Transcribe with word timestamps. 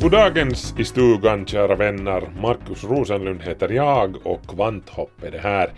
Goddagens 0.00 0.74
i 0.78 0.84
stugan 0.84 1.46
kära 1.46 1.74
vänner. 1.74 2.22
Markus 2.40 2.84
Rosenlund 2.84 3.42
heter 3.42 3.68
jag 3.68 4.26
och 4.26 4.46
Kvanthopp 4.46 5.22
är 5.22 5.30
det 5.30 5.38
här. 5.38 5.70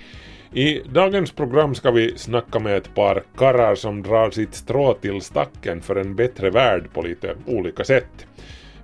I 0.53 0.81
dagens 0.93 1.33
program 1.33 1.75
ska 1.75 1.91
vi 1.91 2.19
snacka 2.19 2.59
med 2.59 2.77
ett 2.77 2.95
par 2.95 3.23
karrar 3.37 3.75
som 3.75 4.03
drar 4.03 4.31
sitt 4.31 4.55
strå 4.55 4.95
till 4.95 5.21
stacken 5.21 5.81
för 5.81 5.97
en 5.97 6.15
bättre 6.15 6.51
värld 6.51 6.93
på 6.93 7.03
lite 7.03 7.35
olika 7.47 7.85
sätt. 7.85 8.27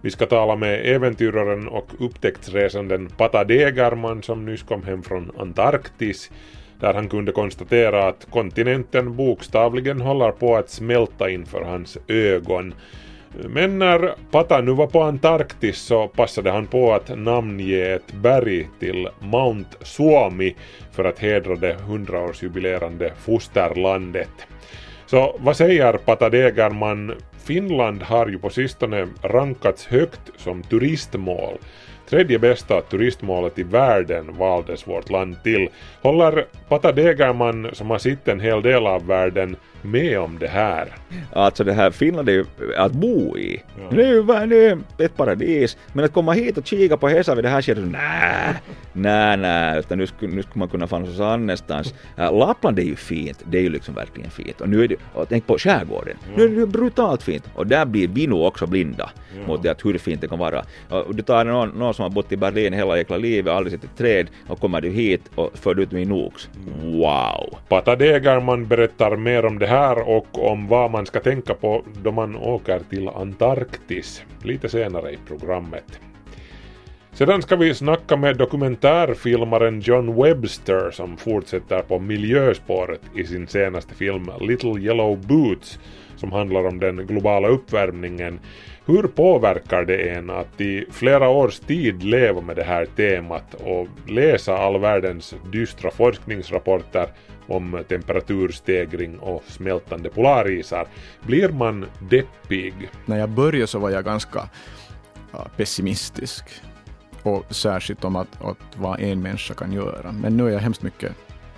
Vi 0.00 0.10
ska 0.10 0.26
tala 0.26 0.56
med 0.56 0.94
äventyraren 0.94 1.68
och 1.68 1.90
upptäcktsresanden 1.98 3.08
Pata 3.08 3.44
Degerman 3.44 4.22
som 4.22 4.44
nyss 4.44 4.62
kom 4.62 4.82
hem 4.82 5.02
från 5.02 5.32
Antarktis 5.38 6.30
där 6.80 6.94
han 6.94 7.08
kunde 7.08 7.32
konstatera 7.32 8.08
att 8.08 8.26
kontinenten 8.30 9.16
bokstavligen 9.16 10.00
håller 10.00 10.30
på 10.30 10.56
att 10.56 10.70
smälta 10.70 11.30
inför 11.30 11.62
hans 11.62 11.98
ögon. 12.08 12.74
Men 13.44 13.78
när 13.78 14.14
Pata 14.30 14.60
nu 14.60 14.72
var 14.72 14.86
på 14.86 15.02
Antarktis 15.02 15.78
så 15.78 16.08
passade 16.08 16.50
han 16.50 16.66
på 16.66 16.92
att 16.92 17.18
namnge 17.18 17.94
ett 17.94 18.12
berg 18.12 18.68
till 18.80 19.08
Mount 19.18 19.70
Suomi 19.82 20.56
för 20.92 21.04
att 21.04 21.18
hedra 21.18 21.56
det 21.56 21.74
hundraårsjubilerande 21.74 23.12
fosterlandet. 23.18 24.46
Så 25.06 25.36
vad 25.38 25.56
säger 25.56 25.92
Pata 25.92 26.30
Degerman? 26.30 27.14
Finland 27.44 28.02
har 28.02 28.26
ju 28.26 28.38
på 28.38 28.50
sistone 28.50 29.08
rankats 29.22 29.86
högt 29.86 30.20
som 30.36 30.62
turistmål. 30.62 31.58
Tredje 32.10 32.38
bästa 32.38 32.80
turistmålet 32.80 33.58
i 33.58 33.62
världen 33.62 34.36
valdes 34.36 34.88
vårt 34.88 35.10
land 35.10 35.42
till. 35.42 35.68
Håller 36.02 36.46
Pata 36.68 36.92
Degerman, 36.92 37.70
som 37.72 37.90
har 37.90 37.98
sett 37.98 38.28
en 38.28 38.40
hel 38.40 38.62
del 38.62 38.86
av 38.86 39.06
världen, 39.06 39.56
med 39.82 40.20
om 40.20 40.38
det 40.38 40.46
här? 40.46 40.88
Alltså 41.32 41.64
det 41.64 41.72
här 41.72 41.90
Finland 41.90 42.28
är 42.28 42.32
ju 42.32 42.44
att 42.76 42.92
bo 42.92 43.38
i. 43.38 43.62
Ja. 43.78 43.96
Det 43.96 44.04
är 44.04 44.08
ju 44.08 44.22
det 44.46 44.66
är 45.04 45.06
ett 45.06 45.16
paradis. 45.16 45.76
Men 45.92 46.04
att 46.04 46.12
komma 46.12 46.32
hit 46.32 46.58
och 46.58 46.66
kika 46.66 46.96
på 46.96 47.08
Hesa 47.08 47.34
vid 47.34 47.44
det 47.44 47.48
här 47.48 47.62
skedet, 47.62 47.84
nej, 47.90 48.54
nej, 48.92 49.36
nej, 49.36 49.78
utan 49.78 49.98
nu 49.98 50.06
skulle, 50.06 50.34
nu 50.34 50.42
skulle 50.42 50.58
man 50.58 50.68
kunna 50.68 50.86
få 50.86 50.98
någonstans 50.98 51.32
annanstans. 51.32 51.94
Äh, 52.16 52.38
Lappland 52.38 52.78
är 52.78 52.82
ju 52.82 52.96
fint, 52.96 53.42
det 53.44 53.58
är 53.58 53.62
ju 53.62 53.68
liksom 53.68 53.94
verkligen 53.94 54.30
fint. 54.30 54.60
Och 54.60 54.68
nu 54.68 54.84
är 54.84 54.88
det, 54.88 54.96
och 55.14 55.28
tänk 55.28 55.46
på 55.46 55.58
skärgården, 55.58 56.16
nu 56.36 56.44
är 56.44 56.48
det 56.48 56.54
ju 56.54 56.66
brutalt 56.66 57.22
fint. 57.22 57.44
Och 57.54 57.66
där 57.66 57.84
blir 57.84 58.08
vi 58.08 58.26
nog 58.26 58.44
också 58.44 58.66
blinda 58.66 59.10
mot 59.46 59.62
det 59.62 59.70
att 59.70 59.84
hur 59.84 59.98
fint 59.98 60.20
det 60.20 60.28
kan 60.28 60.38
vara. 60.38 60.64
Och 60.88 61.14
du 61.14 61.22
tar 61.22 61.44
någon, 61.44 61.68
någon 61.68 61.94
som 61.96 62.02
har 62.02 62.10
bott 62.10 62.32
i 62.32 62.36
Berlin 62.36 62.72
hela 62.72 62.96
jäkla 62.96 63.16
livet, 63.16 63.52
aldrig 63.52 63.72
sett 63.72 63.84
ett 63.84 63.96
träd, 63.96 64.26
och 64.48 64.60
kommer 64.60 64.80
du 64.80 64.90
hit 64.90 65.30
och 65.34 65.58
för 65.58 65.80
ut 65.80 65.92
min 65.92 66.12
ox. 66.12 66.48
Wow! 66.82 67.58
Pata 67.68 67.96
Degerman 67.96 68.66
berättar 68.66 69.16
mer 69.16 69.44
om 69.44 69.58
det 69.58 69.66
här 69.66 70.08
och 70.08 70.50
om 70.50 70.68
vad 70.68 70.90
man 70.90 71.06
ska 71.06 71.20
tänka 71.20 71.54
på 71.54 71.84
då 72.02 72.12
man 72.12 72.36
åker 72.36 72.80
till 72.90 73.08
Antarktis 73.08 74.22
lite 74.42 74.68
senare 74.68 75.10
i 75.10 75.18
programmet. 75.28 76.00
Sedan 77.12 77.42
ska 77.42 77.56
vi 77.56 77.74
snacka 77.74 78.16
med 78.16 78.36
dokumentärfilmaren 78.36 79.80
John 79.80 80.22
Webster 80.22 80.90
som 80.90 81.16
fortsätter 81.16 81.82
på 81.82 81.98
miljöspåret 81.98 83.00
i 83.14 83.24
sin 83.24 83.46
senaste 83.46 83.94
film 83.94 84.30
Little 84.40 84.80
Yellow 84.80 85.26
Boots 85.26 85.78
som 86.16 86.32
handlar 86.32 86.66
om 86.66 86.78
den 86.80 87.06
globala 87.06 87.48
uppvärmningen. 87.48 88.40
Hur 88.88 89.02
påverkar 89.02 89.84
det 89.84 89.96
en 89.96 90.30
att 90.30 90.60
i 90.60 90.86
flera 90.90 91.28
års 91.28 91.58
tid 91.58 92.02
leva 92.02 92.40
med 92.40 92.56
det 92.56 92.62
här 92.62 92.86
temat 92.86 93.54
och 93.54 93.88
läsa 94.08 94.58
all 94.58 94.80
världens 94.80 95.34
dystra 95.52 95.90
forskningsrapporter 95.90 97.08
om 97.46 97.84
temperaturstegring 97.88 99.18
och 99.18 99.42
smältande 99.46 100.08
polarisar? 100.08 100.86
Blir 101.22 101.48
man 101.48 101.86
deppig? 102.10 102.74
när 103.06 103.18
jag 103.18 103.28
började 103.28 103.66
så 103.66 103.78
var 103.78 103.90
jag 103.90 104.04
ganska 104.04 104.48
pessimistisk. 105.56 106.44
Och 107.22 107.44
särskilt 107.54 108.04
om 108.04 108.16
att, 108.16 108.42
att 108.44 108.76
vad 108.76 109.00
en 109.00 109.22
människa 109.22 109.54
kan 109.54 109.72
göra. 109.72 110.12
Men 110.12 110.36
nu 110.36 110.46
är 110.46 110.50
jag 110.50 110.60
hemskt 110.60 110.82
mycket 110.82 111.12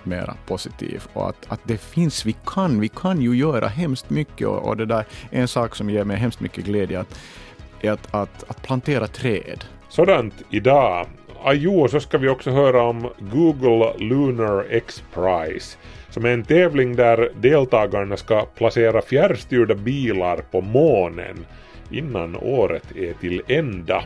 mera 0.05 0.35
positiv 0.47 1.03
och 1.13 1.29
att, 1.29 1.45
att 1.47 1.59
det 1.63 1.77
finns, 1.77 2.25
vi 2.25 2.35
kan, 2.45 2.79
vi 2.79 2.87
kan 2.87 3.21
ju 3.21 3.35
göra 3.35 3.67
hemskt 3.67 4.09
mycket 4.09 4.47
och, 4.47 4.67
och 4.67 4.77
det 4.77 4.85
där 4.85 5.05
en 5.29 5.47
sak 5.47 5.75
som 5.75 5.89
ger 5.89 6.03
mig 6.03 6.17
hemskt 6.17 6.39
mycket 6.39 6.65
glädje 6.65 6.99
att, 6.99 7.19
är 7.81 7.91
att, 7.91 8.15
att, 8.15 8.43
att 8.47 8.61
plantera 8.61 9.07
träd. 9.07 9.65
Sådant 9.89 10.33
idag. 10.49 11.07
Ah, 11.43 11.49
Ajo, 11.49 11.87
så 11.87 11.99
ska 11.99 12.17
vi 12.17 12.29
också 12.29 12.51
höra 12.51 12.83
om 12.83 13.09
Google 13.19 13.93
Lunar 13.97 14.65
X 14.69 15.03
Prize 15.13 15.77
som 16.09 16.25
är 16.25 16.29
en 16.29 16.43
tävling 16.43 16.95
där 16.95 17.31
deltagarna 17.41 18.17
ska 18.17 18.45
placera 18.45 19.01
fjärrstyrda 19.01 19.75
bilar 19.75 20.37
på 20.51 20.61
månen 20.61 21.45
innan 21.91 22.35
året 22.35 22.95
är 22.95 23.13
till 23.13 23.41
ända. 23.47 24.03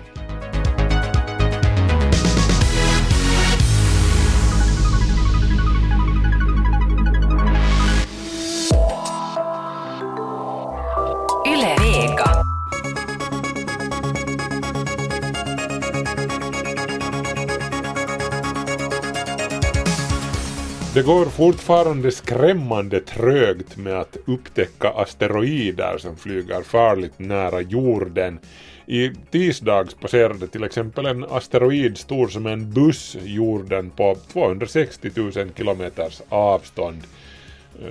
Går 21.03 21.25
fortfarande 21.25 22.11
skrämmande 22.11 22.99
trögt 22.99 23.77
med 23.77 23.99
att 23.99 24.17
upptäcka 24.25 24.89
asteroider 24.89 25.97
som 25.97 26.15
flyger 26.17 26.61
farligt 26.61 27.19
nära 27.19 27.61
jorden. 27.61 28.39
I 28.85 29.11
tisdags 29.31 29.93
passerade 29.93 30.47
till 30.47 30.63
exempel 30.63 31.05
en 31.05 31.23
asteroid 31.23 31.97
stor 31.97 32.27
som 32.27 32.45
en 32.45 32.73
buss 32.73 33.17
jorden 33.23 33.89
på 33.89 34.17
260 34.33 35.09
000 35.15 35.31
kilometers 35.57 36.21
avstånd. 36.29 37.01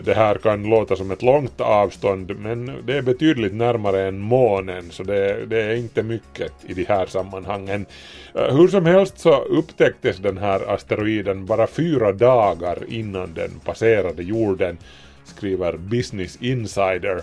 Det 0.04 0.15
här 0.15 0.34
kan 0.34 0.62
låta 0.62 0.97
som 0.97 1.10
ett 1.10 1.22
långt 1.22 1.60
avstånd 1.60 2.37
men 2.38 2.72
det 2.87 2.97
är 2.97 3.03
betydligt 3.03 3.54
närmare 3.54 4.09
än 4.09 4.19
månen 4.19 4.91
så 4.91 5.03
det, 5.03 5.47
det 5.47 5.62
är 5.62 5.75
inte 5.75 6.03
mycket 6.03 6.53
i 6.66 6.75
de 6.75 6.84
här 6.84 7.06
sammanhangen. 7.06 7.87
Eh, 8.34 8.56
hur 8.56 8.69
som 8.69 8.87
helst 8.87 9.19
så 9.19 9.43
upptäcktes 9.43 10.16
den 10.16 10.38
här 10.38 10.75
asteroiden 10.75 11.47
bara 11.47 11.66
fyra 11.66 12.12
dagar 12.12 12.78
innan 12.88 13.34
den 13.34 13.50
passerade 13.65 14.22
jorden, 14.22 14.78
skriver 15.25 15.76
Business 15.76 16.38
Insider. 16.41 17.22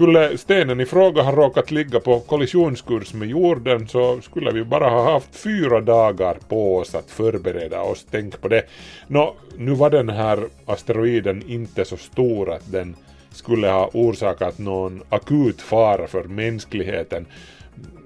Skulle 0.00 0.38
stenen 0.38 0.80
i 0.80 0.86
fråga 0.86 1.22
ha 1.22 1.32
råkat 1.32 1.70
ligga 1.70 2.00
på 2.00 2.20
kollisionskurs 2.20 3.14
med 3.14 3.28
jorden 3.28 3.88
så 3.88 4.20
skulle 4.20 4.50
vi 4.50 4.64
bara 4.64 4.88
ha 4.88 5.12
haft 5.12 5.36
fyra 5.36 5.80
dagar 5.80 6.36
på 6.48 6.76
oss 6.76 6.94
att 6.94 7.10
förbereda 7.10 7.80
oss. 7.82 8.06
Tänk 8.10 8.40
på 8.40 8.48
det. 8.48 8.62
Nå, 9.06 9.34
nu 9.56 9.70
var 9.70 9.90
den 9.90 10.08
här 10.08 10.38
asteroiden 10.66 11.42
inte 11.48 11.84
så 11.84 11.96
stor 11.96 12.52
att 12.52 12.72
den 12.72 12.96
skulle 13.30 13.68
ha 13.68 13.90
orsakat 13.92 14.58
någon 14.58 15.02
akut 15.08 15.60
fara 15.60 16.06
för 16.06 16.24
mänskligheten. 16.24 17.26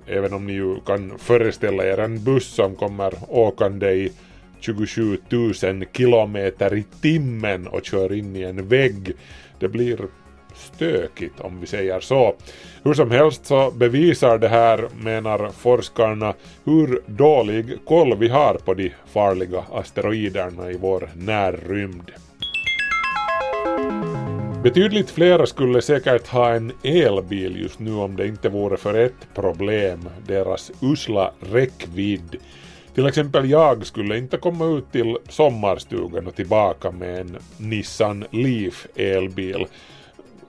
Även 0.06 0.32
om 0.32 0.46
ni 0.46 0.52
ju 0.52 0.80
kan 0.80 1.18
föreställa 1.18 1.84
er 1.84 2.00
en 2.00 2.24
buss 2.24 2.46
som 2.46 2.74
kommer 2.74 3.14
åkande 3.28 3.90
i 3.90 4.12
27 4.60 5.18
000 5.28 5.54
kilometer 5.92 6.74
i 6.74 6.84
timmen 7.00 7.66
och 7.66 7.84
kör 7.84 8.12
in 8.12 8.36
i 8.36 8.42
en 8.42 8.68
vägg. 8.68 9.12
Det 9.58 9.68
blir 9.68 9.98
stökigt 10.54 11.40
om 11.40 11.60
vi 11.60 11.66
säger 11.66 12.00
så. 12.00 12.34
Hur 12.82 12.94
som 12.94 13.10
helst 13.10 13.46
så 13.46 13.70
bevisar 13.70 14.38
det 14.38 14.48
här, 14.48 14.88
menar 15.00 15.50
forskarna, 15.58 16.34
hur 16.64 17.02
dålig 17.06 17.84
koll 17.84 18.16
vi 18.16 18.28
har 18.28 18.54
på 18.54 18.74
de 18.74 18.92
farliga 19.12 19.64
asteroiderna 19.72 20.70
i 20.70 20.76
vår 20.76 21.10
närrymd. 21.16 22.10
Betydligt 24.62 25.10
flera 25.10 25.46
skulle 25.46 25.82
säkert 25.82 26.28
ha 26.28 26.50
en 26.50 26.72
elbil 26.82 27.60
just 27.62 27.78
nu 27.78 27.94
om 27.94 28.16
det 28.16 28.26
inte 28.26 28.48
vore 28.48 28.76
för 28.76 28.94
ett 28.94 29.34
problem, 29.34 30.08
deras 30.26 30.72
usla 30.82 31.30
räckvidd. 31.52 32.36
Till 32.94 33.06
exempel 33.06 33.50
jag 33.50 33.86
skulle 33.86 34.18
inte 34.18 34.36
komma 34.36 34.66
ut 34.66 34.92
till 34.92 35.16
sommarstugan 35.28 36.26
och 36.26 36.34
tillbaka 36.34 36.90
med 36.90 37.20
en 37.20 37.36
Nissan 37.56 38.24
Leaf 38.30 38.86
elbil 38.94 39.66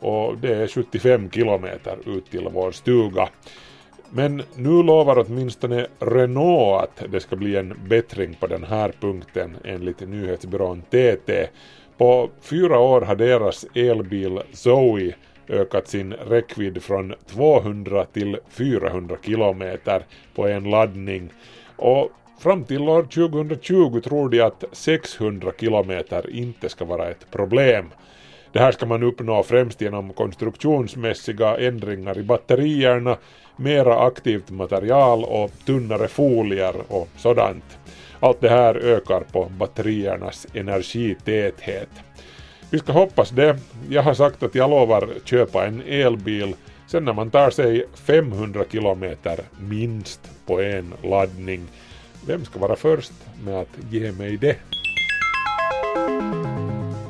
och 0.05 0.37
det 0.37 0.55
är 0.55 0.67
75 0.67 1.29
kilometer 1.31 1.97
ut 2.05 2.31
till 2.31 2.47
vår 2.53 2.71
stuga. 2.71 3.29
Men 4.09 4.43
nu 4.55 4.83
lovar 4.83 5.25
åtminstone 5.27 5.87
Renault 5.99 6.83
att 6.83 7.11
det 7.11 7.19
ska 7.19 7.35
bli 7.35 7.55
en 7.55 7.79
bättring 7.87 8.37
på 8.39 8.47
den 8.47 8.63
här 8.63 8.93
punkten 8.99 9.57
enligt 9.63 10.09
nyhetsbyrån 10.09 10.81
TT. 10.81 11.47
På 11.97 12.29
fyra 12.41 12.79
år 12.79 13.01
har 13.01 13.15
deras 13.15 13.65
elbil 13.73 14.39
Zoe 14.51 15.15
ökat 15.49 15.87
sin 15.87 16.13
räckvidd 16.13 16.83
från 16.83 17.13
200 17.27 18.05
till 18.05 18.37
400 18.49 19.17
kilometer 19.21 20.05
på 20.35 20.47
en 20.47 20.69
laddning 20.69 21.29
och 21.75 22.09
fram 22.39 22.63
till 22.63 22.89
år 22.89 23.03
2020 23.03 23.99
tror 23.99 24.29
de 24.29 24.41
att 24.41 24.63
600 24.71 25.51
kilometer 25.59 26.29
inte 26.29 26.69
ska 26.69 26.85
vara 26.85 27.09
ett 27.09 27.31
problem. 27.31 27.85
Det 28.55 28.61
här 28.61 28.71
ska 28.71 28.85
man 28.85 29.03
uppnå 29.03 29.43
främst 29.43 29.81
genom 29.81 30.13
konstruktionsmässiga 30.13 31.57
ändringar 31.57 32.17
i 32.17 32.23
batterierna, 32.23 33.17
mera 33.55 33.99
aktivt 33.99 34.49
material 34.49 35.23
och 35.23 35.51
tunnare 35.65 36.07
folier 36.07 36.75
och 36.87 37.09
sådant. 37.17 37.63
Allt 38.19 38.41
det 38.41 38.49
här 38.49 38.75
ökar 38.75 39.23
på 39.31 39.51
batteriernas 39.59 40.47
energitäthet. 40.53 41.89
Vi 42.69 42.79
ska 42.79 42.91
hoppas 42.91 43.29
det. 43.29 43.57
Jag 43.89 44.03
har 44.03 44.13
sagt 44.13 44.43
att 44.43 44.55
jag 44.55 44.69
lovar 44.69 45.09
köpa 45.25 45.65
en 45.65 45.81
elbil 45.87 46.55
sen 46.87 47.05
när 47.05 47.13
man 47.13 47.29
tar 47.29 47.49
sig 47.49 47.85
500 48.07 48.63
kilometer 48.71 49.39
minst 49.59 50.21
på 50.45 50.61
en 50.61 50.93
laddning. 51.03 51.61
Vem 52.27 52.45
ska 52.45 52.59
vara 52.59 52.75
först 52.75 53.13
med 53.43 53.59
att 53.59 53.77
ge 53.91 54.11
mig 54.11 54.37
det? 54.37 54.74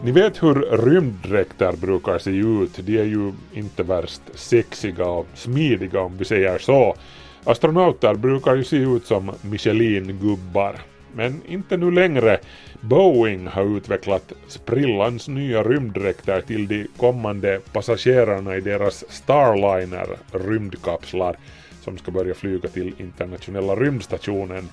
Ni 0.05 0.11
vet 0.11 0.43
hur 0.43 0.55
rymddräkter 0.85 1.73
brukar 1.73 2.17
se 2.17 2.31
ut. 2.31 2.85
De 2.85 2.99
är 2.99 3.03
ju 3.03 3.31
inte 3.53 3.83
värst 3.83 4.21
sexiga 4.33 5.05
och 5.05 5.27
smidiga 5.33 6.01
om 6.01 6.17
vi 6.17 6.25
säger 6.25 6.57
så. 6.57 6.95
Astronauter 7.43 8.15
brukar 8.15 8.55
ju 8.55 8.63
se 8.63 8.77
ut 8.77 9.05
som 9.05 9.31
Michelin-gubbar. 9.41 10.75
Men 11.13 11.41
inte 11.47 11.77
nu 11.77 11.91
längre. 11.91 12.39
Boeing 12.81 13.47
har 13.47 13.77
utvecklat 13.77 14.33
sprillans 14.47 15.27
nya 15.27 15.63
rymddräkter 15.63 16.41
till 16.41 16.67
de 16.67 16.87
kommande 16.97 17.59
passagerarna 17.73 18.55
i 18.55 18.61
deras 18.61 19.05
Starliner 19.09 20.07
rymdkapslar 20.31 21.37
som 21.81 21.97
ska 21.97 22.11
börja 22.11 22.33
flyga 22.33 22.69
till 22.69 22.93
internationella 22.97 23.75
rymdstationen. 23.75 24.69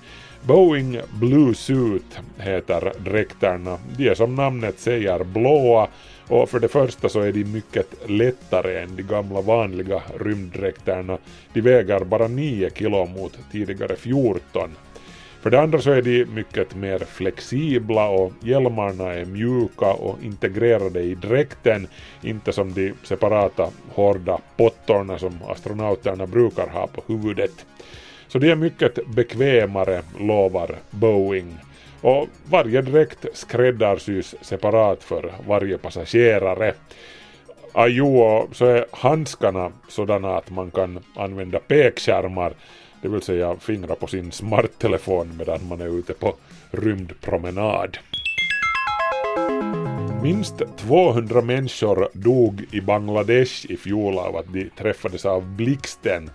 Boeing 0.47 1.01
Blue 1.21 1.55
Suit 1.55 2.19
heter 2.39 2.93
dräkterna. 2.99 3.79
De 3.97 4.09
är 4.09 4.15
som 4.15 4.35
namnet 4.35 4.79
säger 4.79 5.25
blåa 5.25 5.89
och 6.29 6.49
för 6.49 6.61
det 6.61 6.69
första 6.69 7.09
så 7.09 7.21
är 7.21 7.33
de 7.33 7.45
mycket 7.45 8.11
lättare 8.11 8.83
än 8.83 8.97
de 8.97 9.03
gamla 9.03 9.41
vanliga 9.41 10.03
rymddräkterna. 10.21 11.19
De 11.53 11.61
väger 11.61 12.05
bara 12.05 12.29
9 12.29 12.71
kilo 12.71 13.07
mot 13.07 13.39
tidigare 13.53 13.97
14. 13.97 14.71
För 15.43 15.51
det 15.51 15.61
andra 15.61 15.81
så 15.81 15.91
är 15.91 16.03
de 16.03 16.25
mycket 16.25 16.75
mer 16.75 16.99
flexibla 16.99 18.09
och 18.09 18.33
hjälmarna 18.41 19.13
är 19.13 19.25
mjuka 19.25 19.93
och 19.93 20.19
integrerade 20.23 21.01
i 21.01 21.15
dräkten, 21.15 21.87
inte 22.23 22.53
som 22.53 22.73
de 22.73 22.93
separata 23.03 23.69
hårda 23.95 24.39
pottorna 24.57 25.19
som 25.19 25.39
astronauterna 25.49 26.27
brukar 26.27 26.69
ha 26.69 26.87
på 26.87 27.03
huvudet. 27.07 27.67
Så 28.33 28.39
de 28.39 28.51
är 28.51 28.57
mycket 28.57 29.07
bekvämare, 29.07 30.03
lovar 30.19 30.77
Boeing. 30.91 31.59
Och 32.01 32.29
varje 32.51 32.83
dräkt 32.83 33.27
skräddarsys 33.33 34.35
separat 34.41 35.05
för 35.05 35.33
varje 35.47 35.79
passagerare. 35.79 36.75
Ajo, 37.73 38.49
så 38.53 38.67
är 38.67 38.87
handskarna 38.91 39.73
sådana 39.89 40.37
att 40.37 40.51
man 40.51 40.71
kan 40.71 40.99
använda 41.17 41.59
pekskärmar 41.59 42.55
det 43.03 43.09
vill 43.09 43.23
säga 43.23 43.57
fingra 43.57 43.95
på 43.95 44.07
sin 44.07 44.33
smarttelefon 44.33 45.37
medan 45.39 45.69
man 45.69 45.81
är 45.81 45.99
ute 45.99 46.15
på 46.15 46.35
rymdpromenad. 46.71 47.99
Minst 50.23 50.63
200 50.79 51.41
människor 51.41 52.09
dog 52.13 52.65
i 52.71 52.81
Bangladesh 52.81 53.71
i 53.71 53.77
fjol 53.77 54.19
av 54.19 54.37
att 54.37 54.53
de 54.53 54.71
träffades 54.79 55.27
av 55.27 55.57
blixten, 55.57 56.31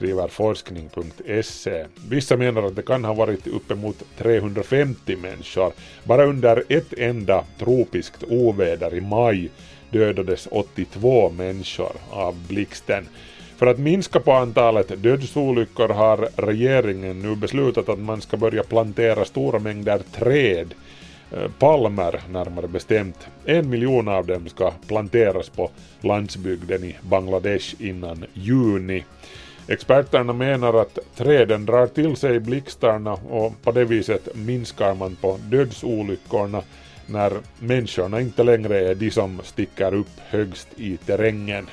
skriver 0.00 0.28
forskning.se. 0.28 1.86
Vissa 2.08 2.36
menar 2.36 2.62
att 2.62 2.76
det 2.76 2.82
kan 2.82 3.04
ha 3.04 3.14
varit 3.14 3.46
uppemot 3.46 4.02
350 4.18 5.16
människor. 5.16 5.72
Bara 6.04 6.24
under 6.24 6.62
ett 6.68 6.92
enda 6.98 7.44
tropiskt 7.58 8.24
oväder 8.28 8.94
i 8.94 9.00
maj 9.00 9.50
dödades 9.90 10.48
82 10.50 11.30
människor 11.30 11.92
av 12.10 12.46
blixten. 12.48 13.08
För 13.56 13.66
att 13.66 13.78
minska 13.78 14.20
på 14.20 14.32
antalet 14.32 15.02
dödsolyckor 15.02 15.88
har 15.88 16.28
regeringen 16.36 17.22
nu 17.22 17.36
beslutat 17.36 17.88
att 17.88 17.98
man 17.98 18.20
ska 18.20 18.36
börja 18.36 18.62
plantera 18.62 19.24
stora 19.24 19.58
mängder 19.58 20.00
träd, 20.12 20.74
eh, 21.32 21.50
palmer 21.58 22.20
närmare 22.30 22.68
bestämt. 22.68 23.28
En 23.44 23.70
miljon 23.70 24.08
av 24.08 24.26
dem 24.26 24.48
ska 24.48 24.70
planteras 24.70 25.48
på 25.48 25.70
landsbygden 26.00 26.84
i 26.84 26.96
Bangladesh 27.02 27.74
innan 27.78 28.24
juni. 28.32 29.04
Experterna 29.70 30.32
menar 30.32 30.74
att 30.74 30.98
träden 31.16 31.66
drar 31.66 31.86
till 31.86 32.16
sig 32.16 32.40
blixtarna 32.40 33.12
och 33.12 33.62
på 33.62 33.72
det 33.72 33.84
viset 33.84 34.36
minskar 34.36 34.94
man 34.94 35.16
på 35.16 35.38
dödsolyckorna 35.42 36.62
när 37.06 37.32
människorna 37.58 38.20
inte 38.20 38.42
längre 38.42 38.90
är 38.90 38.94
de 38.94 39.10
som 39.10 39.40
sticker 39.44 39.94
upp 39.94 40.20
högst 40.28 40.68
i 40.76 40.96
terrängen. 40.96 41.66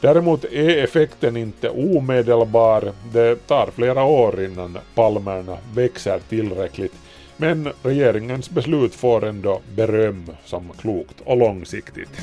Däremot 0.00 0.44
är 0.44 0.84
effekten 0.84 1.36
inte 1.36 1.70
omedelbar. 1.70 2.92
Det 3.12 3.46
tar 3.46 3.70
flera 3.74 4.04
år 4.04 4.44
innan 4.44 4.78
palmerna 4.94 5.58
växer 5.74 6.20
tillräckligt. 6.28 6.94
Men 7.36 7.72
regeringens 7.82 8.50
beslut 8.50 8.94
får 8.94 9.24
ändå 9.24 9.60
beröm 9.74 10.30
som 10.44 10.72
klokt 10.78 11.20
och 11.24 11.36
långsiktigt. 11.36 12.20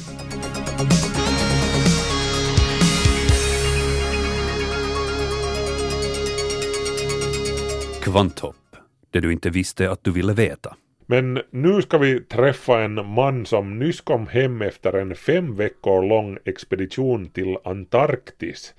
Kvanthopp, 8.02 8.76
det 9.12 9.20
du 9.20 9.32
inte 9.32 9.50
visste 9.50 9.92
att 9.92 10.04
du 10.04 10.12
ville 10.12 10.34
veta. 10.34 10.76
Men 11.06 11.42
nu 11.50 11.82
ska 11.82 11.98
vi 11.98 12.20
träffa 12.20 12.82
en 12.82 12.94
man 12.94 13.46
som 13.46 13.80
nyss 13.80 14.02
kom 14.02 14.28
hem 14.28 14.62
efter 14.62 14.94
en 14.94 15.16
fem 15.16 15.56
veckor 15.56 16.04
lång 16.04 16.38
expedition 16.46 17.30
till 17.30 17.58
Antarktis. 17.64 18.74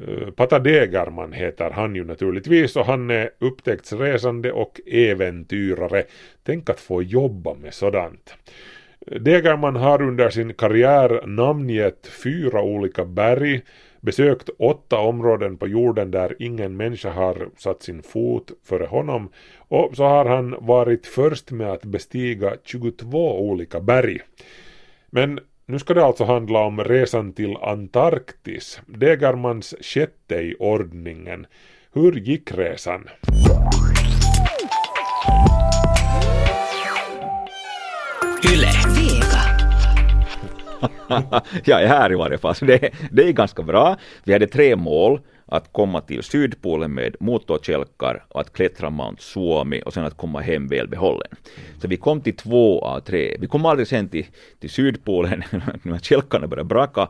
Eh, 0.00 0.30
Pata 0.30 0.58
Degerman 0.58 1.32
heter 1.32 1.70
han 1.70 1.94
ju 1.94 2.04
naturligtvis 2.04 2.76
och 2.76 2.86
han 2.86 3.10
är 3.10 3.30
upptäcktsresande 3.38 4.52
och 4.52 4.80
äventyrare. 4.86 6.04
Tänk 6.42 6.70
att 6.70 6.80
få 6.80 7.02
jobba 7.02 7.54
med 7.54 7.74
sådant. 7.74 8.34
Degerman 9.06 9.76
har 9.76 10.02
under 10.02 10.30
sin 10.30 10.54
karriär 10.54 11.26
namngett 11.26 12.06
fyra 12.06 12.62
olika 12.62 13.04
berg 13.04 13.62
besökt 14.04 14.50
åtta 14.58 14.98
områden 14.98 15.56
på 15.56 15.68
jorden 15.68 16.10
där 16.10 16.36
ingen 16.38 16.76
människa 16.76 17.10
har 17.10 17.48
satt 17.56 17.82
sin 17.82 18.02
fot 18.02 18.50
före 18.64 18.86
honom 18.86 19.28
och 19.58 19.96
så 19.96 20.04
har 20.04 20.24
han 20.24 20.56
varit 20.58 21.06
först 21.06 21.50
med 21.50 21.72
att 21.72 21.84
bestiga 21.84 22.56
22 22.64 23.48
olika 23.48 23.80
berg. 23.80 24.20
Men 25.10 25.40
nu 25.66 25.78
ska 25.78 25.94
det 25.94 26.04
alltså 26.04 26.24
handla 26.24 26.58
om 26.58 26.84
resan 26.84 27.32
till 27.32 27.56
Antarktis, 27.56 28.80
Degermans 28.86 29.74
sjätte 29.80 30.34
i 30.34 30.54
ordningen. 30.58 31.46
Hur 31.92 32.12
gick 32.12 32.52
resan? 32.52 33.08
jag 41.64 41.82
är 41.82 41.86
här 41.86 42.12
i 42.12 42.14
varje 42.14 42.38
fall, 42.38 42.54
så 42.54 42.64
det, 42.64 42.90
det 43.10 43.28
är 43.28 43.32
ganska 43.32 43.62
bra. 43.62 43.96
Vi 44.24 44.32
hade 44.32 44.46
tre 44.46 44.76
mål, 44.76 45.20
att 45.46 45.72
komma 45.72 46.00
till 46.00 46.22
Sydpolen 46.22 46.94
med 46.94 47.16
motorkälkar 47.20 48.24
och 48.28 48.40
att 48.40 48.52
klättra 48.52 48.90
Mount 48.90 49.22
Suomi 49.22 49.82
och 49.86 49.94
sen 49.94 50.04
att 50.04 50.16
komma 50.16 50.40
hem 50.40 50.68
välbehållen. 50.68 51.28
Så 51.78 51.88
vi 51.88 51.96
kom 51.96 52.20
till 52.20 52.36
två 52.36 52.84
av 52.84 53.00
tre. 53.00 53.36
Vi 53.40 53.46
kom 53.46 53.66
aldrig 53.66 53.88
sen 53.88 54.08
till, 54.08 54.26
till 54.60 54.70
Sydpolen 54.70 55.42
när 55.82 55.98
kälkarna 55.98 56.46
började 56.46 56.68
braka. 56.68 57.08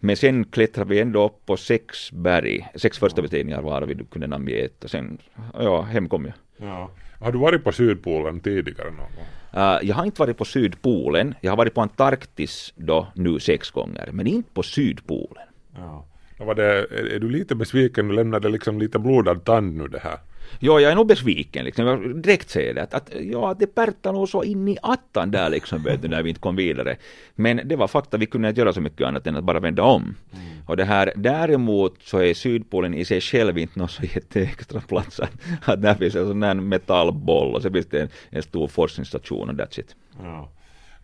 Men 0.00 0.16
sen 0.16 0.44
klättrade 0.44 0.90
vi 0.90 1.00
ändå 1.00 1.26
upp 1.26 1.46
på 1.46 1.56
sex 1.56 2.12
berg, 2.12 2.68
sex 2.74 2.98
första 2.98 3.22
bestigningar 3.22 3.62
var 3.62 3.82
vi 3.82 4.04
kunde 4.10 4.26
namnge 4.26 4.52
ett 4.52 4.84
och 4.84 4.90
sen, 4.90 5.18
ja, 5.54 5.80
hem 5.80 6.08
kom 6.08 6.24
jag. 6.24 6.34
Ja. 6.68 6.90
Har 7.20 7.32
du 7.32 7.38
varit 7.38 7.64
på 7.64 7.72
Sydpolen 7.72 8.40
tidigare 8.40 8.90
någon 8.90 8.96
gång? 8.96 9.26
Uh, 9.54 9.78
jag 9.82 9.94
har 9.94 10.04
inte 10.04 10.20
varit 10.20 10.38
på 10.38 10.44
Sydpolen, 10.44 11.34
jag 11.40 11.52
har 11.52 11.56
varit 11.56 11.74
på 11.74 11.80
Antarktis 11.80 12.72
då 12.76 13.06
nu 13.14 13.40
sex 13.40 13.70
gånger, 13.70 14.08
men 14.12 14.26
inte 14.26 14.50
på 14.52 14.62
Sydpolen. 14.62 15.46
Ja. 15.76 16.06
Var 16.38 16.54
det, 16.54 16.64
är, 16.64 17.14
är 17.14 17.18
du 17.18 17.28
lite 17.28 17.54
besviken? 17.54 18.08
Du 18.08 18.14
lämnade 18.14 18.48
liksom 18.48 18.78
lite 18.78 18.98
blodad 18.98 19.44
tand 19.44 19.76
nu 19.76 19.88
det 19.88 19.98
här. 19.98 20.18
Jo, 20.58 20.80
jag 20.80 20.92
är 20.92 20.96
nog 20.96 21.06
besviken 21.06 21.64
liksom. 21.64 21.86
Jag 21.86 22.22
direkt 22.22 22.50
säger 22.50 22.74
det 22.74 22.82
att, 22.82 22.94
att 22.94 23.10
ja, 23.20 23.54
det 23.58 23.66
pärtar 23.66 24.12
nog 24.12 24.28
så 24.28 24.44
in 24.44 24.68
i 24.68 24.76
attan 24.82 25.30
där 25.30 25.50
liksom 25.50 25.82
vet 25.82 26.02
du, 26.02 26.08
när 26.08 26.22
vi 26.22 26.28
inte 26.28 26.40
kom 26.40 26.56
vidare. 26.56 26.96
Men 27.34 27.60
det 27.64 27.76
var 27.76 27.88
fakta, 27.88 28.16
vi 28.16 28.26
kunde 28.26 28.48
inte 28.48 28.60
göra 28.60 28.72
så 28.72 28.80
mycket 28.80 29.06
annat 29.06 29.26
än 29.26 29.36
att 29.36 29.44
bara 29.44 29.60
vända 29.60 29.82
om. 29.82 30.02
Mm. 30.02 30.46
Och 30.66 30.76
det 30.76 30.84
här, 30.84 31.12
däremot 31.16 32.02
så 32.02 32.18
är 32.18 32.34
Sydpolen 32.34 32.94
i 32.94 33.04
sig 33.04 33.20
själv 33.20 33.58
inte 33.58 33.78
någon 33.78 33.88
så 33.88 34.02
jätteextra 34.02 34.80
plats 34.80 35.20
att, 35.20 35.32
att 35.64 35.82
där 35.82 35.94
finns 35.94 36.14
en 36.14 36.28
sån 36.28 36.42
här 36.42 36.54
metallboll 36.54 37.54
och 37.54 37.62
så 37.62 37.70
finns 37.72 37.86
det 37.86 38.00
en, 38.00 38.08
en 38.30 38.42
stor 38.42 38.68
forskningsstation 38.68 39.48
och 39.48 39.54
that's 39.54 39.80
it. 39.80 39.96
Ja. 40.22 40.52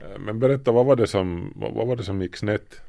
Eh, 0.02 0.18
Men 0.18 0.38
berätta, 0.38 0.72
vad 0.72 0.86
var 0.86 0.96
det 0.96 1.06
som, 1.06 1.52
vad 1.56 1.86
var 1.86 1.96
det 1.96 2.04
som 2.04 2.22
gick 2.22 2.36
snett? 2.36 2.80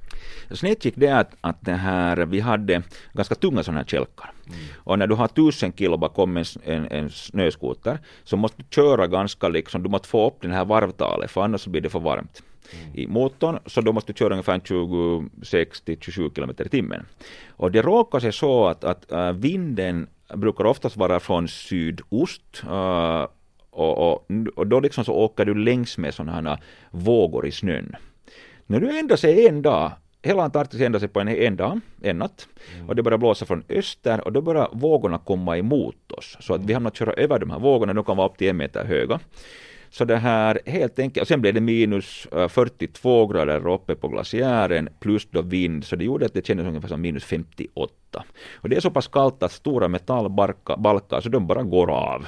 Snett 0.52 0.86
gick 0.86 0.96
det 0.98 1.10
att, 1.10 1.36
att 1.42 1.58
det 1.62 1.72
här, 1.72 2.18
vi 2.26 2.40
hade 2.40 2.82
ganska 3.14 3.36
tunga 3.36 3.64
sådana 3.64 3.80
här 3.80 3.88
kälkar. 3.88 4.32
Och 4.76 5.00
när 5.00 5.08
du 5.08 5.16
har 5.16 5.28
tusen 5.28 5.74
kilo 5.74 5.98
bakom 5.98 6.38
en, 6.38 6.46
en, 6.64 6.88
en 6.92 7.10
snöskoter 7.10 8.00
så 8.24 8.38
måste 8.38 8.58
du 8.58 8.66
köra 8.70 9.08
ganska 9.08 9.50
liksom, 9.50 9.84
du 9.84 9.90
måste 9.90 10.08
få 10.08 10.28
upp 10.28 10.42
den 10.42 10.52
här 10.52 10.66
varvtalet 10.66 11.32
för 11.32 11.42
annars 11.42 11.68
blir 11.68 11.82
det 11.82 11.90
för 11.90 12.00
varmt 12.00 12.44
i 12.94 13.08
motorn 13.08 13.60
så 13.66 13.82
då 13.82 13.92
måste 13.94 14.14
du 14.14 14.18
köra 14.18 14.34
ungefär 14.34 14.62
26 14.64 15.82
till 15.82 15.98
27 16.00 16.30
kilometer 16.36 16.66
i 16.66 16.70
timmen. 16.70 17.06
Och 17.50 17.72
det 17.72 17.82
råkar 17.82 18.20
sig 18.20 18.34
så 18.34 18.68
att, 18.68 18.84
att 18.84 19.12
äh, 19.12 19.32
vinden 19.32 20.08
brukar 20.34 20.66
oftast 20.66 20.98
vara 20.98 21.20
från 21.20 21.48
sydost 21.48 22.64
äh, 22.64 23.26
och, 23.74 24.12
och, 24.12 24.28
och 24.56 24.68
då 24.68 24.80
liksom 24.80 25.06
så 25.06 25.14
åker 25.14 25.46
du 25.46 25.56
längs 25.56 25.98
med 25.98 26.14
sådana 26.14 26.50
här 26.50 26.60
vågor 26.92 27.48
i 27.48 27.52
snön. 27.52 27.96
När 28.66 28.80
du 28.80 29.00
ändrar 29.00 29.18
sig 29.18 29.48
en 29.48 29.62
dag, 29.62 29.92
hela 30.22 30.44
Antarktis 30.44 30.82
ändrar 30.82 31.00
sig 31.00 31.10
på 31.10 31.20
en, 31.20 31.28
en 31.28 31.56
dag, 31.56 31.80
en 32.02 32.18
natt, 32.18 32.48
och 32.88 32.96
det 32.96 33.04
börjar 33.04 33.18
blåsa 33.18 33.46
från 33.46 33.64
öster 33.70 34.22
och 34.22 34.32
då 34.34 34.42
börjar 34.42 34.70
vågorna 34.72 35.18
komma 35.18 35.58
emot 35.58 36.12
oss. 36.12 36.38
Så 36.40 36.54
att 36.54 36.66
vi 36.66 36.74
hamnar 36.74 36.92
att 36.92 36.98
köra 36.98 37.14
över 37.14 37.40
de 37.40 37.50
här 37.52 37.60
vågorna, 37.60 37.94
de 37.94 38.04
kan 38.04 38.18
vara 38.18 38.30
upp 38.30 38.38
till 38.38 38.50
en 38.50 38.58
meter 38.58 38.86
höga. 38.86 39.20
Så 39.94 40.06
det 40.06 40.18
här 40.18 40.60
helt 40.66 41.00
enkelt, 41.00 41.22
och 41.22 41.28
sen 41.28 41.42
blev 41.42 41.54
det 41.54 41.62
minus 41.62 42.28
eh, 42.32 42.48
42 42.48 43.28
grader 43.28 43.68
uppe 43.68 43.96
på 43.96 44.08
glaciären 44.08 44.90
plus 45.00 45.28
då 45.32 45.42
vind, 45.42 45.84
så 45.84 45.96
det 45.96 46.06
gjorde 46.06 46.26
att 46.26 46.34
det 46.34 46.46
kändes 46.46 46.68
ungefär 46.68 46.88
som 46.88 47.02
minus 47.02 47.24
58. 47.24 48.24
Och 48.54 48.70
det 48.70 48.76
är 48.76 48.80
så 48.80 48.92
pass 48.92 49.08
kallt 49.08 49.44
att 49.44 49.52
stora 49.52 49.88
metallbalkar, 49.88 51.22
så 51.22 51.30
de 51.30 51.48
bara 51.48 51.64
går 51.64 51.92
av. 51.92 52.26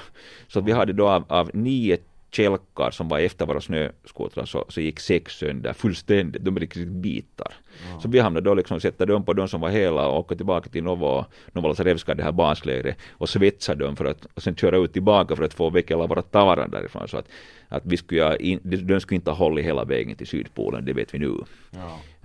Så 0.47 0.61
vi 0.61 0.71
hade 0.71 0.93
då 0.93 1.07
av, 1.07 1.23
av 1.27 1.51
9 1.53 1.97
kälkar 2.35 2.91
som 2.91 3.07
var 3.07 3.19
efter 3.19 3.45
våra 3.45 3.61
snöskotrar 3.61 4.45
så, 4.45 4.65
så 4.69 4.81
gick 4.81 4.99
sex 4.99 5.33
sönder 5.33 5.73
fullständigt, 5.73 6.45
de 6.45 6.59
riktigt 6.59 6.87
bitar. 6.87 7.53
Så 8.01 8.07
vi 8.07 8.19
hamnade 8.19 8.49
då 8.49 8.53
liksom 8.53 8.79
sätta 8.79 9.05
dem 9.05 9.25
på 9.25 9.33
de 9.33 9.47
som 9.47 9.61
var 9.61 9.69
hela 9.69 10.07
och 10.07 10.19
åka 10.19 10.35
tillbaka 10.35 10.69
till 10.69 10.83
Novo, 10.83 11.25
Novolasarevska, 11.53 12.13
det 12.15 12.23
här 12.23 12.31
baslägret 12.31 12.97
och 13.11 13.29
svetsa 13.29 13.75
dem 13.75 13.95
för 13.95 14.05
att 14.05 14.25
och 14.33 14.43
sen 14.43 14.55
köra 14.55 14.77
ut 14.77 14.93
tillbaka 14.93 15.35
för 15.35 15.43
att 15.43 15.53
få 15.53 15.69
väck 15.69 15.91
alla 15.91 16.07
våra 16.07 16.21
tavaran 16.21 16.71
därifrån 16.71 17.07
så 17.07 17.17
att, 17.17 17.27
att 17.67 17.83
vi 17.85 17.97
skulle, 17.97 18.37
in, 18.37 18.59
de, 18.63 18.99
skulle 18.99 19.15
inte 19.15 19.31
ha 19.31 19.37
hållit 19.37 19.65
hela 19.65 19.85
vägen 19.85 20.15
till 20.17 20.27
Sydpolen, 20.27 20.85
det 20.85 20.93
vet 20.93 21.13
vi 21.13 21.19
nu. 21.19 21.33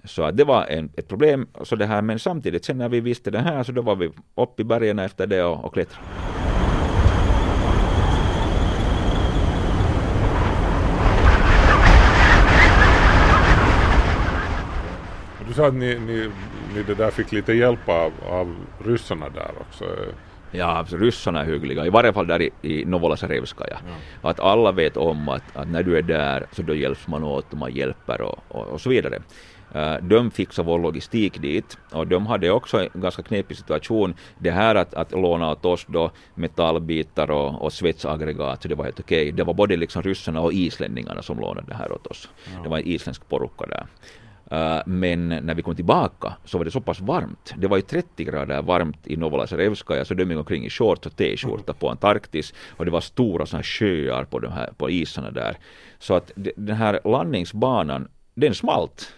Så 0.04 0.22
att 0.22 0.36
det 0.36 0.44
var 0.44 0.66
en, 0.66 0.90
ett 0.96 1.08
problem, 1.08 1.46
så 1.62 1.76
det 1.76 1.86
här, 1.86 2.02
men 2.02 2.18
samtidigt 2.18 2.64
sen 2.64 2.78
när 2.78 2.88
vi 2.88 3.00
visste 3.00 3.30
det 3.30 3.38
här 3.38 3.62
så 3.62 3.72
då 3.72 3.82
var 3.82 3.96
vi 3.96 4.10
uppe 4.34 4.62
i 4.62 4.64
bergen 4.64 4.98
efter 4.98 5.26
det 5.26 5.44
och, 5.44 5.64
och 5.64 5.74
klättrade. 5.74 6.29
Sa 15.60 15.66
att 15.66 15.74
ni, 15.74 15.98
ni, 15.98 16.30
ni 16.74 16.82
det 16.82 16.94
där 16.94 17.10
fick 17.10 17.32
lite 17.32 17.52
hjälp 17.52 17.88
av, 17.88 18.12
av 18.28 18.56
ryssarna 18.84 19.28
där 19.28 19.50
också. 19.60 19.84
Ja, 20.50 20.64
alltså 20.64 20.96
ryssarna 20.96 21.40
är 21.40 21.44
hyggliga, 21.44 21.86
i 21.86 21.90
varje 21.90 22.12
fall 22.12 22.26
där 22.26 22.42
i, 22.42 22.50
i 22.62 22.84
Novolasarevskaja. 22.84 23.78
Att 24.22 24.40
alla 24.40 24.72
vet 24.72 24.96
om 24.96 25.28
att, 25.28 25.56
att 25.56 25.68
när 25.68 25.82
du 25.82 25.98
är 25.98 26.02
där 26.02 26.46
så 26.52 26.62
då 26.62 26.74
hjälps 26.74 27.06
man 27.06 27.24
åt 27.24 27.52
och 27.52 27.58
man 27.58 27.72
hjälper 27.72 28.20
och, 28.20 28.38
och, 28.48 28.66
och 28.66 28.80
så 28.80 28.90
vidare. 28.90 29.18
Eh, 29.74 29.94
de 30.02 30.30
fixade 30.30 30.66
vår 30.66 30.78
logistik 30.78 31.42
dit 31.42 31.78
och 31.92 32.06
de 32.06 32.26
hade 32.26 32.50
också 32.50 32.80
en 32.80 33.00
ganska 33.00 33.22
knepig 33.22 33.56
situation. 33.56 34.14
Det 34.38 34.50
här 34.50 34.74
att, 34.74 34.94
att 34.94 35.12
låna 35.12 35.50
åt 35.50 35.64
oss 35.64 35.86
då 35.88 36.10
metallbitar 36.34 37.30
och, 37.30 37.62
och 37.62 37.72
svetsaggregat, 37.72 38.62
så 38.62 38.68
det 38.68 38.74
var 38.74 38.84
helt 38.84 39.00
okej. 39.00 39.32
Det 39.32 39.44
var 39.44 39.54
både 39.54 39.76
liksom 39.76 40.02
ryssarna 40.02 40.40
och 40.40 40.52
islänningarna 40.52 41.22
som 41.22 41.40
lånade 41.40 41.66
det 41.68 41.74
här 41.74 41.92
åt 41.92 42.06
oss. 42.06 42.28
Det 42.62 42.68
var 42.68 42.78
en 42.78 42.86
isländsk 42.86 43.28
porukka 43.28 43.66
där. 43.66 43.86
Äh, 44.50 44.78
men 44.86 45.28
när 45.28 45.54
vi 45.54 45.62
kom 45.62 45.76
tillbaka 45.76 46.36
så 46.44 46.58
var 46.58 46.64
det 46.64 46.70
så 46.70 46.80
pass 46.80 47.00
varmt. 47.00 47.54
Det 47.56 47.66
var 47.66 47.76
ju 47.76 47.82
30 47.82 48.24
grader 48.24 48.62
varmt 48.62 49.06
i 49.06 49.16
Novolasarevskaja 49.16 50.04
så 50.04 50.14
de 50.14 50.30
gick 50.30 50.38
omkring 50.38 50.66
i 50.66 50.70
shorts 50.70 51.06
och 51.06 51.16
t-skjorta 51.16 51.72
på 51.72 51.88
Antarktis 51.88 52.54
och 52.76 52.84
det 52.84 52.90
var 52.90 53.00
stora 53.00 53.46
såna 53.46 53.58
här 53.58 53.64
sjöar 53.64 54.24
på, 54.24 54.38
de 54.38 54.52
här, 54.52 54.70
på 54.76 54.90
isarna 54.90 55.30
där. 55.30 55.56
Så 55.98 56.14
att 56.14 56.32
den 56.34 56.76
här 56.76 57.00
landningsbanan, 57.04 58.08
den 58.34 58.54
smalt. 58.54 59.12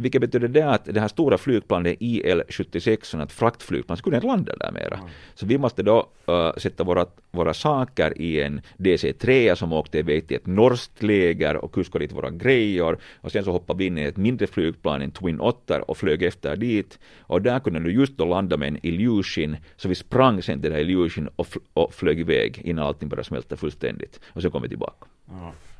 Vilket 0.00 0.20
betyder 0.20 0.48
det 0.48 0.70
att 0.70 0.84
det 0.84 1.00
här 1.00 1.08
stora 1.08 1.38
flygplanet 1.38 1.96
IL-76, 2.00 3.22
ett 3.22 3.32
fraktflygplan, 3.32 3.96
skulle 3.96 4.16
inte 4.16 4.26
landa 4.26 4.56
där 4.56 4.72
mera. 4.72 5.00
Så 5.34 5.46
vi 5.46 5.58
måste 5.58 5.82
då 5.82 6.08
uh, 6.28 6.52
sätta 6.56 6.84
våra, 6.84 7.06
våra 7.30 7.54
saker 7.54 8.18
i 8.18 8.42
en 8.42 8.60
DC-3 8.76 9.54
som 9.54 9.72
åkte 9.72 9.98
iväg 9.98 10.28
till 10.28 10.36
ett 10.36 10.46
norskt 10.46 11.02
läger 11.02 11.56
och 11.56 11.72
kuskade 11.72 12.04
dit 12.04 12.12
våra 12.12 12.30
grejer. 12.30 12.98
Och 13.20 13.32
sen 13.32 13.44
så 13.44 13.52
hoppade 13.52 13.78
vi 13.78 13.86
in 13.86 13.98
i 13.98 14.02
ett 14.02 14.16
mindre 14.16 14.46
flygplan, 14.46 15.02
en 15.02 15.10
Twin 15.10 15.40
Otter 15.40 15.90
och 15.90 15.96
flög 15.96 16.22
efter 16.22 16.56
dit. 16.56 16.98
Och 17.20 17.42
där 17.42 17.60
kunde 17.60 17.80
du 17.80 17.92
just 17.92 18.16
då 18.16 18.24
landa 18.24 18.56
med 18.56 18.68
en 18.68 18.86
Illusion. 18.86 19.56
Så 19.76 19.88
vi 19.88 19.94
sprang 19.94 20.42
sen 20.42 20.60
till 20.60 20.70
den 20.70 20.78
här 20.78 20.90
Illusion 20.90 21.28
och, 21.36 21.46
fl- 21.46 21.62
och 21.72 21.94
flög 21.94 22.20
iväg 22.20 22.60
innan 22.64 22.86
allting 22.86 23.08
började 23.08 23.28
smälta 23.28 23.56
fullständigt. 23.56 24.20
Och 24.26 24.42
så 24.42 24.50
kom 24.50 24.62
vi 24.62 24.68
tillbaka. 24.68 25.06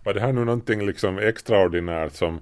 Var 0.05 0.15
det 0.15 0.21
här 0.21 0.33
nu 0.33 0.45
någonting 0.45 0.87
liksom 0.87 1.19
extraordinärt 1.19 2.13
som 2.13 2.41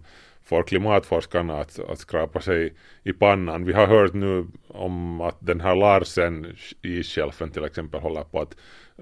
får 0.49 0.63
klimatforskarna 0.63 1.61
att, 1.61 1.79
att 1.79 1.99
skrapa 1.99 2.41
sig 2.41 2.75
i 3.05 3.13
pannan? 3.13 3.65
Vi 3.65 3.73
har 3.73 3.87
hört 3.87 4.15
nu 4.15 4.47
om 4.69 5.21
att 5.21 5.37
den 5.41 5.61
här 5.61 5.77
Larsen 5.77 6.57
isskälfen 6.83 7.51
till 7.51 7.65
exempel 7.65 8.01
håller 8.01 8.23
på 8.23 8.41
att 8.41 8.57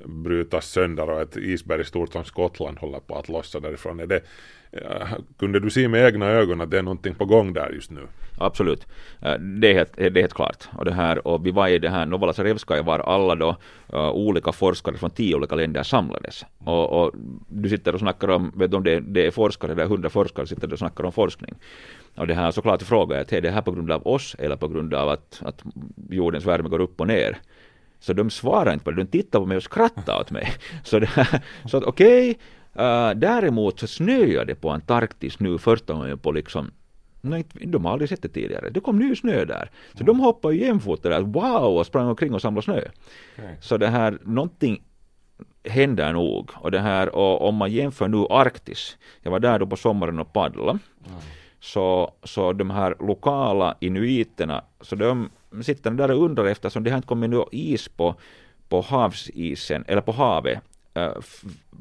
brytas 0.05 0.71
sönder 0.71 1.11
och 1.11 1.21
ett 1.21 1.37
isberg 1.37 1.85
stort 1.85 2.13
som 2.13 2.25
Skottland 2.25 2.79
håller 2.79 3.01
på 3.01 3.19
att 3.19 3.29
lossa 3.29 3.61
därifrån. 3.61 4.01
Är 4.01 4.07
det, 4.07 4.21
eh, 4.73 5.09
kunde 5.39 5.61
du 5.61 5.71
se 5.71 5.89
med 5.89 6.07
egna 6.07 6.27
ögon 6.27 6.61
att 6.61 6.71
det 6.71 6.79
är 6.79 6.83
någonting 6.83 7.15
på 7.15 7.25
gång 7.25 7.53
där 7.53 7.71
just 7.71 7.91
nu? 7.91 8.01
Absolut. 8.39 8.87
Eh, 9.23 9.35
det 9.35 9.71
är 9.71 9.75
helt, 9.75 9.97
det 9.97 10.07
är 10.07 10.21
helt 10.21 10.35
klart. 10.35 10.69
Och, 10.79 10.85
det 10.85 10.93
här, 10.93 11.29
och 11.29 11.47
vi 11.47 11.51
var 11.51 11.69
i 11.69 11.79
det 11.79 11.91
här 11.91 12.07
Novolasarevskaja 12.07 12.83
var 12.83 12.99
alla 12.99 13.35
då 13.35 13.57
uh, 13.95 14.11
olika 14.11 14.53
forskare 14.53 14.97
från 14.97 15.11
tio 15.11 15.35
olika 15.35 15.55
länder 15.55 15.83
samlades. 15.83 16.45
Och, 16.59 17.03
och 17.03 17.15
du 17.49 17.69
sitter 17.69 17.95
och 17.95 18.01
snackar 18.01 18.29
om, 18.29 18.53
vet 18.57 18.71
du 18.71 18.77
om 18.77 18.85
det, 18.85 19.01
det 19.01 19.27
är 19.27 19.31
forskare, 19.31 19.75
det 19.75 19.83
är 19.83 19.87
hundra 19.87 20.11
forskare 20.11 20.47
sitter 20.47 20.73
och 20.73 20.79
snackar 20.79 21.05
om 21.05 21.13
forskning. 21.13 21.55
Och 22.17 22.27
det 22.27 22.35
här 22.35 22.51
såklart 22.51 22.83
frågar 22.83 23.17
jag 23.17 23.33
är 23.33 23.41
det 23.41 23.51
här 23.51 23.63
på 23.63 23.73
grund 23.73 23.93
av 23.93 24.07
oss 24.07 24.37
eller 24.39 24.57
på 24.57 24.69
grund 24.69 24.95
av 24.95 25.09
att, 25.09 25.43
att 25.45 25.63
jordens 26.11 26.47
värme 26.47 26.69
går 26.69 26.81
upp 26.81 27.01
och 27.01 27.07
ner? 27.07 27.39
Så 28.01 28.13
de 28.13 28.31
svarar 28.31 28.73
inte 28.73 28.85
på 28.85 28.91
det, 28.91 28.97
de 28.97 29.07
tittar 29.07 29.39
på 29.39 29.47
mig 29.47 29.57
och 29.57 29.63
skrattar 29.63 30.21
åt 30.21 30.31
mig. 30.31 30.53
Så, 30.85 31.01
här, 31.01 31.41
så 31.69 31.77
att 31.77 31.85
okej, 31.85 32.39
eh, 32.75 33.11
däremot 33.11 33.81
så 33.81 33.87
snöade 33.87 34.45
det 34.45 34.55
på 34.55 34.71
Antarktis 34.71 35.41
nu 35.41 35.59
första 35.59 35.93
gången 35.93 36.19
på 36.19 36.33
liksom 36.33 36.71
Nej, 37.21 37.47
de 37.55 37.85
har 37.85 37.93
aldrig 37.93 38.09
sett 38.09 38.23
det 38.23 38.29
tidigare. 38.29 38.71
Det 38.71 38.81
kom 38.81 38.99
ny 38.99 39.17
snö 39.17 39.45
där. 39.45 39.71
Så 39.95 40.05
de 40.05 40.21
hoppade 40.21 40.55
ju 40.55 40.61
jämfota 40.61 41.09
där, 41.09 41.21
wow, 41.21 41.79
och 41.79 41.87
sprang 41.87 42.09
omkring 42.09 42.35
och 42.35 42.43
samlade 42.43 42.65
snö. 42.65 42.81
Så 43.61 43.77
det 43.77 43.89
här, 43.89 44.19
någonting 44.25 44.83
händer 45.65 46.13
nog. 46.13 46.51
Och 46.55 46.71
det 46.71 46.81
här, 46.81 47.15
och 47.15 47.49
om 47.49 47.55
man 47.55 47.73
jämför 47.73 48.09
nu 48.09 48.27
Arktis, 48.31 48.97
jag 49.23 49.31
var 49.31 49.41
där 49.41 49.59
då 49.59 49.67
på 49.67 49.77
sommaren 49.77 50.19
och 50.19 50.33
paddla, 50.33 50.79
så, 51.61 52.15
så 52.23 52.53
de 52.53 52.71
här 52.71 52.95
lokala 53.01 53.77
inuiterna, 53.81 54.65
så 54.81 54.97
de 54.97 55.31
sitter 55.65 55.91
där 55.91 56.11
och 56.11 56.25
undrar 56.25 56.47
eftersom 56.47 56.85
det 56.85 56.91
har 56.91 56.97
inte 56.97 57.09
kommit 57.09 57.31
någon 57.31 57.49
is 57.53 57.89
på, 57.89 58.15
på 58.69 58.81
havsisen, 58.81 59.85
eller 59.89 60.01
på 60.01 60.13
havet, 60.13 60.59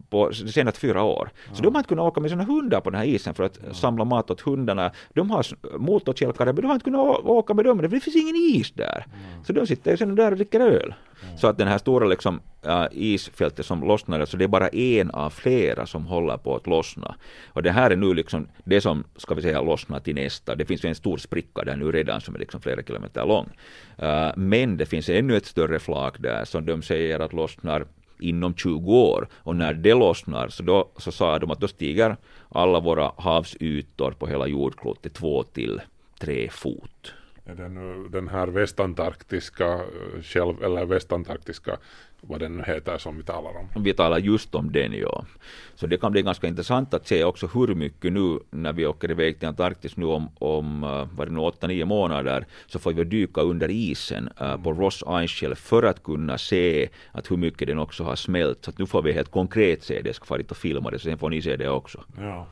på 0.10 0.30
de 0.30 0.52
senaste 0.52 0.80
fyra 0.80 1.04
år. 1.04 1.30
Så 1.54 1.64
de 1.64 1.76
har 1.76 1.80
inte 1.80 1.88
kunnat 1.88 2.06
åka 2.06 2.22
med 2.22 2.30
sina 2.30 2.44
hundar 2.44 2.82
på 2.82 2.90
den 2.90 3.00
här 3.00 3.08
isen 3.08 3.34
för 3.34 3.44
att 3.44 3.60
samla 3.72 4.06
mat 4.06 4.32
åt 4.32 4.42
hundarna. 4.42 4.92
De 5.14 5.32
har 5.32 5.46
motorkälkare, 5.78 6.54
men 6.54 6.62
de 6.62 6.68
har 6.68 6.74
inte 6.74 6.84
kunnat 6.84 7.26
åka 7.26 7.54
med 7.54 7.66
dem, 7.66 7.80
för 7.80 7.88
det 7.88 8.00
finns 8.00 8.16
ingen 8.16 8.36
is 8.36 8.72
där. 8.72 9.06
Så 9.44 9.54
de 9.54 9.68
sitter 9.68 9.92
ju 9.92 9.98
sen 9.98 10.16
där 10.16 10.32
och 10.32 10.38
dricker 10.38 10.60
öl. 10.60 10.94
Så 11.38 11.48
att 11.48 11.58
den 11.58 11.68
här 11.68 11.78
stora 11.78 12.08
liksom, 12.08 12.40
äh, 12.66 12.86
isfältet 12.92 13.66
som 13.66 13.84
lossnade, 13.84 14.26
så 14.26 14.38
det 14.38 14.44
är 14.44 14.48
bara 14.48 14.68
en 14.68 15.12
av 15.12 15.30
flera 15.30 15.86
som 15.86 16.06
håller 16.06 16.38
på 16.38 16.56
att 16.56 16.68
lossna. 16.68 17.16
Och 17.48 17.64
det 17.64 17.72
här 17.72 17.92
är 17.92 17.96
nu 17.96 18.14
liksom 18.14 18.48
det 18.64 18.82
som, 18.82 19.04
ska 19.16 19.36
vi 19.36 19.42
säga, 19.42 19.62
lossnar 19.62 20.00
till 20.00 20.16
nästa. 20.16 20.56
Det 20.56 20.66
finns 20.66 20.86
en 20.86 20.96
stor 20.96 21.18
spricka 21.18 21.64
där 21.64 21.76
nu 21.76 21.92
redan 21.92 22.22
som 22.22 22.36
är 22.36 22.40
liksom 22.40 22.62
flera 22.62 22.84
kilometer 22.84 23.26
lång. 23.26 23.50
Äh, 23.98 24.32
men 24.36 24.78
det 24.78 24.86
finns 24.86 25.10
ännu 25.10 25.38
ett 25.38 25.46
större 25.46 25.80
flak 25.80 26.16
där 26.20 26.46
som 26.46 26.66
de 26.66 26.82
säger 26.82 27.20
att 27.20 27.34
lossnar 27.34 27.86
inom 28.20 28.56
20 28.56 28.94
år. 28.94 29.28
Och 29.34 29.56
när 29.56 29.74
det 29.74 29.94
lossnar 29.94 30.50
så, 30.50 30.64
då, 30.64 30.90
så 30.98 31.12
sa 31.12 31.40
de 31.40 31.52
att 31.52 31.60
då 31.60 31.68
stiger 31.68 32.18
alla 32.50 32.80
våra 32.80 33.12
havsytor 33.18 34.12
på 34.12 34.28
hela 34.28 34.48
jordklotet 34.48 35.14
två 35.14 35.44
till 35.44 35.82
tre 36.20 36.50
fot 36.50 37.14
är 37.46 37.56
det 37.56 37.70
nu 37.70 38.08
den 38.10 38.28
här 38.28 38.48
västantarktiska 38.48 39.74
eh, 39.74 40.22
själv, 40.22 40.64
eller 40.64 40.86
västantarktiska, 40.86 41.78
vad 42.22 42.40
den 42.40 42.58
nu 42.58 42.64
heter 42.64 42.98
som 42.98 43.18
vi 43.18 43.24
talar 43.24 43.58
om. 43.58 43.84
Vi 43.84 43.94
talar 43.94 44.18
just 44.18 44.56
om 44.56 44.72
den, 44.72 44.94
ja. 44.94 45.26
Så 45.76 45.88
det 45.88 45.98
kan 45.98 46.12
bli 46.12 46.22
ganska 46.22 46.48
intressant 46.48 46.94
att 46.94 47.08
se 47.08 47.24
också 47.24 47.48
hur 47.48 47.76
mycket 47.76 48.14
nu 48.14 48.40
när 48.50 48.74
vi 48.74 48.86
åker 48.86 49.12
iväg 49.12 49.40
till 49.40 49.48
Antarktis 49.48 49.98
nu 49.98 50.06
om, 50.06 50.30
om 50.40 50.84
eh, 50.84 51.08
vad 51.16 51.28
det 51.28 51.34
nu, 51.34 51.40
8-9 51.40 51.86
månader, 51.86 52.46
så 52.68 52.80
får 52.80 52.94
vi 52.94 53.04
dyka 53.04 53.42
under 53.42 53.70
isen 53.72 54.30
uh, 54.42 54.64
på 54.64 54.74
Ross 54.74 55.04
Ice 55.28 55.32
Shelf 55.32 55.60
för 55.60 55.84
att 55.84 56.04
kunna 56.04 56.38
se 56.38 56.90
att 57.12 57.32
hur 57.32 57.38
mycket 57.38 57.68
den 57.68 57.80
också 57.80 58.04
har 58.04 58.16
smält. 58.16 58.66
Så 58.66 58.70
att 58.70 58.78
nu 58.78 58.86
får 58.86 59.02
vi 59.02 59.12
helt 59.12 59.32
konkret 59.32 59.84
se 59.84 60.02
det, 60.02 60.10
jag 60.10 60.16
ska 60.16 60.26
fara 60.26 60.38
dit 60.38 60.52
och 60.52 60.58
filma 60.58 60.92
det, 60.92 61.00
så 61.00 61.04
sen 61.04 61.18
får 61.18 61.30
ni 61.30 61.42
se 61.42 61.56
det 61.56 61.70
också. 61.70 62.04
Ja. 62.18 62.48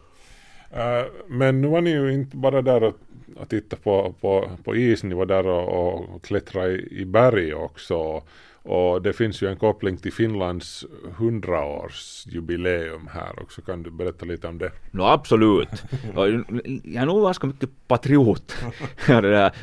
Eh, 0.74 1.06
men 1.28 1.62
nu 1.62 1.68
var 1.68 1.82
ni 1.82 1.90
ju 1.90 2.14
inte 2.14 2.38
bara 2.38 2.62
där 2.62 2.84
och, 2.84 2.96
och 3.36 3.50
titta 3.50 3.76
på, 3.76 4.16
på, 4.22 4.50
på 4.64 4.76
is, 4.76 5.04
ni 5.04 5.16
var 5.16 5.26
där 5.26 5.48
och, 5.48 6.16
och 6.16 6.24
klättra 6.24 6.68
i, 6.68 6.88
i 6.92 7.06
berg 7.06 7.54
också. 7.54 8.24
Och 8.66 9.02
det 9.02 9.14
finns 9.14 9.42
ju 9.42 9.48
en 9.48 9.58
koppling 9.58 9.98
till 9.98 10.14
Finlands 10.14 10.86
100-årsjubileum 11.18 13.10
här 13.14 13.42
också. 13.42 13.62
Kan 13.62 13.84
du 13.84 13.92
berätta 13.92 14.26
lite 14.26 14.48
om 14.48 14.58
det? 14.58 14.72
No 14.92 15.02
absolut. 15.02 15.70
Jag 16.16 16.28
är 16.96 17.06
nog 17.06 17.24
ganska 17.24 17.48
mycket 17.48 17.70
patriot. 17.88 18.52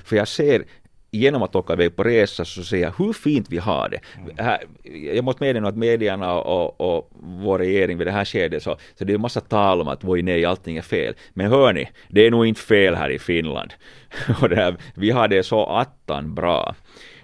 För 0.04 0.16
jag 0.16 0.28
ser 0.28 0.64
genom 1.10 1.42
att 1.42 1.56
åka 1.56 1.72
iväg 1.72 1.96
på 1.96 2.04
resa 2.04 2.44
så 2.44 2.64
ser 2.64 2.76
jag 2.76 2.92
hur 2.98 3.12
fint 3.12 3.46
vi 3.50 3.58
har 3.58 3.88
det. 3.88 4.00
Här, 4.42 4.58
jag 5.14 5.24
måste 5.24 5.44
medge 5.44 5.68
att 5.68 5.76
medierna 5.76 6.34
och, 6.34 6.80
och 6.80 7.10
vår 7.20 7.58
regering 7.58 7.98
vid 7.98 8.06
det 8.06 8.10
här 8.10 8.24
skedet 8.24 8.62
så, 8.62 8.76
så 8.98 9.04
det 9.04 9.12
är 9.12 9.14
en 9.14 9.20
massa 9.20 9.40
tal 9.40 9.80
om 9.80 9.88
att 9.88 10.04
oj 10.04 10.22
nej 10.22 10.44
allting 10.44 10.76
är 10.76 10.82
fel. 10.82 11.14
Men 11.32 11.46
hör 11.46 11.72
ni, 11.72 11.90
det 12.08 12.26
är 12.26 12.30
nog 12.30 12.46
inte 12.46 12.60
fel 12.60 12.94
här 12.94 13.10
i 13.10 13.18
Finland. 13.18 13.72
och 14.40 14.48
det 14.48 14.56
här, 14.56 14.76
vi 14.94 15.10
har 15.10 15.28
det 15.28 15.42
så 15.42 15.66
attan 15.66 16.34
bra. 16.34 16.74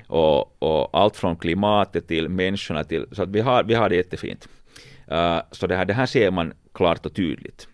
Och, 0.06 0.62
och 0.62 0.98
allt 0.98 1.16
från 1.16 1.36
klimatet 1.36 2.08
till 2.08 2.28
människorna 2.28 2.84
till, 2.84 3.06
så 3.12 3.22
att 3.22 3.28
vi 3.28 3.40
har, 3.40 3.64
vi 3.64 3.74
har 3.74 3.88
det 3.88 3.96
jättefint. 3.96 4.48
Uh, 5.12 5.38
så 5.50 5.66
det 5.66 5.76
här, 5.76 5.84
det 5.84 5.94
här 5.94 6.06
ser 6.06 6.30
man 6.30 6.52
klart 6.74 7.06
och 7.06 7.14
tydligt. 7.14 7.68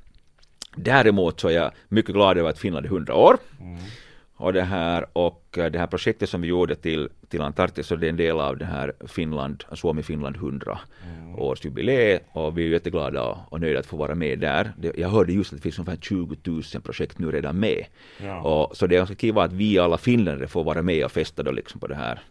Däremot 0.76 1.40
så 1.40 1.48
är 1.48 1.52
jag 1.52 1.72
mycket 1.88 2.14
glad 2.14 2.38
över 2.38 2.50
att 2.50 2.58
Finland 2.58 2.86
är 2.86 2.90
100 2.90 3.14
år. 3.14 3.38
Och 4.42 4.52
det 4.52 4.62
här, 4.62 5.06
och 5.12 5.58
eh, 5.58 5.70
det 5.70 5.78
här 5.78 5.86
projektet 5.86 6.28
som 6.28 6.40
vi 6.40 6.48
gjorde 6.48 6.74
till, 6.74 7.08
till 7.28 7.40
Antarktis, 7.40 7.86
så 7.86 7.96
det 7.96 8.06
är 8.06 8.10
en 8.10 8.16
del 8.16 8.40
av 8.40 8.56
det 8.56 8.64
här 8.64 8.92
Finland, 9.06 9.64
Suomi-Finland 9.72 10.36
100 10.36 10.78
årsjubileet 11.38 12.22
och 12.32 12.58
vi 12.58 12.64
är 12.64 12.68
jätteglada 12.68 13.22
och, 13.22 13.52
och 13.52 13.60
nöjda 13.60 13.78
att 13.78 13.86
få 13.86 13.96
vara 13.96 14.14
med 14.14 14.38
där. 14.38 14.72
Det, 14.78 14.92
jag 14.98 15.08
hörde 15.08 15.32
just 15.32 15.52
att 15.52 15.58
det 15.58 15.62
finns 15.62 15.78
ungefär 15.78 15.96
20 16.02 16.36
000 16.44 16.62
projekt 16.82 17.18
nu 17.18 17.30
redan 17.30 17.60
med. 17.60 17.84
Ja. 18.18 18.40
Och, 18.40 18.76
så 18.76 18.86
det 18.86 18.94
är 18.94 18.96
ganska 18.96 19.14
kul 19.14 19.38
att 19.38 19.52
vi 19.52 19.78
alla 19.78 19.98
finländare 19.98 20.48
får 20.48 20.64
vara 20.64 20.82
med 20.82 21.04
och 21.04 21.12
festa 21.12 21.42
då 21.42 21.50
liksom 21.50 21.80
på 21.80 21.86
det 21.86 21.94
här 21.94 22.22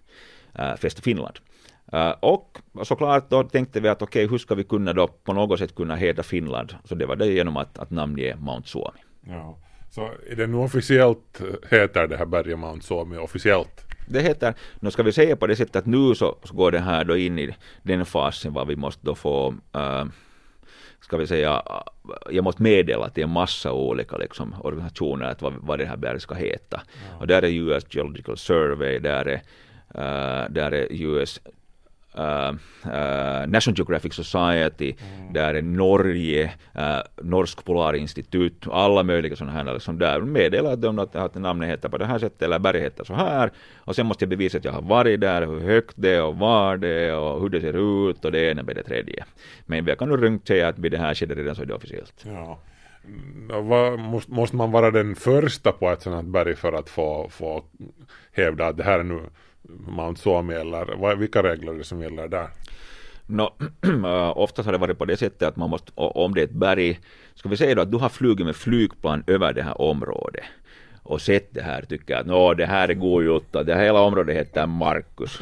uh, 0.60 0.76
Festa 0.76 1.02
Finland. 1.02 1.40
Uh, 1.94 2.14
och 2.20 2.58
såklart 2.84 3.30
då 3.30 3.44
tänkte 3.44 3.80
vi 3.80 3.90
att 3.90 4.02
okej, 4.02 4.28
hur 4.28 4.38
ska 4.38 4.56
vi 4.56 4.64
kunna 4.64 4.94
då 4.94 5.08
på 5.08 5.34
något 5.34 5.60
sätt 5.60 5.76
kunna 5.76 5.96
hedra 5.96 6.24
Finland? 6.24 6.76
Så 6.84 6.96
det 6.96 7.06
var 7.06 7.16
det 7.16 7.28
genom 7.28 7.58
att, 7.58 7.80
att 7.80 7.92
namnge 7.92 8.36
Mount 8.36 8.68
Suomi. 8.68 9.00
Ja. 9.28 9.58
Så 9.92 10.12
är 10.28 10.36
det 10.36 10.48
nu 10.48 10.58
officiellt, 10.58 11.42
eh, 11.42 11.80
heter 11.80 12.08
det 12.08 12.18
här 12.18 12.26
berget 12.26 12.60
Mount 12.60 12.86
Suomi 12.86 13.18
officiellt? 13.18 13.86
Det 14.08 14.22
heter, 14.22 14.54
nu 14.80 14.92
ska 14.92 15.04
vi 15.04 15.12
säga 15.12 15.36
på 15.36 15.48
det 15.48 15.56
sättet 15.56 15.76
att 15.76 15.86
nu 15.86 16.16
så, 16.16 16.38
så 16.44 16.54
går 16.54 16.72
det 16.72 16.80
här 16.80 17.04
då 17.04 17.18
in 17.18 17.40
i 17.40 17.56
den 17.84 18.06
fasen 18.06 18.54
vad 18.54 18.68
vi 18.68 18.76
måste 18.76 19.06
då 19.06 19.16
få 19.16 19.50
uh, 19.76 20.06
ska 21.02 21.18
vi 21.18 21.28
säga, 21.28 21.54
uh, 21.54 22.14
jag 22.30 22.44
måste 22.44 22.64
meddela 22.64 23.10
till 23.10 23.24
en 23.24 23.30
massa 23.30 23.72
olika 23.72 24.18
liksom, 24.18 24.56
organisationer 24.64 25.26
att 25.26 25.42
vad, 25.42 25.54
vad 25.60 25.80
det 25.80 25.86
här 25.86 25.98
berget 25.98 26.22
ska 26.22 26.36
heta. 26.36 26.82
Och 27.20 27.28
där 27.28 27.42
är 27.42 27.50
US 27.50 27.84
Geological 27.90 28.38
Survey, 28.38 29.00
där 29.00 29.26
är, 29.26 29.42
uh, 29.96 30.52
där 30.52 30.72
är 30.72 30.88
US 30.90 31.40
uh, 32.18 32.52
uh, 32.86 33.48
National 33.48 33.78
Geographic 33.78 34.14
Society, 34.14 34.94
där 35.34 35.54
är 35.54 35.62
Norge, 35.62 36.54
uh, 36.78 37.02
Norsk 37.22 37.66
Polarinstitut, 37.66 38.68
alla 38.72 39.04
möjliga 39.04 39.36
sådana 39.36 39.54
här 39.54 39.74
liksom 39.74 40.00
där 40.00 40.22
meddelar 40.22 40.76
de 40.76 41.00
att, 41.00 41.16
att 41.16 41.36
namnet 41.36 41.70
heter 41.70 41.90
på 41.90 41.98
det 41.98 42.06
här 42.06 42.20
sättet 42.20 42.42
eller 42.42 42.60
berget 42.60 42.84
heter 42.84 43.04
så 43.04 43.14
här 43.14 43.52
och 43.78 43.96
sen 43.96 44.06
måste 44.06 44.24
jag 44.24 44.30
bevisa 44.30 44.58
att 44.58 44.66
jag 44.66 44.72
har 44.72 44.82
varit 44.82 45.22
där, 45.22 45.48
hur 45.48 45.60
högt 45.60 45.96
det 45.96 46.10
är 46.10 46.24
och 46.24 46.38
var 46.38 46.78
det 46.78 46.90
är 46.90 47.18
och 47.18 47.42
hur 47.42 47.50
det 47.50 47.62
ser 47.62 48.10
ut 48.10 48.26
och 48.26 48.32
det 48.32 48.52
ena 48.52 48.64
med 48.64 48.76
det 48.76 48.84
tredje. 48.84 49.26
Men 49.66 49.86
jag 49.86 50.00
kan 50.00 50.10
nog 50.10 50.20
lugnt 50.20 50.48
säga 50.48 50.68
att 50.68 50.80
vid 50.80 50.92
det 50.92 50.98
här 50.98 51.14
skedet 51.14 51.38
redan 51.38 51.56
så 51.56 51.62
är 51.62 51.66
det 51.66 51.74
officiellt. 51.74 52.26
Ja. 52.26 52.60
Mm, 53.06 54.02
måste, 54.02 54.32
måste 54.32 54.56
man 54.56 54.72
vara 54.72 54.92
den 54.92 55.16
första 55.16 55.72
på 55.72 55.90
ett 55.90 56.02
sådant 56.02 56.28
berg 56.28 56.56
för 56.56 56.74
att 56.74 56.90
få, 56.90 57.30
få 57.30 57.64
hävda 58.32 58.68
att 58.68 58.78
det 58.78 58.84
här 58.84 59.00
är 59.00 59.04
nu 59.04 59.20
Mount 59.70 60.22
Suomi 60.22 60.54
eller 60.54 60.96
vad, 60.96 61.18
vilka 61.18 61.44
regler 61.44 61.74
är 61.74 61.78
det 61.78 61.84
som 61.84 62.02
gäller 62.02 62.28
där? 62.28 62.48
No, 63.26 63.54
äh, 64.06 64.38
oftast 64.38 64.66
har 64.66 64.72
det 64.74 64.78
varit 64.78 64.98
på 64.98 65.06
det 65.06 65.18
sättet 65.18 65.48
att 65.48 65.56
man 65.56 65.70
måste, 65.70 65.92
om 65.96 66.34
det 66.34 66.42
är 66.42 66.46
ett 66.46 66.52
berg, 66.52 67.00
ska 67.36 67.50
vi 67.50 67.58
säga 67.58 67.76
då 67.76 67.82
att 67.82 67.92
du 67.92 67.98
har 67.98 68.10
flugit 68.10 68.46
med 68.46 68.56
flygplan 68.56 69.24
över 69.28 69.54
det 69.54 69.64
här 69.64 69.82
området 69.82 70.44
och 71.04 71.22
sett 71.22 71.54
det 71.54 71.62
här 71.62 71.82
tycker 71.82 72.16
att 72.16 72.26
nå 72.26 72.54
det 72.54 72.66
här 72.66 72.90
är 72.90 72.94
god 72.94 73.24
jutta, 73.24 73.64
det 73.64 73.76
här 73.76 73.84
hela 73.84 74.00
området 74.00 74.36
heter 74.36 74.68
Markus. 74.68 75.40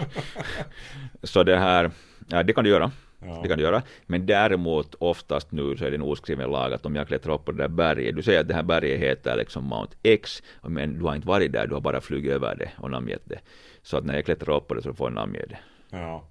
Så 1.23 1.43
det 1.43 1.57
här, 1.57 1.91
ja, 2.27 2.43
det 2.43 2.53
kan 2.53 2.63
du 2.63 2.69
göra. 2.69 2.91
Det 3.19 3.47
kan 3.47 3.57
du 3.57 3.63
göra. 3.63 3.81
Men 4.05 4.25
däremot 4.25 4.95
oftast 4.99 5.51
nu 5.51 5.77
så 5.77 5.85
är 5.85 5.91
det 5.91 5.97
en 5.97 6.01
oskriven 6.01 6.51
lag 6.51 6.73
att 6.73 6.85
om 6.85 6.95
jag 6.95 7.07
klättrar 7.07 7.33
upp 7.33 7.45
på 7.45 7.51
det 7.51 7.57
där 7.57 7.67
berget, 7.67 8.15
du 8.15 8.21
säger 8.21 8.39
att 8.39 8.47
det 8.47 8.53
här 8.53 8.63
berget 8.63 8.99
heter 8.99 9.35
liksom 9.35 9.63
Mount 9.63 9.95
X, 10.03 10.43
men 10.61 10.99
du 10.99 11.05
har 11.05 11.15
inte 11.15 11.27
varit 11.27 11.51
där, 11.51 11.67
du 11.67 11.73
har 11.73 11.81
bara 11.81 12.01
flugit 12.01 12.31
över 12.31 12.55
det 12.55 12.71
och 12.77 12.91
namngett 12.91 13.21
det. 13.25 13.39
Så 13.81 13.97
att 13.97 14.05
när 14.05 14.15
jag 14.15 14.25
klättrar 14.25 14.55
upp 14.55 14.67
på 14.67 14.73
det 14.73 14.81
så 14.81 14.93
får 14.93 15.07
jag 15.07 15.13
namnge 15.13 15.39
det. 15.49 15.57
Ja. 15.89 16.23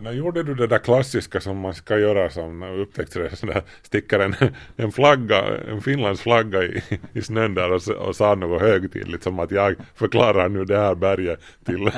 När 0.00 0.12
gjorde 0.12 0.42
du 0.42 0.54
det 0.54 0.66
där 0.66 0.78
klassiska 0.78 1.40
som 1.40 1.58
man 1.58 1.74
ska 1.74 1.98
göra 1.98 2.30
som 2.30 2.62
upptäcktsresa, 2.62 3.46
där 3.46 3.62
sticker 3.82 4.20
en, 4.20 4.34
en 4.76 4.92
flagga, 4.92 5.44
en 5.68 5.80
Finlands 5.82 6.20
flagga 6.20 6.62
i, 6.62 6.82
i 7.12 7.22
snön 7.22 7.54
där 7.54 7.72
och, 7.72 7.88
och 7.88 8.16
sa 8.16 8.34
något 8.34 8.60
högtidligt 8.60 9.22
som 9.22 9.38
att 9.38 9.50
jag 9.50 9.74
förklarar 9.94 10.48
nu 10.48 10.64
det 10.64 10.78
här 10.78 10.94
berget 10.94 11.40
till 11.64 11.90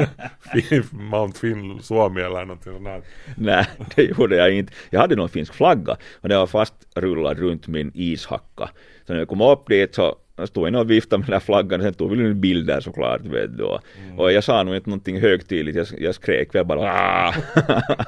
Mount 0.91 1.39
Finn 1.39 1.83
Suomi 1.83 2.21
eller 2.21 2.45
någonting 2.45 2.73
sånt 2.73 2.87
här. 2.87 3.03
Nej, 3.37 3.67
det 3.95 4.03
gjorde 4.03 4.37
jag 4.37 4.53
inte. 4.53 4.73
Jag 4.91 5.01
hade 5.01 5.17
någon 5.17 5.29
finsk 5.29 5.55
flagga 5.55 5.97
och 6.21 6.29
den 6.29 6.39
var 6.39 6.47
fastrullad 6.47 7.39
runt 7.39 7.67
min 7.67 7.93
ishacka. 7.95 8.71
Så 9.07 9.13
när 9.13 9.19
jag 9.19 9.29
kom 9.29 9.41
upp 9.41 9.69
dit 9.69 9.95
så 9.95 10.17
stod 10.45 10.69
jag 10.69 10.75
och 10.75 10.91
viftade 10.91 11.19
med 11.19 11.27
den 11.27 11.33
här 11.33 11.41
flaggan 11.41 11.83
sen 11.83 11.95
tog 11.95 12.11
vi 12.11 12.25
en 12.25 12.41
bild 12.41 12.67
där 12.67 12.81
såklart. 12.81 13.21
Vet 13.21 13.59
du. 13.59 13.65
Och, 13.65 13.81
och 14.17 14.33
jag 14.33 14.45
sa 14.45 14.63
nog 14.63 14.77
inte 14.77 14.91
någonting 14.91 15.21
högtidligt, 15.21 15.77
jag, 15.77 15.87
jag 15.99 16.15
skrek 16.15 16.49
jag 16.53 16.67
bara 16.67 16.81
"Ah!" 16.81 17.35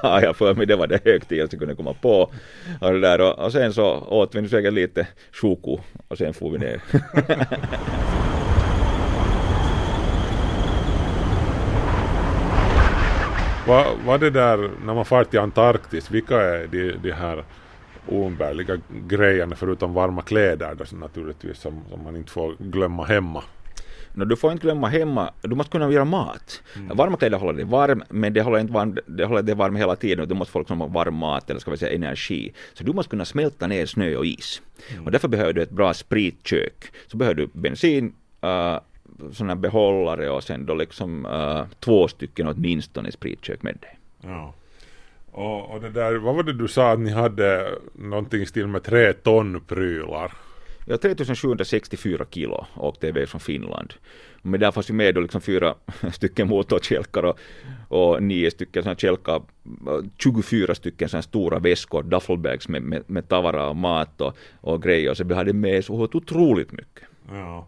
jag 0.21 0.35
för 0.35 0.53
mig 0.53 0.65
det 0.65 0.75
var 0.75 0.87
det 0.87 1.05
högtidligaste 1.05 1.55
jag 1.55 1.59
kunde 1.59 1.75
komma 1.75 1.93
på. 1.93 2.31
Och, 2.81 2.93
det 2.93 2.99
där, 2.99 3.21
och, 3.21 3.39
och 3.45 3.51
sen 3.51 3.73
så 3.73 3.99
åt 3.99 4.35
vi 4.35 4.41
nu 4.41 4.49
säkert 4.49 4.73
lite 4.73 5.07
choko 5.31 5.79
och 6.07 6.17
sen 6.17 6.33
får 6.33 6.51
vi 6.51 6.57
ner. 6.57 6.81
Vad 13.67 13.85
vad 14.05 14.19
det 14.19 14.29
där, 14.29 14.69
när 14.85 14.93
man 14.93 15.05
far 15.05 15.23
till 15.23 15.39
Antarktis, 15.39 16.11
vilka 16.11 16.41
är 16.41 16.67
de, 16.67 16.91
de 17.03 17.11
här 17.11 17.43
oumbärliga 18.09 18.77
grejerna 19.07 19.55
förutom 19.55 19.93
varma 19.93 20.21
kläder 20.21 20.75
då, 20.75 20.97
naturligtvis 20.97 21.59
som, 21.59 21.83
som 21.89 22.03
man 22.03 22.15
inte 22.15 22.31
får 22.31 22.55
glömma 22.59 23.05
hemma? 23.05 23.43
No, 24.13 24.25
du 24.25 24.35
får 24.35 24.51
inte 24.51 24.61
glömma 24.61 24.87
hemma, 24.87 25.31
du 25.41 25.55
måste 25.55 25.71
kunna 25.71 25.91
göra 25.91 26.05
mat. 26.05 26.61
Varma 26.91 27.17
kläder 27.17 27.37
håller 27.37 27.53
dig 27.53 27.65
varm, 27.65 28.03
men 28.09 28.33
det 28.33 28.41
håller 28.41 28.59
inte 28.59 28.73
varm, 28.73 28.97
det 29.05 29.25
håller 29.25 29.41
dig 29.41 29.55
varm 29.55 29.75
hela 29.75 29.95
tiden. 29.95 30.27
Du 30.27 30.35
måste 30.35 30.51
få 30.51 30.59
liksom 30.59 30.93
varm 30.93 31.15
mat, 31.15 31.49
eller 31.49 31.59
ska 31.59 31.71
vi 31.71 31.77
säga 31.77 31.95
energi. 31.95 32.53
Så 32.73 32.83
du 32.83 32.93
måste 32.93 33.09
kunna 33.09 33.25
smälta 33.25 33.67
ner 33.67 33.85
snö 33.85 34.15
och 34.15 34.25
is. 34.25 34.61
Och 35.05 35.11
därför 35.11 35.27
behöver 35.27 35.53
du 35.53 35.61
ett 35.61 35.69
bra 35.69 35.93
spritkök. 35.93 36.91
Så 37.07 37.17
behöver 37.17 37.35
du 37.35 37.49
bensin, 37.53 38.13
uh, 38.43 38.79
sådana 39.33 39.55
behållare 39.55 40.29
och 40.29 40.43
sen 40.43 40.65
då 40.65 40.75
liksom 40.75 41.25
uh, 41.25 41.65
två 41.79 42.07
stycken 42.07 42.47
åtminstone 42.47 43.11
spritkök 43.11 43.63
med 43.63 43.77
dig. 43.81 43.97
Ja. 44.21 44.53
Och, 45.37 45.71
och 45.71 45.81
det 45.81 45.89
där, 45.89 46.15
vad 46.15 46.35
var 46.35 46.43
det 46.43 46.53
du 46.53 46.67
sa 46.67 46.91
att 46.91 46.99
ni 46.99 47.11
hade 47.11 47.77
någonting 47.93 48.47
stil 48.47 48.67
med 48.67 48.83
tre 48.83 49.13
ton 49.13 49.61
prylar? 49.67 50.31
Ja, 50.85 50.97
3764 50.97 52.25
kilo 52.29 52.65
åkte 52.75 53.07
iväg 53.07 53.29
från 53.29 53.41
Finland. 53.41 53.93
Men 54.41 54.59
där 54.59 54.71
fanns 54.71 54.89
ju 54.89 54.93
med 54.93 55.15
då 55.15 55.21
liksom 55.21 55.41
fyra 55.41 55.75
stycken 56.13 56.47
motorkälkar 56.47 57.23
och, 57.23 57.39
och 57.87 58.23
nio 58.23 58.51
stycken 58.51 58.83
sådana 58.83 58.97
kälkar, 58.97 59.41
24 60.17 60.75
stycken 60.75 61.09
sådana 61.09 61.21
stora 61.21 61.59
väskor, 61.59 62.03
duffelbags 62.03 62.67
med, 62.67 62.81
med, 62.81 63.03
med 63.07 63.27
tavara 63.27 63.69
och 63.69 63.75
mat 63.75 64.21
och, 64.21 64.37
och 64.61 64.83
grejer. 64.83 65.13
Så 65.13 65.23
vi 65.23 65.33
hade 65.33 65.53
med 65.53 65.85
så 65.85 65.93
otroligt 65.93 66.71
mycket. 66.71 67.03
Ja. 67.31 67.67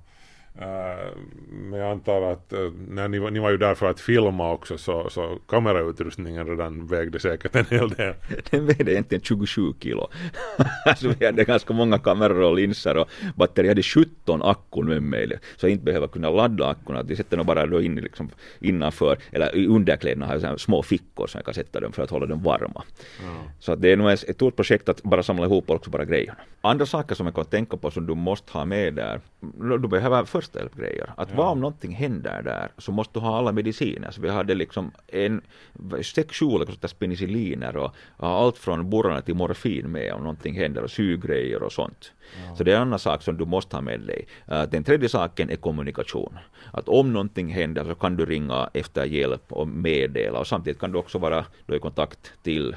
Eh, 0.62 1.08
men 1.50 1.80
jag 1.80 1.92
antar 1.92 2.22
att 2.32 2.54
eh, 2.54 2.60
när 2.88 3.08
ni, 3.08 3.20
var- 3.20 3.32
ni 3.32 3.40
var 3.40 3.50
ju 3.52 3.58
där 3.58 3.76
för 3.76 3.90
att 3.90 4.00
filma 4.00 4.52
också 4.52 4.78
så, 4.78 5.10
så 5.10 5.38
kamerautrustningen 5.48 6.48
redan 6.48 6.88
vägde 6.88 7.20
säkert 7.20 7.56
en 7.56 7.66
hel 7.70 7.90
del. 7.90 8.14
Den 8.52 8.66
vägde 8.66 8.92
egentligen 8.92 9.22
27 9.24 9.74
kilo. 9.80 10.08
alltså 10.86 11.14
vi 11.20 11.26
hade 11.26 11.44
ganska 11.44 11.74
många 11.74 11.98
kameror 12.00 12.42
och 12.42 12.56
linser 12.56 12.98
och 12.98 13.10
batteri. 13.36 13.68
Jag 13.68 13.72
hade 13.72 13.84
17 13.84 14.42
akkun 14.42 14.86
med 14.90 15.04
mig. 15.04 15.40
Så 15.58 15.66
jag 15.66 15.72
inte 15.72 15.84
behöver 15.84 16.08
kunna 16.08 16.30
ladda 16.30 16.68
akkurna. 16.68 17.04
De 17.04 17.16
sätter 17.16 17.38
dem 17.38 17.46
bara 17.46 17.66
då 17.66 17.82
in 17.82 17.96
liksom 17.96 18.30
innanför, 18.60 19.18
eller 19.32 19.68
underkläderna 19.68 20.26
har 20.26 20.34
jag 20.34 20.42
så 20.42 20.58
små 20.58 20.84
fickor 20.84 21.28
som 21.28 21.38
jag 21.40 21.46
kan 21.46 21.54
sätta 21.54 21.80
dem 21.80 21.92
för 21.92 22.04
att 22.04 22.10
hålla 22.10 22.26
dem 22.26 22.44
varma. 22.44 22.84
Så 23.60 23.72
att 23.72 23.82
det 23.82 23.92
är 23.92 23.98
nog 23.98 24.12
ett 24.12 24.36
stort 24.36 24.56
projekt 24.56 24.90
att 24.90 25.04
bara 25.04 25.24
samla 25.24 25.46
ihop 25.46 25.70
också 25.70 25.90
bara 25.90 26.06
grejerna. 26.06 26.36
Andra 26.62 26.86
saker 26.86 27.16
som 27.16 27.26
jag 27.26 27.36
kan 27.36 27.46
tänka 27.46 27.78
på 27.78 27.92
som 27.92 28.06
du 28.08 28.16
måste 28.16 28.52
ha 28.54 28.66
med 28.66 28.94
där, 28.94 29.20
du 29.82 29.88
behöver 29.88 30.26
första 30.26 30.49
hjälpgrejer. 30.56 31.14
Att 31.18 31.36
vad 31.36 31.48
om 31.48 31.60
någonting 31.60 31.92
händer 31.92 32.42
där 32.42 32.72
så 32.78 32.92
måste 32.92 33.20
du 33.20 33.20
ha 33.20 33.38
alla 33.38 33.52
mediciner. 33.52 34.12
Så 34.12 34.22
vi 34.22 34.30
hade 34.30 34.56
liksom 34.56 34.92
en, 35.08 35.42
sex, 36.04 36.36
sju 36.40 36.46
olika 36.46 36.88
penicilliner 37.00 37.78
och 37.78 37.96
ja, 38.20 38.28
allt 38.28 38.58
från 38.58 38.90
borrarna 38.90 39.22
till 39.22 39.36
morfin 39.36 39.92
med 39.92 40.14
om 40.14 40.22
någonting 40.22 40.56
händer 40.56 40.84
och 40.84 40.92
sygrejer 40.92 41.64
och 41.64 41.72
sånt. 41.72 42.12
Så 42.58 42.64
det 42.64 42.72
är 42.72 42.76
en 42.76 42.82
annan 42.82 43.00
sak 43.00 43.24
som 43.24 43.38
du 43.38 43.46
måste 43.46 43.76
ha 43.76 43.82
med 43.82 44.00
dig. 44.00 44.28
Eh, 44.48 44.64
Den 44.64 44.84
tredje 44.84 45.10
saken 45.10 45.50
är 45.50 45.56
kommunikation. 45.56 46.38
Att 46.74 46.90
om 46.90 47.14
någonting 47.14 47.48
händer 47.50 47.86
så 47.86 47.96
kan 47.96 48.18
du 48.18 48.26
ringa 48.26 48.70
efter 48.74 49.06
hjälp 49.06 49.52
och 49.54 49.68
meddela 49.68 50.40
och 50.40 50.48
samtidigt 50.48 50.80
kan 50.80 50.92
du 50.92 50.98
också 51.00 51.18
vara 51.18 51.46
då 51.66 51.76
i 51.76 51.80
kontakt 51.80 52.34
till 52.44 52.76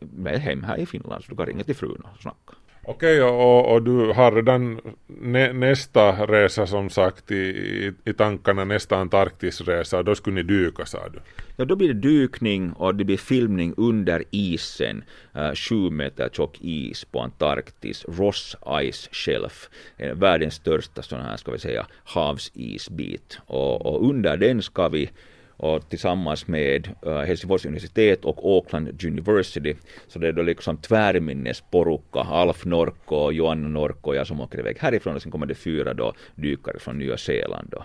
med 0.00 0.40
hem 0.40 0.62
här 0.62 0.78
i 0.78 0.86
Finland 0.86 1.24
så 1.24 1.30
du 1.30 1.36
kan 1.36 1.46
ringa 1.46 1.64
till 1.64 1.76
frun 1.76 2.02
och 2.14 2.22
snacka. 2.22 2.54
Okej, 2.86 3.22
och, 3.22 3.72
och 3.72 3.82
du 3.82 4.12
har 4.12 4.32
redan 4.32 4.80
nä, 5.06 5.52
nästa 5.52 6.26
resa 6.26 6.66
som 6.66 6.90
sagt 6.90 7.30
i, 7.30 7.92
i, 8.04 8.12
tankarna, 8.12 8.64
nästa 8.64 8.96
Antarktisresa, 8.96 10.02
då 10.02 10.14
skulle 10.14 10.34
ni 10.34 10.42
dyka 10.42 10.86
sa 10.86 11.08
du. 11.08 11.18
Ja, 11.56 11.64
då 11.64 11.76
blir 11.76 11.88
det 11.88 12.00
dykning 12.00 12.72
och 12.72 12.94
det 12.94 13.04
blir 13.04 13.16
filmning 13.16 13.74
under 13.76 14.24
isen, 14.30 15.04
uh, 15.36 15.54
sju 15.54 15.90
meter 15.90 16.28
tjock 16.28 16.58
is 16.60 17.04
på 17.04 17.20
Antarktis, 17.20 18.04
Ross 18.08 18.56
Ice 18.92 19.08
Shelf, 19.12 19.68
världens 20.14 20.54
största 20.54 21.02
sån 21.02 21.20
här, 21.20 21.36
ska 21.36 21.52
vi 21.52 21.58
säga, 21.58 21.86
havsisbit. 22.04 23.38
Och, 23.46 23.86
och 23.86 24.08
under 24.08 24.36
den 24.36 24.62
ska 24.62 24.88
vi 24.88 25.10
och 25.56 25.88
tillsammans 25.88 26.48
med 26.48 26.88
uh, 27.06 27.18
Helsingfors 27.18 27.66
universitet 27.66 28.24
och 28.24 28.44
Auckland 28.44 29.04
University. 29.04 29.74
Så 30.08 30.18
det 30.18 30.28
är 30.28 30.32
då 30.32 30.42
liksom 30.42 30.76
tvärminnesporukka, 30.76 32.20
Alf 32.20 32.64
Norko 32.64 33.16
och 33.16 33.32
Joanna 33.32 33.68
Norko 33.68 34.10
och 34.10 34.16
jag 34.16 34.26
som 34.26 34.40
åker 34.40 34.58
iväg 34.58 34.78
härifrån 34.78 35.14
och 35.14 35.22
sen 35.22 35.32
kommer 35.32 35.46
det 35.46 35.54
fyra 35.54 35.94
då 35.94 36.12
dykare 36.34 36.78
från 36.78 36.98
Nya 36.98 37.16
Zeeland 37.16 37.68
då. 37.70 37.84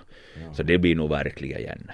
Så 0.54 0.64
det 0.64 0.78
blir 0.78 0.96
nog 0.96 1.10
verkligen 1.10 1.60
igen. 1.60 1.92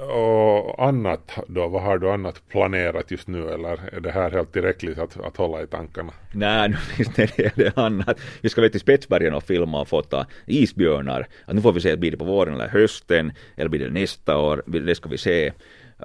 Och 0.00 0.84
annat 0.84 1.38
då, 1.48 1.68
vad 1.68 1.82
har 1.82 1.98
du 1.98 2.10
annat 2.10 2.42
planerat 2.48 3.10
just 3.10 3.28
nu 3.28 3.48
eller 3.48 3.94
är 3.94 4.00
det 4.00 4.10
här 4.10 4.30
helt 4.30 4.52
tillräckligt 4.52 4.98
att, 4.98 5.20
att 5.20 5.36
hålla 5.36 5.62
i 5.62 5.66
tankarna? 5.66 6.12
Nej, 6.32 6.68
nu 6.68 6.76
finns 6.76 7.14
det 7.14 7.56
del 7.56 7.72
annat. 7.76 8.20
Vi 8.40 8.48
ska 8.48 8.60
väl 8.60 8.70
till 8.70 8.80
Spetsbergen 8.80 9.34
och 9.34 9.42
filma 9.42 9.80
och 9.80 9.88
fota 9.88 10.26
isbjörnar. 10.46 11.26
Att 11.44 11.54
nu 11.54 11.62
får 11.62 11.72
vi 11.72 11.80
se, 11.80 11.96
blir 11.96 12.10
det 12.10 12.16
på 12.16 12.24
våren 12.24 12.54
eller 12.54 12.68
hösten 12.68 13.32
eller 13.56 13.68
blir 13.68 13.80
det 13.80 13.90
nästa 13.90 14.38
år? 14.38 14.62
Det 14.66 14.94
ska 14.94 15.08
vi 15.08 15.18
se. 15.18 15.52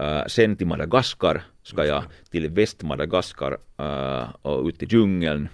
Uh, 0.02 0.26
sen 0.28 0.56
till 0.56 0.68
Madagaskar 0.68 1.44
ska 1.64 1.86
jag 1.86 2.04
till 2.32 2.50
Västmadagaskar 2.50 3.58
uh, 3.80 4.36
och 4.42 4.66
ut 4.66 4.84
i 4.84 4.86
djungeln. 4.86 5.50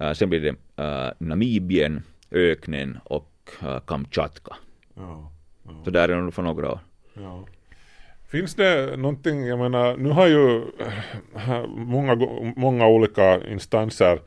Uh, 0.00 0.12
sen 0.12 0.28
blir 0.28 0.40
det 0.40 0.82
uh, 0.82 1.12
Namibien, 1.18 2.02
öknen 2.30 2.98
och 3.04 3.50
uh, 3.62 3.78
Kamchatka. 3.86 4.56
Ja, 4.94 5.32
Så 5.84 5.90
där 5.90 6.08
är 6.08 6.16
det 6.16 6.22
nog 6.22 6.34
för 6.34 6.42
några 6.42 6.72
år 6.72 6.80
ja. 7.14 7.44
Finns 8.28 8.54
det 8.54 8.96
någonting, 8.96 9.46
jag 9.46 9.58
menar, 9.58 9.96
nu 9.96 10.08
har 10.08 10.26
ju 10.26 10.62
äh, 11.34 11.66
många, 11.66 12.14
många 12.56 12.86
olika 12.86 13.48
instanser 13.48 14.20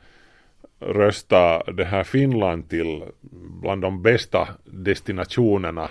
röstat 0.80 1.76
det 1.76 1.84
här 1.84 2.04
Finland 2.04 2.68
till 2.68 3.04
bland 3.60 3.82
de 3.82 4.02
bästa 4.02 4.48
destinationerna 4.64 5.88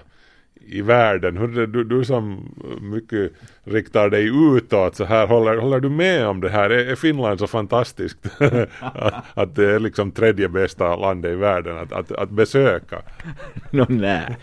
i 0.70 0.82
världen. 0.82 1.38
Hur 1.38 1.68
du, 1.68 1.84
du 1.84 2.06
som 2.06 2.56
mycket 2.82 3.32
riktar 3.64 4.10
dig 4.10 4.32
utåt 4.58 4.96
så 4.96 5.06
här, 5.06 5.28
håller, 5.28 5.58
håller 5.58 5.80
du 5.80 5.90
med 5.90 6.28
om 6.28 6.42
det 6.42 6.50
här? 6.50 6.70
Är, 6.70 6.92
är 6.92 6.96
Finland 6.96 7.40
så 7.40 7.48
fantastiskt 7.48 8.18
att, 8.80 9.14
att 9.34 9.56
det 9.56 9.72
är 9.72 9.80
liksom 9.80 10.12
tredje 10.12 10.50
bästa 10.50 10.96
landet 10.96 11.32
i 11.32 11.36
världen 11.36 11.78
att, 11.78 11.92
att, 11.92 12.12
att 12.12 12.30
besöka? 12.30 13.02
Nå 13.72 13.86
nej. 13.90 14.38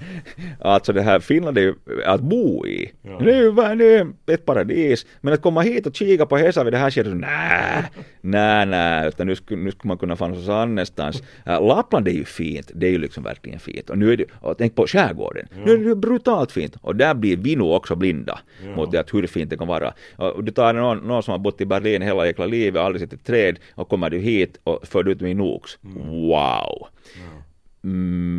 alltså 0.60 0.92
det 0.92 1.02
här 1.02 1.20
Finland 1.20 1.58
är 1.58 1.62
ju 1.62 1.74
att 2.04 2.20
bo 2.20 2.66
i. 2.66 2.92
Ja. 3.02 3.18
Det 3.18 3.34
är 3.34 3.42
ju 3.42 3.52
det 3.76 4.32
är 4.32 4.34
ett 4.34 4.46
paradis. 4.46 5.06
Men 5.20 5.34
att 5.34 5.42
komma 5.42 5.60
hit 5.60 5.86
och 5.86 5.94
kika 5.94 6.26
på 6.26 6.36
Hesa 6.36 6.64
vid 6.64 6.72
det 6.72 6.78
här 6.78 6.90
skedet, 6.90 7.16
nej, 7.16 7.84
nej, 8.20 8.66
nej, 8.66 9.08
utan 9.08 9.26
nu 9.26 9.36
skulle, 9.36 9.62
nu 9.62 9.70
skulle 9.70 9.88
man 9.88 9.98
kunna 9.98 10.16
fanns 10.16 10.48
någon 10.48 10.56
annanstans. 10.56 11.22
Uh, 11.48 11.66
Lappland 11.66 12.08
är 12.08 12.12
ju 12.12 12.24
fint, 12.24 12.70
det 12.74 12.86
är 12.86 12.90
ju 12.90 12.98
liksom 12.98 13.22
verkligen 13.22 13.58
fint. 13.58 13.90
Och 13.90 13.98
nu 13.98 14.12
är 14.12 14.16
det, 14.16 14.24
och 14.40 14.58
tänk 14.58 14.74
på 14.74 14.86
skärgården, 14.86 15.48
är 15.69 15.69
det 15.78 15.84
ju 15.84 15.94
brutalt 15.94 16.52
fint. 16.52 16.76
Och 16.80 16.96
där 16.96 17.14
blir 17.14 17.36
vi 17.36 17.56
nog 17.56 17.72
också 17.72 17.96
blinda 17.96 18.40
mot 18.76 18.92
det 18.92 19.00
att 19.00 19.14
hur 19.14 19.26
fint 19.26 19.50
det 19.50 19.56
kan 19.56 19.68
vara. 19.68 19.94
Och 20.16 20.44
du 20.44 20.52
tar 20.52 20.72
någon, 20.72 20.98
någon 20.98 21.22
som 21.22 21.32
har 21.32 21.38
bott 21.38 21.60
i 21.60 21.66
Berlin 21.66 22.02
hela 22.02 22.26
jäkla 22.26 22.46
livet, 22.46 22.82
aldrig 22.82 23.00
sett 23.00 23.12
ett 23.12 23.24
träd, 23.24 23.58
och 23.74 23.88
kommer 23.88 24.10
du 24.10 24.18
hit 24.18 24.60
och 24.64 24.86
för 24.86 25.08
ut 25.08 25.20
med 25.20 25.36
Nooks. 25.36 25.78
Wow! 25.82 26.86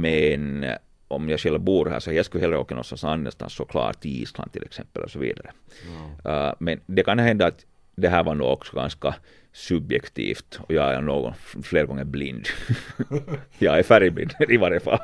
Men 0.02 0.66
om 1.08 1.30
jag 1.30 1.40
själv 1.40 1.60
bor 1.60 1.86
här 1.86 2.00
så 2.00 2.14
jag 2.14 2.26
skulle 2.26 2.44
hellre 2.44 2.58
åka 2.58 2.76
någonstans 2.76 3.04
annanstans 3.04 3.54
såklart 3.54 4.02
till 4.02 4.22
Island 4.22 4.52
till 4.52 4.64
exempel 4.64 5.04
och 5.04 5.12
så 5.12 5.20
vidare. 5.20 5.52
Uh, 6.26 6.54
men 6.60 6.80
det 6.86 7.04
kan 7.04 7.20
hända 7.20 7.48
att 7.48 7.66
det 7.96 8.10
här 8.10 8.24
var 8.24 8.36
nog 8.36 8.48
också 8.48 8.76
ganska 8.76 9.16
subjektivt 9.54 10.60
och 10.62 10.74
jag 10.74 10.94
är 10.94 11.02
någon 11.02 11.34
flera 11.64 11.86
gånger 11.86 12.04
blind. 12.04 12.48
jag 13.58 13.80
är 13.80 13.84
färgblind 13.84 14.32
i 14.50 14.58
varje 14.58 14.80
fall. 14.80 15.00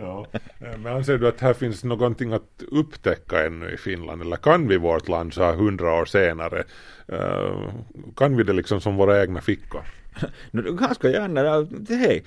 Ja. 0.00 0.26
Eh, 0.34 0.78
Men 0.78 0.86
anser 0.96 1.18
du 1.18 1.28
att 1.28 1.40
här 1.40 1.54
finns 1.54 1.84
någonting 1.84 2.32
att 2.32 2.62
upptäcka 2.70 3.46
ännu 3.46 3.70
i 3.70 3.76
Finland? 3.76 4.22
Eller 4.22 4.36
kan 4.36 4.68
vi 4.68 4.76
vårt 4.76 5.08
land 5.08 5.34
så 5.34 5.42
här 5.44 5.54
hundra 5.54 5.92
år 5.92 6.04
senare? 6.04 6.64
eh, 7.08 7.70
kan 8.16 8.36
vi 8.36 8.42
det 8.42 8.52
liksom 8.52 8.80
som 8.80 8.96
våra 8.96 9.22
egna 9.22 9.40
fickor? 9.40 9.82
Ganska 10.52 11.08
gärna, 11.10 11.66
hej, 11.88 12.24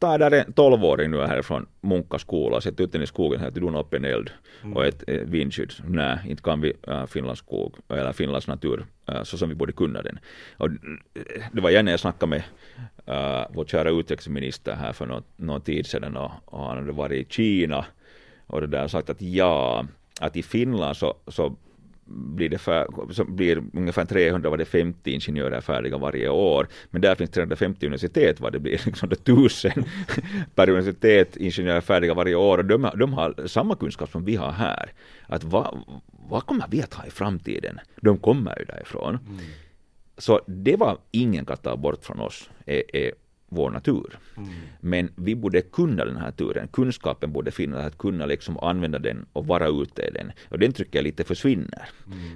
där 0.00 0.30
en 0.30 0.52
tolvåring 0.52 1.10
nu 1.10 1.20
härifrån 1.20 1.66
Munka 1.80 2.18
skola, 2.18 2.60
sätt 2.60 2.80
ut 2.80 2.92
den 2.92 3.02
i 3.02 3.06
skogen 3.06 3.40
här 3.40 3.50
till 3.50 3.62
dona 3.62 3.80
upp 3.80 3.94
en 3.94 4.04
eld 4.04 4.30
och 4.74 4.86
ett 4.86 5.04
eh, 5.06 5.20
vindskydd. 5.20 5.72
Nej, 5.84 6.18
inte 6.26 6.42
kan 6.42 6.60
vi 6.60 6.72
äh, 6.88 7.06
Finlands 7.06 7.40
skog 7.40 7.74
eller 7.88 8.12
Finlands 8.12 8.46
natur 8.46 8.86
äh, 9.08 9.22
så 9.22 9.38
som 9.38 9.48
vi 9.48 9.54
borde 9.54 9.72
kunna 9.72 10.02
den. 10.02 10.18
Och, 10.56 10.70
det 11.52 11.60
var 11.60 11.70
gärna 11.70 11.90
jag 11.90 12.00
snackade 12.00 12.30
med 12.30 12.42
äh, 13.06 13.46
vår 13.54 13.64
kära 13.64 13.90
utrikesminister 13.90 14.74
här 14.74 14.92
för 14.92 15.06
någon, 15.06 15.22
någon 15.36 15.60
tid 15.60 15.86
sedan 15.86 16.16
och, 16.16 16.30
och 16.44 16.66
han 16.66 16.78
hade 16.78 16.92
varit 16.92 17.26
i 17.26 17.32
Kina 17.32 17.84
och 18.46 18.60
det 18.60 18.66
där 18.66 18.88
sagt 18.88 19.10
att 19.10 19.22
ja, 19.22 19.86
att 20.20 20.36
i 20.36 20.42
Finland 20.42 20.96
så, 20.96 21.14
så 21.26 21.56
blir 22.10 22.48
det 22.48 22.58
för, 22.58 23.12
så 23.12 23.24
blir 23.24 23.62
ungefär 23.72 24.04
300 24.04 24.50
var 24.50 24.56
det 24.56 24.64
50 24.64 25.12
ingenjörer 25.12 25.60
färdiga 25.60 25.98
varje 25.98 26.28
år. 26.28 26.68
Men 26.90 27.02
där 27.02 27.14
finns 27.14 27.30
350 27.30 27.86
universitet 27.86 28.40
vad 28.40 28.52
det 28.52 28.58
blir 28.58 28.80
liksom 28.86 29.08
det 29.08 29.16
tusen 29.24 29.84
per 30.54 30.70
universitet 30.70 31.36
ingenjörer 31.36 31.80
färdiga 31.80 32.14
varje 32.14 32.34
år. 32.34 32.58
Och 32.58 32.64
de, 32.64 32.90
de 32.96 33.12
har 33.12 33.46
samma 33.46 33.76
kunskap 33.76 34.10
som 34.10 34.24
vi 34.24 34.36
har 34.36 34.52
här. 34.52 34.92
Att 35.26 35.44
vad, 35.44 35.78
vad 36.28 36.46
kommer 36.46 36.66
vi 36.70 36.82
att 36.82 36.94
ha 36.94 37.06
i 37.06 37.10
framtiden? 37.10 37.80
De 38.00 38.18
kommer 38.18 38.58
ju 38.58 38.64
därifrån. 38.64 39.18
Så 40.18 40.40
det 40.46 40.76
var 40.76 40.98
ingen 41.10 41.44
kan 41.44 41.56
ta 41.56 41.76
bort 41.76 42.04
från 42.04 42.20
oss, 42.20 42.50
är, 42.66 42.96
är 42.96 43.12
vår 43.52 43.70
natur. 43.70 44.18
Men 44.80 45.08
vi 45.16 45.34
borde 45.34 45.60
kunna 45.60 46.04
den 46.04 46.16
här 46.16 46.26
naturen, 46.26 46.68
kunskapen 46.68 47.32
borde 47.32 47.50
finnas 47.50 47.86
att 47.86 47.98
kunna 47.98 48.26
liksom 48.26 48.58
använda 48.58 48.98
den 48.98 49.26
och 49.32 49.46
vara 49.46 49.68
ute 49.68 50.02
i 50.02 50.10
den. 50.10 50.32
Och 50.48 50.58
den 50.58 50.72
tycker 50.72 50.98
jag 50.98 51.04
lite 51.04 51.24
försvinner. 51.24 51.88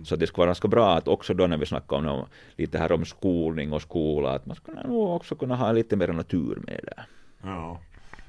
Så 0.05 0.17
det 0.17 0.27
skulle 0.27 0.41
vara 0.41 0.49
ganska 0.49 0.69
bra 0.69 0.95
att 0.97 1.09
också 1.09 1.35
då 1.35 1.47
när 1.47 1.57
vi 1.59 1.67
snackar 1.67 1.97
om 1.97 2.05
nå- 2.05 2.29
lite 2.57 2.79
här 2.79 2.93
om 2.93 3.05
skolning 3.05 3.73
och 3.73 3.83
skola, 3.83 4.31
att 4.31 4.47
man 4.47 4.57
skulle 4.57 4.83
nog 4.83 5.11
också 5.11 5.35
kunna 5.35 5.57
ha 5.57 5.73
lite 5.73 5.97
mer 5.97 6.09
natur 6.09 6.59
med 6.67 6.81
där. 6.83 7.05
Ja. 7.43 7.81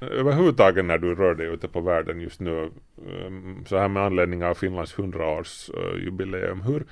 Överhuvudtaget 0.01 0.85
när 0.85 0.97
du 0.97 1.15
rör 1.15 1.35
dig 1.35 1.47
ute 1.47 1.67
på 1.67 1.81
världen 1.81 2.21
just 2.21 2.39
nu, 2.39 2.63
eh, 2.97 3.31
så 3.65 3.77
här 3.77 3.87
med 3.87 4.03
anledning 4.03 4.43
av 4.43 4.53
Finlands 4.53 4.95
100-årsjubileum, 4.95 6.61
hur, 6.63 6.83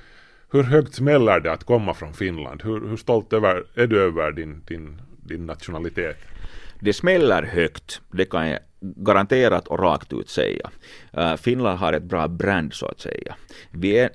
hur 0.52 0.62
högt 0.62 0.94
smäller 0.94 1.40
det 1.40 1.52
att 1.52 1.64
komma 1.64 1.94
från 1.94 2.12
Finland? 2.14 2.62
Hur, 2.64 2.88
hur 2.88 2.96
stolt 2.96 3.32
över, 3.32 3.64
är 3.74 3.86
du 3.86 4.00
över 4.02 4.32
din, 4.32 4.62
din, 4.66 5.00
din 5.24 5.46
nationalitet? 5.46 6.16
Det 6.80 6.92
smäller 6.92 7.42
högt, 7.42 8.00
det 8.10 8.24
kan 8.24 8.48
jag 8.48 8.58
garanterat 8.80 9.68
och 9.68 9.78
rakt 9.78 10.12
ut 10.12 10.28
säga. 10.28 10.70
Uh, 11.18 11.36
Finland 11.36 11.78
har 11.78 11.92
ett 11.92 12.02
bra 12.02 12.28
brand 12.28 12.74
så 12.74 12.86
att 12.86 13.00
säga. 13.00 13.34
Vi 13.70 13.98
är 13.98 14.10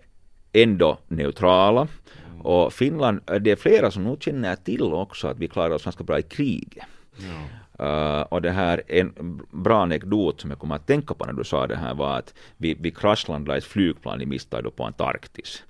ändå 0.54 1.00
neutrala 1.08 1.88
och 2.43 2.74
Finland, 2.74 3.22
det 3.41 3.52
är 3.52 3.56
flera 3.56 3.91
som 3.91 4.04
nog 4.04 4.24
känner 4.24 4.56
till 4.56 4.82
också 4.82 5.28
att 5.28 5.38
vi 5.38 5.48
klarar 5.48 5.76
oss 5.76 5.84
ganska 5.84 6.04
bra 6.04 6.19
i 6.19 6.24
kriget. 6.24 6.86
Uh, 7.82 8.22
och 8.22 8.42
det 8.42 8.52
här, 8.52 8.82
en 8.88 9.42
bra 9.52 9.82
anekdot 9.82 10.42
som 10.42 10.50
jag 10.50 10.60
kommer 10.60 10.76
att 10.76 10.88
tänka 10.88 11.13
på 11.13 11.26
när 11.26 11.34
du 11.34 11.44
sa 11.44 11.68
det 11.68 11.76
här 11.76 11.94
var 11.94 12.18
att 12.18 12.34
vi, 12.58 12.78
vi 12.80 12.92
kraschlandade 12.92 13.58
ett 13.58 13.63
flygplan 13.63 14.22
i 14.22 14.26
misstag 14.26 14.63
då 14.63 14.72
på 14.72 14.84
Antarktis. 14.84 15.63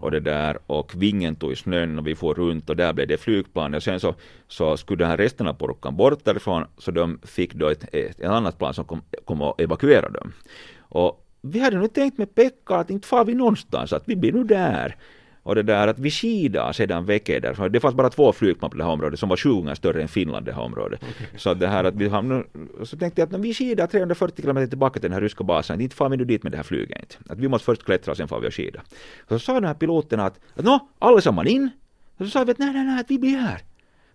Och 0.00 0.10
det 0.10 0.20
där, 0.20 0.58
och 0.66 0.92
vingen 0.96 1.36
tog 1.36 1.52
i 1.52 1.56
snön 1.56 1.98
och 1.98 2.06
vi 2.06 2.14
får 2.14 2.34
runt 2.34 2.70
och 2.70 2.76
där 2.76 2.92
blev 2.92 3.08
det 3.08 3.18
flygplan 3.18 3.74
och 3.74 3.82
sen 3.82 4.00
så, 4.00 4.14
så 4.48 4.76
skulle 4.76 4.98
den 5.04 5.10
här 5.10 5.16
resten 5.16 5.48
av 5.48 5.54
purkan 5.54 5.96
bort 5.96 6.24
därifrån 6.24 6.64
så 6.78 6.90
de 6.90 7.18
fick 7.24 7.54
då 7.54 7.68
ett, 7.68 7.84
ett, 7.94 8.20
ett 8.20 8.30
annat 8.30 8.58
plan 8.58 8.74
som 8.74 8.84
kom, 8.84 9.02
kom 9.24 9.42
och 9.42 9.60
evakuerade 9.60 10.18
dem. 10.18 10.32
Och 10.78 11.26
vi 11.42 11.60
hade 11.60 11.78
nu 11.78 11.88
tänkt 11.88 12.18
med 12.18 12.34
Pekka 12.34 12.74
att 12.74 12.90
inte 12.90 13.08
far 13.08 13.24
vi 13.24 13.34
någonstans, 13.34 13.92
att 13.92 14.02
vi 14.06 14.16
blir 14.16 14.32
nu 14.32 14.44
där. 14.44 14.96
Och 15.42 15.54
det 15.54 15.62
där 15.62 15.88
att 15.88 15.98
vi 15.98 16.10
skidade 16.10 16.74
sedan 16.74 17.04
veckor 17.04 17.40
där, 17.40 17.68
det 17.68 17.80
fanns 17.80 17.94
bara 17.94 18.10
två 18.10 18.32
flygplan 18.32 18.70
på 18.70 18.76
det 18.76 18.84
här 18.84 18.90
området 18.90 19.20
som 19.20 19.28
var 19.28 19.36
sju 19.36 19.52
gånger 19.52 19.74
större 19.74 20.02
än 20.02 20.08
Finland 20.08 20.46
det 20.46 20.52
här 20.52 20.62
området. 20.62 21.00
Så 21.36 21.54
det 21.54 21.66
här 21.66 21.84
att 21.84 21.94
vi 21.94 22.08
hamnade, 22.08 22.44
så 22.82 22.96
tänkte 22.96 23.20
jag 23.20 23.26
att 23.26 23.32
när 23.32 23.38
vi 23.38 23.54
skidar 23.54 23.86
340 23.86 24.42
kilometer 24.42 24.66
tillbaka 24.66 25.00
till 25.00 25.10
den 25.10 25.12
här 25.12 25.20
ryska 25.20 25.44
basen, 25.44 25.80
inte 25.80 25.96
far 25.96 26.08
vi 26.08 26.16
nu 26.16 26.24
dit 26.24 26.42
med 26.42 26.52
det 26.52 26.56
här 26.56 26.64
flyget 26.64 26.98
inte. 27.00 27.32
Att 27.32 27.38
vi 27.38 27.48
måste 27.48 27.64
först 27.64 27.84
klättra 27.84 28.10
och 28.10 28.16
sen 28.16 28.28
får 28.28 28.40
vi 28.40 28.48
och 28.48 28.54
skida. 28.54 28.82
Så 29.28 29.38
sa 29.38 29.54
den 29.54 29.64
här 29.64 29.74
piloten 29.74 30.20
att, 30.20 30.40
att 30.54 30.64
nå, 30.64 30.88
allesammans 30.98 31.48
in. 31.48 31.70
Och 32.16 32.24
så 32.26 32.30
sa 32.30 32.44
vi 32.44 32.52
att 32.52 32.58
nej, 32.58 32.72
nej, 32.72 32.84
nej, 32.84 33.00
att 33.00 33.10
vi 33.10 33.18
blir 33.18 33.36
här. 33.36 33.60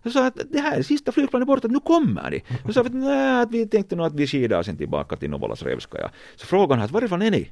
Så 0.06 0.12
sa 0.12 0.26
att 0.26 0.40
det 0.50 0.60
här 0.60 0.78
är 0.78 0.82
sista 0.82 1.12
flygplanet 1.12 1.46
borta, 1.48 1.68
nu 1.68 1.80
kommer 1.80 2.30
de. 2.30 2.40
Så 2.66 2.72
sa 2.72 2.82
vi 2.82 2.88
att, 2.88 2.94
nej, 2.94 3.42
att 3.42 3.50
vi 3.50 3.66
tänkte 3.66 3.96
nog 3.96 4.06
att 4.06 4.14
vi 4.14 4.26
skidar 4.26 4.62
sen 4.62 4.76
tillbaka 4.76 5.16
till 5.16 5.30
Novolasrevskaja. 5.30 6.10
Så 6.36 6.46
frågade 6.46 6.74
han 6.74 6.84
att 6.84 6.90
varifrån 6.90 7.22
är 7.22 7.30
ni? 7.30 7.50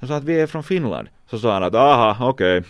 Så 0.00 0.06
sa 0.06 0.16
att 0.16 0.24
vi 0.24 0.40
är 0.40 0.46
från 0.46 0.62
Finland. 0.62 1.08
Så 1.30 1.38
sa 1.38 1.52
han 1.52 1.62
att 1.62 1.74
aha, 1.74 2.28
okej. 2.28 2.62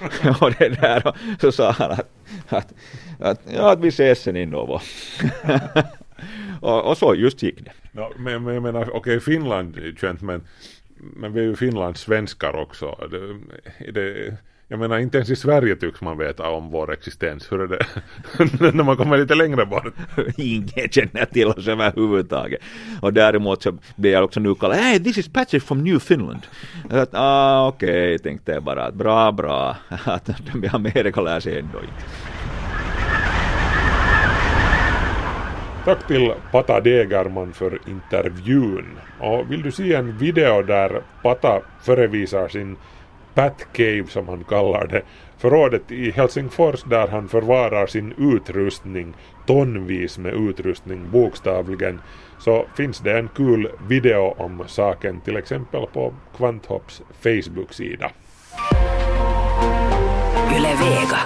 Okay. 0.00 0.30
och 0.40 0.52
det 0.58 0.68
där, 0.68 1.16
så 1.40 1.52
sa 1.52 1.70
han 1.70 1.90
att, 1.90 2.10
att, 2.48 2.74
att, 3.20 3.40
ja, 3.54 3.72
att 3.72 3.80
vi 3.80 3.88
ses 3.88 4.22
sen 4.22 4.36
i 4.36 4.46
Novo. 4.46 4.80
och, 6.60 6.90
och, 6.90 6.98
så 6.98 7.14
just 7.14 7.42
gick 7.42 7.64
det. 7.64 7.72
No, 7.92 8.12
men, 8.18 8.42
men 8.42 8.54
jag 8.54 8.62
menar, 8.62 8.82
okej 8.82 8.98
okay, 8.98 9.20
Finland 9.20 9.76
är 9.76 9.94
känt 10.00 10.22
men, 10.22 10.42
men 10.96 11.32
vi 11.32 11.40
är 11.40 11.44
ju 11.44 11.56
finlandssvenskar 11.56 12.56
också. 12.56 13.08
Det, 13.10 13.92
det, 13.92 14.36
jag 14.70 14.78
menar 14.78 14.98
inte 14.98 15.18
ens 15.18 15.30
i 15.30 15.36
Sverige 15.36 15.76
tycks 15.76 16.00
man 16.00 16.18
veta 16.18 16.48
om 16.48 16.70
vår 16.70 16.92
existens. 16.92 17.52
Hur 17.52 17.60
är 17.60 17.66
det 17.66 17.86
när 18.74 18.84
man 18.84 18.96
kommer 18.96 19.18
lite 19.18 19.34
längre 19.34 19.66
bort? 19.66 19.94
Ingen 20.36 20.88
känner 20.90 21.24
till 21.24 21.46
oss 21.46 21.68
överhuvudtaget. 21.68 22.60
Och 23.02 23.12
däremot 23.12 23.62
så 23.62 23.78
blir 23.96 24.12
jag 24.12 24.24
också 24.24 24.40
nu 24.40 24.54
kallad 24.54 24.78
Hey, 24.78 24.98
this 24.98 25.18
is 25.18 25.28
Patrick 25.28 25.62
from 25.62 25.84
New 25.84 25.98
Finland. 25.98 26.46
Att, 26.90 27.08
ah, 27.12 27.68
Okej, 27.68 27.88
okay, 27.88 28.18
tänkte 28.18 28.52
jag 28.52 28.62
bara. 28.62 28.90
Bra, 28.90 29.32
bra. 29.32 29.76
Att 30.04 30.30
de 30.52 30.64
i 30.64 30.68
Amerika 30.68 31.20
lär 31.20 31.40
sig 31.40 31.58
ändå 31.58 31.78
inte. 31.78 32.04
Tack 35.84 36.06
till 36.06 36.32
Pata 36.52 36.80
Degerman 36.80 37.52
för 37.52 37.78
intervjun. 37.86 38.86
Och 39.20 39.50
vill 39.50 39.62
du 39.62 39.72
se 39.72 39.94
en 39.94 40.18
video 40.18 40.62
där 40.62 41.02
Pata 41.22 41.60
förevisar 41.82 42.48
sin 42.48 42.76
Pat 43.34 43.66
Cave 43.72 44.06
som 44.08 44.28
han 44.28 44.44
kallar 44.44 44.86
det, 44.86 45.02
förrådet 45.38 45.92
i 45.92 46.10
Helsingfors 46.10 46.82
där 46.82 47.08
han 47.08 47.28
förvarar 47.28 47.86
sin 47.86 48.14
utrustning, 48.18 49.14
tonvis 49.46 50.18
med 50.18 50.34
utrustning 50.34 51.10
bokstavligen, 51.10 52.00
så 52.38 52.66
finns 52.76 52.98
det 52.98 53.18
en 53.18 53.28
kul 53.28 53.68
video 53.88 54.34
om 54.38 54.64
saken 54.66 55.20
till 55.20 55.36
exempel 55.36 55.86
på 55.92 56.14
Kvanthopps 56.36 57.02
Facebook-sida. 57.20 58.10
Yle 60.56 60.68
Vega. 60.68 61.18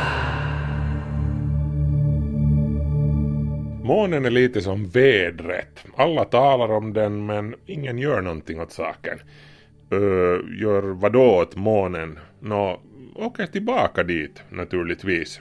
Månen 3.82 4.24
är 4.24 4.30
lite 4.30 4.60
som 4.60 4.88
vädret. 4.88 5.84
Alla 5.96 6.24
talar 6.24 6.72
om 6.72 6.92
den 6.92 7.26
men 7.26 7.54
ingen 7.66 7.98
gör 7.98 8.20
någonting 8.20 8.60
åt 8.60 8.72
saken 8.72 9.18
uh, 9.94 10.60
gör 10.60 10.82
vadå 10.82 11.36
åt 11.36 11.56
månen? 11.56 12.18
Nå, 12.40 12.80
åker 13.14 13.46
tillbaka 13.46 14.02
dit 14.02 14.42
naturligtvis. 14.50 15.40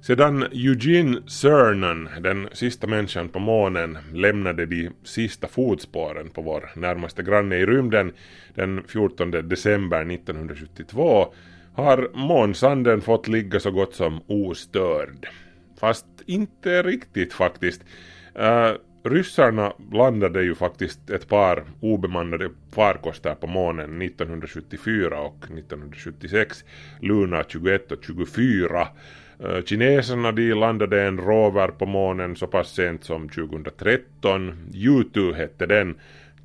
Sedan 0.00 0.42
Eugene 0.52 1.20
Cernan, 1.26 2.08
den 2.20 2.48
sista 2.52 2.86
människan 2.86 3.28
på 3.28 3.38
månen, 3.38 3.98
lämnade 4.12 4.66
de 4.66 4.90
sista 5.04 5.48
fotspåren 5.48 6.30
på 6.30 6.42
vår 6.42 6.70
närmaste 6.76 7.22
granne 7.22 7.56
i 7.56 7.66
rymden 7.66 8.12
den 8.54 8.82
14 8.88 9.30
december 9.30 10.00
1972 10.00 11.26
har 11.74 12.10
månsanden 12.14 13.00
fått 13.00 13.28
ligga 13.28 13.60
så 13.60 13.70
gott 13.70 13.94
som 13.94 14.20
ostörd. 14.26 15.28
Fast 15.80 16.06
inte 16.26 16.82
riktigt 16.82 17.32
faktiskt. 17.32 17.84
Uh, 18.38 18.72
Ryssarna 19.08 19.72
landade 19.92 20.42
ju 20.42 20.54
faktiskt 20.54 21.10
ett 21.10 21.28
par 21.28 21.64
obemannade 21.80 22.50
farkoster 22.72 23.34
på 23.34 23.46
månen 23.46 24.02
1974 24.02 25.20
och 25.20 25.44
1976, 25.44 26.64
Luna 27.00 27.44
21 27.48 27.92
och 27.92 28.04
24. 28.04 28.88
Eh, 29.40 29.62
kineserna 29.64 30.32
de 30.32 30.54
landade 30.54 31.02
en 31.02 31.18
rover 31.18 31.68
på 31.68 31.86
månen 31.86 32.36
så 32.36 32.46
pass 32.46 32.74
sent 32.74 33.04
som 33.04 33.28
2013. 33.28 34.54
U2 34.72 35.34
hette 35.34 35.66
den, 35.66 35.94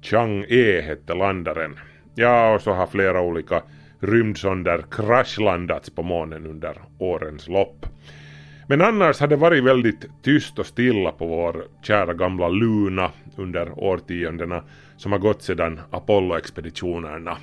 Chang-E 0.02 0.82
hette 0.82 1.14
landaren. 1.14 1.80
Ja, 2.16 2.54
och 2.54 2.62
så 2.62 2.72
har 2.72 2.88
flera 2.88 3.22
olika 3.22 3.64
rymdsonder 4.00 4.86
kraschlandats 4.92 5.90
på 5.90 6.04
månen 6.04 6.46
under 6.46 6.78
årens 6.98 7.48
lopp. 7.48 7.86
Men 8.72 8.82
annars 8.82 9.20
har 9.20 9.28
det 9.28 9.36
varit 9.36 9.64
väldigt 9.64 10.06
tyst 10.22 10.60
och 10.60 10.66
stilla 10.66 11.12
på 11.12 11.26
vår 11.26 11.66
kära 11.82 12.14
gamla 12.14 12.50
Luna 12.50 13.12
under 13.36 13.80
årtiondena 13.80 14.64
som 14.98 15.12
har 15.12 15.20
gått 15.20 15.44
sedan 15.44 15.80
Apollo-expeditionerna. 15.90 17.38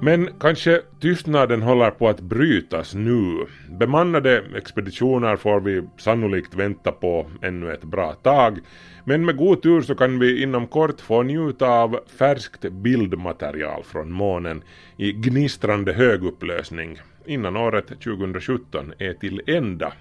Men 0.00 0.28
kanske 0.40 0.82
tystnaden 1.00 1.62
håller 1.62 1.90
på 1.90 2.08
att 2.08 2.20
brytas 2.20 2.94
nu. 2.94 3.46
Bemannade 3.70 4.44
expeditioner 4.56 5.36
får 5.36 5.60
vi 5.60 5.82
sannolikt 5.96 6.54
vänta 6.54 6.92
på 6.92 7.26
ännu 7.42 7.72
ett 7.72 7.84
bra 7.84 8.12
tag. 8.12 8.58
Men 9.04 9.24
med 9.24 9.36
god 9.36 9.62
tur 9.62 9.80
så 9.80 9.94
kan 9.94 10.18
vi 10.18 10.42
inom 10.42 10.66
kort 10.66 11.00
få 11.00 11.22
njuta 11.22 11.68
av 11.68 12.00
färskt 12.18 12.72
bildmaterial 12.72 13.82
från 13.84 14.12
månen 14.12 14.62
i 14.96 15.12
gnistrande 15.12 15.92
högupplösning 15.92 16.98
innan 17.26 17.56
året 17.56 17.86
2017 17.86 18.92
är 18.98 19.14
till 19.14 19.42
ända. 19.46 19.92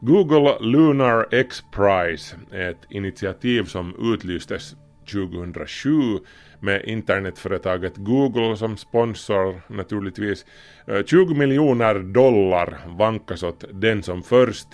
Google 0.00 0.58
Lunar 0.60 1.26
X 1.30 1.62
Prize 1.72 2.36
är 2.52 2.70
ett 2.70 2.86
initiativ 2.90 3.64
som 3.64 4.14
utlystes 4.14 4.74
2007 5.12 5.92
med 6.60 6.84
internetföretaget 6.84 7.96
Google 7.96 8.56
som 8.56 8.76
sponsor 8.76 9.60
naturligtvis. 9.66 10.46
Eh, 10.86 11.04
20 11.04 11.34
miljoner 11.34 11.94
dollar 11.94 12.78
vankas 12.86 13.42
åt 13.42 13.64
den 13.72 14.02
som 14.02 14.22
först 14.22 14.68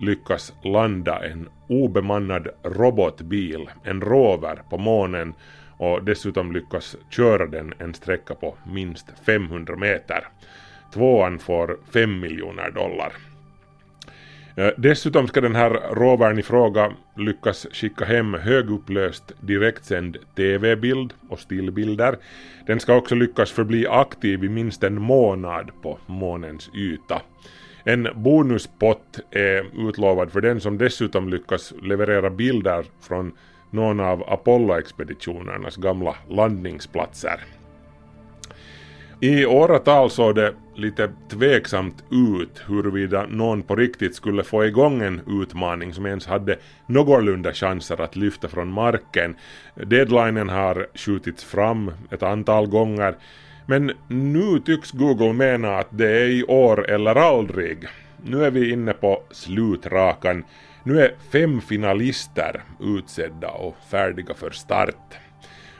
lyckas 0.00 0.52
landa 0.62 1.24
en 1.24 1.48
obemannad 1.68 2.48
robotbil, 2.62 3.70
en 3.84 4.00
rover, 4.00 4.62
på 4.70 4.78
månen 4.78 5.34
och 5.78 6.04
dessutom 6.04 6.52
lyckas 6.52 6.96
köra 7.10 7.46
den 7.46 7.74
en 7.78 7.94
sträcka 7.94 8.34
på 8.34 8.56
minst 8.66 9.06
500 9.26 9.76
meter. 9.76 10.28
Tvåan 10.94 11.38
får 11.38 11.78
5 11.92 12.20
miljoner 12.20 12.70
dollar. 12.70 13.12
Eh, 14.56 14.70
dessutom 14.76 15.28
ska 15.28 15.40
den 15.40 15.56
här 15.56 15.70
rovern 15.70 16.38
i 16.38 16.42
fråga 16.42 16.92
lyckas 17.16 17.66
skicka 17.72 18.04
hem 18.04 18.34
högupplöst 18.34 19.32
direktsänd 19.40 20.16
TV-bild 20.36 21.12
och 21.28 21.38
stillbilder. 21.38 22.18
Den 22.66 22.80
ska 22.80 22.94
också 22.96 23.14
lyckas 23.14 23.52
förbli 23.52 23.86
aktiv 23.86 24.44
i 24.44 24.48
minst 24.48 24.82
en 24.82 25.02
månad 25.02 25.70
på 25.82 25.98
månens 26.06 26.70
yta. 26.74 27.22
En 27.84 28.08
bonuspott 28.14 29.20
är 29.30 29.88
utlovad 29.88 30.32
för 30.32 30.40
den 30.40 30.60
som 30.60 30.78
dessutom 30.78 31.28
lyckas 31.28 31.74
leverera 31.82 32.30
bilder 32.30 32.84
från 33.00 33.32
någon 33.70 34.00
av 34.00 34.22
Apollo-expeditionernas 34.22 35.76
gamla 35.76 36.14
landningsplatser. 36.28 37.55
I 39.20 39.46
åratal 39.46 40.10
såg 40.10 40.34
det 40.34 40.54
lite 40.74 41.10
tveksamt 41.28 42.04
ut 42.10 42.62
huruvida 42.66 43.26
någon 43.26 43.62
på 43.62 43.76
riktigt 43.76 44.14
skulle 44.14 44.44
få 44.44 44.64
igång 44.64 45.02
en 45.02 45.20
utmaning 45.42 45.92
som 45.92 46.06
ens 46.06 46.26
hade 46.26 46.58
någorlunda 46.86 47.52
chanser 47.52 48.00
att 48.00 48.16
lyfta 48.16 48.48
från 48.48 48.72
marken. 48.72 49.36
Deadlinen 49.74 50.48
har 50.48 50.86
skjutits 50.94 51.44
fram 51.44 51.92
ett 52.10 52.22
antal 52.22 52.66
gånger 52.66 53.14
men 53.66 53.92
nu 54.08 54.58
tycks 54.58 54.90
Google 54.90 55.32
mena 55.32 55.78
att 55.78 55.88
det 55.90 56.10
är 56.10 56.28
i 56.28 56.44
år 56.44 56.90
eller 56.90 57.14
aldrig. 57.14 57.88
Nu 58.22 58.44
är 58.44 58.50
vi 58.50 58.70
inne 58.70 58.92
på 58.92 59.22
slutrakan. 59.30 60.44
Nu 60.82 61.00
är 61.00 61.14
fem 61.32 61.60
finalister 61.60 62.62
utsedda 62.80 63.48
och 63.48 63.76
färdiga 63.90 64.34
för 64.34 64.50
start. 64.50 65.18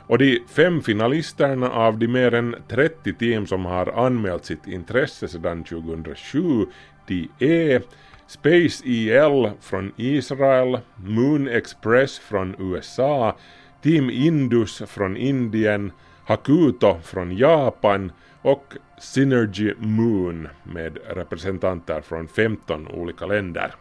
Och 0.07 0.19
de 0.19 0.42
fem 0.49 0.83
finalisterna 0.83 1.71
av 1.71 1.99
de 1.99 2.09
mer 2.09 2.35
än 2.35 2.57
30 2.69 3.12
team 3.12 3.47
som 3.47 3.64
har 3.64 4.07
anmält 4.07 4.45
sitt 4.45 4.66
intresse 4.66 5.29
sedan 5.29 5.64
2007 5.64 6.66
de 7.07 7.29
är 7.38 7.83
Space 8.27 8.85
EL 8.87 9.51
från 9.61 9.92
Israel, 9.97 10.79
Moon 10.97 11.49
Express 11.49 12.19
från 12.19 12.55
USA, 12.59 13.37
Team 13.83 14.11
Indus 14.11 14.83
från 14.87 15.16
Indien, 15.16 15.92
Hakuto 16.25 17.01
från 17.03 17.37
Japan 17.37 18.12
och 18.42 18.75
Synergy 18.99 19.75
Moon 19.79 20.49
med 20.62 20.99
representanter 21.07 22.01
från 22.01 22.29
15 22.29 22.88
olika 22.88 23.27
länder. 23.27 23.75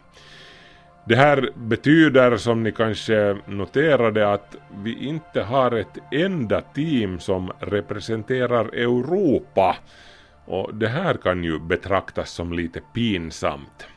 Det 1.07 1.15
här 1.15 1.49
betyder 1.55 2.37
som 2.37 2.63
ni 2.63 2.71
kanske 2.71 3.37
noterade 3.47 4.33
att 4.33 4.55
vi 4.83 5.05
inte 5.05 5.41
har 5.41 5.71
ett 5.71 5.97
enda 6.11 6.61
team 6.61 7.19
som 7.19 7.51
representerar 7.59 8.65
Europa 8.65 9.77
och 10.45 10.75
det 10.75 10.87
här 10.87 11.13
kan 11.13 11.43
ju 11.43 11.59
betraktas 11.59 12.31
som 12.31 12.53
lite 12.53 12.81
pinsamt. 12.93 13.87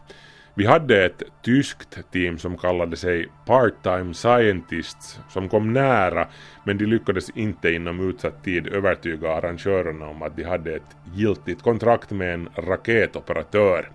Vi 0.54 0.66
hade 0.66 1.04
ett 1.04 1.22
tyskt 1.44 1.98
team 2.12 2.38
som 2.38 2.58
kallade 2.58 2.96
sig 2.96 3.28
Part-Time 3.46 4.14
Scientists 4.14 5.20
som 5.28 5.48
kom 5.48 5.72
nära 5.72 6.28
men 6.64 6.78
de 6.78 6.86
lyckades 6.86 7.30
inte 7.30 7.70
inom 7.70 8.08
utsatt 8.08 8.44
tid 8.44 8.66
övertyga 8.66 9.32
arrangörerna 9.32 10.08
om 10.08 10.22
att 10.22 10.36
de 10.36 10.44
hade 10.44 10.74
ett 10.74 10.96
giltigt 11.14 11.62
kontrakt 11.62 12.10
med 12.10 12.34
en 12.34 12.48
raketoperatör. 12.56 13.88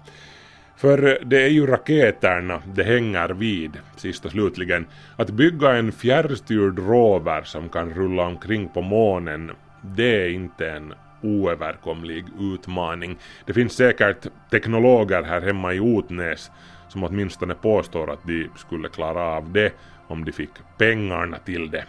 För 0.78 1.20
det 1.26 1.44
är 1.44 1.50
ju 1.50 1.68
raketerna 1.68 2.62
det 2.76 2.84
hänger 2.84 3.30
vid, 3.30 3.72
sist 3.96 4.26
och 4.26 4.32
slutligen. 4.32 4.86
Att 5.16 5.30
bygga 5.30 5.72
en 5.72 5.92
fjärrstyrd 5.92 6.80
rover 6.80 7.42
som 7.44 7.70
kan 7.70 7.94
rulla 7.94 8.24
omkring 8.24 8.70
på 8.70 8.82
månen, 8.82 9.52
det 9.82 10.26
är 10.26 10.30
inte 10.30 10.70
en 10.70 10.94
oöverkomlig 11.22 12.26
utmaning. 12.40 13.18
Det 13.46 13.54
finns 13.54 13.74
säkert 13.74 14.28
teknologer 14.52 15.24
här 15.24 15.42
hemma 15.42 15.74
i 15.74 15.80
Otnäs 15.80 16.52
som 16.90 17.04
åtminstone 17.04 17.56
påstår 17.56 18.12
att 18.12 18.28
de 18.28 18.50
skulle 18.56 18.90
klara 18.90 19.24
av 19.24 19.52
det 19.52 19.74
om 20.08 20.26
de 20.26 20.32
fick 20.32 20.50
pengarna 20.78 21.38
till 21.38 21.72
det. 21.72 21.86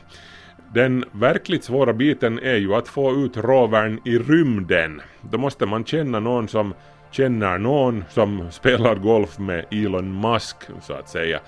Den 0.74 1.04
verkligt 1.12 1.64
svåra 1.64 1.92
biten 1.92 2.38
är 2.38 2.56
ju 2.56 2.74
att 2.74 2.88
få 2.88 3.12
ut 3.12 3.36
rovern 3.36 4.00
i 4.04 4.18
rymden. 4.18 5.02
Då 5.20 5.38
måste 5.38 5.66
man 5.66 5.84
känna 5.84 6.20
någon 6.20 6.48
som 6.48 6.74
känner 7.14 7.58
någon 7.58 8.04
som 8.08 8.50
spelar 8.50 8.94
golf 8.94 9.38
med 9.38 9.64
Elon 9.70 10.20
Musk 10.20 10.56
så 10.82 10.92
att 10.92 11.08
säga. 11.08 11.40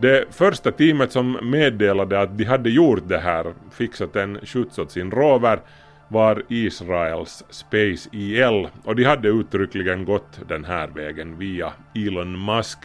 Det 0.00 0.24
första 0.30 0.72
teamet 0.72 1.12
som 1.12 1.38
meddelade 1.42 2.20
att 2.20 2.38
de 2.38 2.44
hade 2.44 2.70
gjort 2.70 3.08
det 3.08 3.18
här, 3.18 3.54
fixat 3.70 4.16
en 4.16 4.38
skjuts 4.42 4.78
åt 4.78 4.90
sin 4.90 5.10
rover, 5.10 5.60
var 6.08 6.42
Israels 6.48 7.44
Space 7.50 8.08
IL 8.12 8.68
och 8.84 8.96
de 8.96 9.04
hade 9.04 9.28
uttryckligen 9.28 10.04
gått 10.04 10.48
den 10.48 10.64
här 10.64 10.88
vägen 10.88 11.38
via 11.38 11.72
Elon 11.94 12.44
Musk 12.44 12.78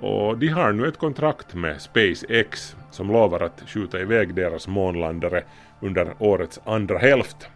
och 0.00 0.38
de 0.38 0.48
har 0.48 0.72
nu 0.72 0.88
ett 0.88 0.98
kontrakt 0.98 1.54
med 1.54 1.80
SpaceX 1.80 2.76
som 2.90 3.12
lovar 3.12 3.40
att 3.40 3.62
skjuta 3.66 4.00
iväg 4.00 4.34
deras 4.34 4.68
månlandare 4.68 5.44
under 5.80 6.14
årets 6.18 6.60
andra 6.64 6.98
hälft. 6.98 7.48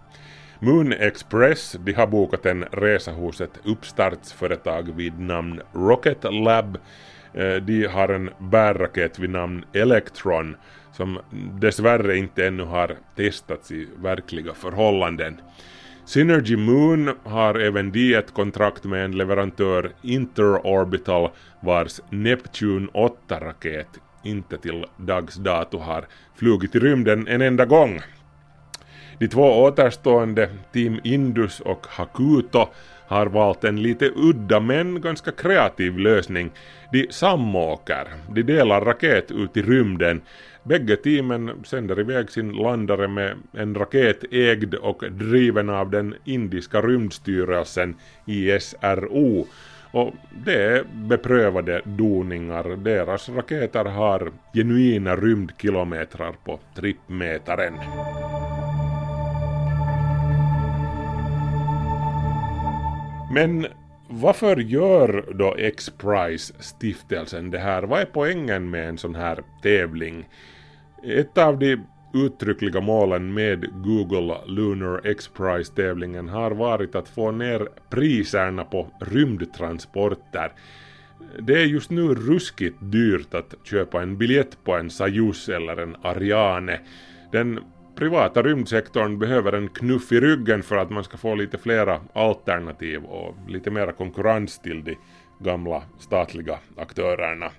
Moon 0.64 0.92
Express 0.92 1.76
de 1.84 1.92
har 1.92 2.06
bokat 2.06 2.46
en 2.46 2.64
resa 2.64 3.12
hos 3.12 3.40
ett 3.40 3.60
uppstartsföretag 3.64 4.96
vid 4.96 5.20
namn 5.20 5.60
Rocket 5.72 6.24
Lab. 6.24 6.78
Eh, 7.34 7.54
de 7.54 7.86
har 7.86 8.08
en 8.08 8.30
bärraket 8.38 9.18
vid 9.18 9.30
namn 9.30 9.64
Electron 9.72 10.56
som 10.92 11.18
dessvärre 11.60 12.16
inte 12.16 12.46
ännu 12.46 12.62
har 12.62 12.96
testats 13.16 13.72
i 13.72 13.88
verkliga 13.96 14.54
förhållanden. 14.54 15.40
Synergy 16.04 16.56
Moon 16.56 17.10
har 17.24 17.54
även 17.54 17.92
de 17.92 18.14
ett 18.14 18.34
kontrakt 18.34 18.84
med 18.84 19.04
en 19.04 19.16
leverantör 19.16 19.92
Interorbital 20.02 21.30
vars 21.60 22.00
Neptune 22.10 22.88
8-raket 22.94 23.88
inte 24.22 24.58
till 24.58 24.84
dags 24.96 25.34
dato 25.34 25.78
har 25.78 26.06
flugit 26.34 26.74
i 26.74 26.78
rymden 26.78 27.28
en 27.28 27.40
enda 27.40 27.64
gång. 27.64 28.00
De 29.22 29.28
två 29.28 29.62
återstående, 29.62 30.48
Team 30.72 31.00
Indus 31.04 31.60
och 31.60 31.86
Hakuto, 31.88 32.68
har 33.06 33.26
valt 33.26 33.64
en 33.64 33.82
lite 33.82 34.10
udda 34.16 34.60
men 34.60 35.00
ganska 35.00 35.30
kreativ 35.30 35.98
lösning. 35.98 36.50
De 36.92 37.06
samåker, 37.10 38.08
de 38.34 38.42
delar 38.42 38.80
raket 38.80 39.30
ut 39.30 39.56
i 39.56 39.62
rymden. 39.62 40.20
Bägge 40.62 40.96
teamen 40.96 41.50
sänder 41.64 42.00
iväg 42.00 42.30
sin 42.30 42.52
landare 42.52 43.08
med 43.08 43.36
en 43.52 43.74
raket 43.74 44.24
ägd 44.32 44.74
och 44.74 45.04
driven 45.10 45.70
av 45.70 45.90
den 45.90 46.14
indiska 46.24 46.80
rymdstyrelsen 46.80 47.96
ISRO. 48.26 49.46
Och 49.92 50.14
det 50.44 50.62
är 50.62 50.84
beprövade 50.94 51.80
doningar. 51.84 52.76
Deras 52.76 53.28
raketer 53.28 53.84
har 53.84 54.32
genuina 54.54 55.16
rymdkilometrar 55.16 56.32
på 56.44 56.60
trippmätaren. 56.76 57.74
Men 63.32 63.66
varför 64.08 64.56
gör 64.56 65.34
då 65.34 65.54
X-Prize-stiftelsen 65.58 67.50
det 67.50 67.58
här? 67.58 67.82
Vad 67.82 68.00
är 68.00 68.04
poängen 68.04 68.70
med 68.70 68.88
en 68.88 68.98
sån 68.98 69.14
här 69.14 69.42
tävling? 69.62 70.28
Ett 71.04 71.38
av 71.38 71.58
de 71.58 71.76
uttryckliga 72.14 72.80
målen 72.80 73.34
med 73.34 73.66
Google 73.84 74.36
Lunar 74.46 75.06
X-Prize-tävlingen 75.06 76.28
har 76.28 76.50
varit 76.50 76.94
att 76.94 77.08
få 77.08 77.30
ner 77.30 77.68
priserna 77.90 78.64
på 78.64 78.88
rymdtransporter. 79.00 80.52
Det 81.38 81.62
är 81.62 81.66
just 81.66 81.90
nu 81.90 82.14
ruskigt 82.14 82.76
dyrt 82.80 83.34
att 83.34 83.54
köpa 83.62 84.02
en 84.02 84.18
biljett 84.18 84.64
på 84.64 84.76
en 84.76 84.90
Soyuz 84.90 85.48
eller 85.48 85.76
en 85.76 85.96
Ariane. 86.02 86.80
Den 87.32 87.60
privata 87.94 88.42
rymdsektorn 88.42 89.18
behöver 89.18 89.52
en 89.52 89.68
knuff 89.68 90.12
i 90.12 90.20
ryggen 90.20 90.62
för 90.62 90.76
att 90.76 90.90
man 90.90 91.04
ska 91.04 91.16
få 91.16 91.34
lite 91.34 91.58
flera 91.58 92.00
alternativ 92.12 93.04
och 93.04 93.34
lite 93.48 93.70
mera 93.70 93.92
konkurrens 93.92 94.58
till 94.58 94.84
de 94.84 94.96
gamla 95.38 95.82
statliga 95.98 96.58
aktörerna. 96.76 97.50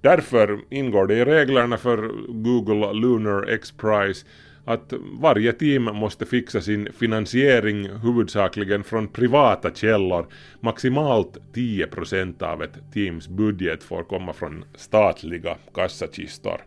Därför 0.00 0.58
ingår 0.70 1.06
det 1.06 1.14
i 1.14 1.24
reglerna 1.24 1.76
för 1.76 2.10
Google 2.28 2.92
Lunar 2.92 3.48
X-Prize 3.48 4.26
att 4.64 4.92
varje 5.20 5.52
team 5.52 5.84
måste 5.84 6.26
fixa 6.26 6.60
sin 6.60 6.88
finansiering 6.92 7.88
huvudsakligen 7.88 8.84
från 8.84 9.08
privata 9.08 9.70
källor. 9.74 10.26
Maximalt 10.60 11.36
10% 11.54 12.42
av 12.42 12.62
ett 12.62 12.92
teams 12.94 13.28
budget 13.28 13.82
får 13.82 14.02
komma 14.02 14.32
från 14.32 14.64
statliga 14.74 15.56
kassakistor. 15.74 16.60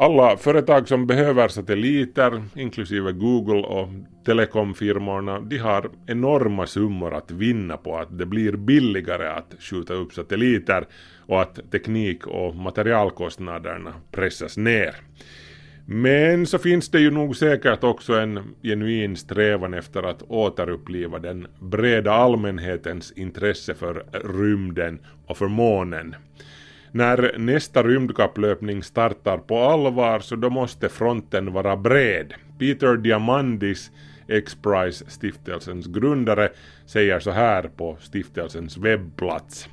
Alla 0.00 0.36
företag 0.36 0.88
som 0.88 1.06
behöver 1.06 1.48
satelliter, 1.48 2.42
inklusive 2.54 3.12
Google 3.12 3.62
och 3.62 3.88
telekomfirmorna, 4.26 5.40
de 5.40 5.58
har 5.58 5.90
enorma 6.06 6.66
summor 6.66 7.14
att 7.14 7.30
vinna 7.30 7.76
på 7.76 7.96
att 7.96 8.18
det 8.18 8.26
blir 8.26 8.52
billigare 8.52 9.28
att 9.28 9.54
skjuta 9.58 9.94
upp 9.94 10.12
satelliter 10.14 10.86
och 11.26 11.42
att 11.42 11.70
teknik 11.70 12.26
och 12.26 12.56
materialkostnaderna 12.56 13.94
pressas 14.12 14.56
ner. 14.56 14.94
Men 15.86 16.46
så 16.46 16.58
finns 16.58 16.90
det 16.90 17.00
ju 17.00 17.10
nog 17.10 17.36
säkert 17.36 17.84
också 17.84 18.12
en 18.14 18.54
genuin 18.62 19.16
strävan 19.16 19.74
efter 19.74 20.02
att 20.02 20.22
återuppliva 20.22 21.18
den 21.18 21.46
breda 21.60 22.12
allmänhetens 22.12 23.12
intresse 23.12 23.74
för 23.74 24.04
rymden 24.12 24.98
och 25.26 25.36
för 25.36 25.48
månen. 25.48 26.14
När 26.92 27.38
nästa 27.38 27.82
rymdkapplöpning 27.82 28.82
startar 28.82 29.38
på 29.38 29.58
allvar 29.58 30.20
så 30.20 30.36
då 30.36 30.50
måste 30.50 30.88
fronten 30.88 31.52
vara 31.52 31.76
bred. 31.76 32.34
Peter 32.58 32.96
Diamandis, 32.96 33.90
X-Prize-stiftelsens 34.28 35.86
grundare, 35.86 36.48
säger 36.86 37.20
så 37.20 37.30
här 37.30 37.62
på 37.76 37.96
stiftelsens 38.00 38.76
webbplats. 38.76 39.68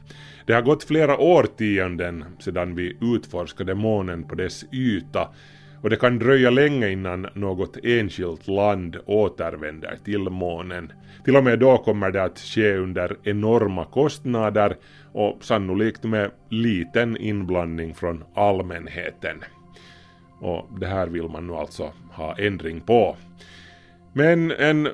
Det 0.46 0.54
har 0.54 0.62
gått 0.62 0.84
flera 0.84 1.18
årtionden 1.18 2.26
sedan 2.40 2.76
vi 2.76 2.98
utforskade 3.02 3.76
månen 3.76 4.24
på 4.24 4.36
dess 4.36 4.66
yta 4.72 5.30
och 5.82 5.90
det 5.90 5.96
kan 5.96 6.20
dröja 6.20 6.50
länge 6.50 6.90
innan 6.90 7.28
något 7.34 7.78
enskilt 7.84 8.48
land 8.48 8.98
återvänder 9.06 9.98
till 10.06 10.20
månen. 10.20 10.92
Till 11.26 11.36
och 11.36 11.44
med 11.44 11.60
då 11.60 11.78
kommer 11.78 12.12
det 12.12 12.24
att 12.24 12.40
ske 12.40 12.76
under 12.76 13.18
enorma 13.24 13.86
kostnader 13.86 14.78
och 15.16 15.44
sannolikt 15.44 16.04
med 16.04 16.32
liten 16.50 17.18
inblandning 17.18 17.94
från 17.94 18.24
allmänheten. 18.34 19.44
Och 20.42 20.68
det 20.80 20.88
här 20.88 21.08
vill 21.08 21.28
man 21.28 21.48
nu 21.48 21.54
alltså 21.54 21.94
ha 22.12 22.38
ändring 22.38 22.82
på. 22.82 23.16
Men 24.14 24.52
en 24.52 24.88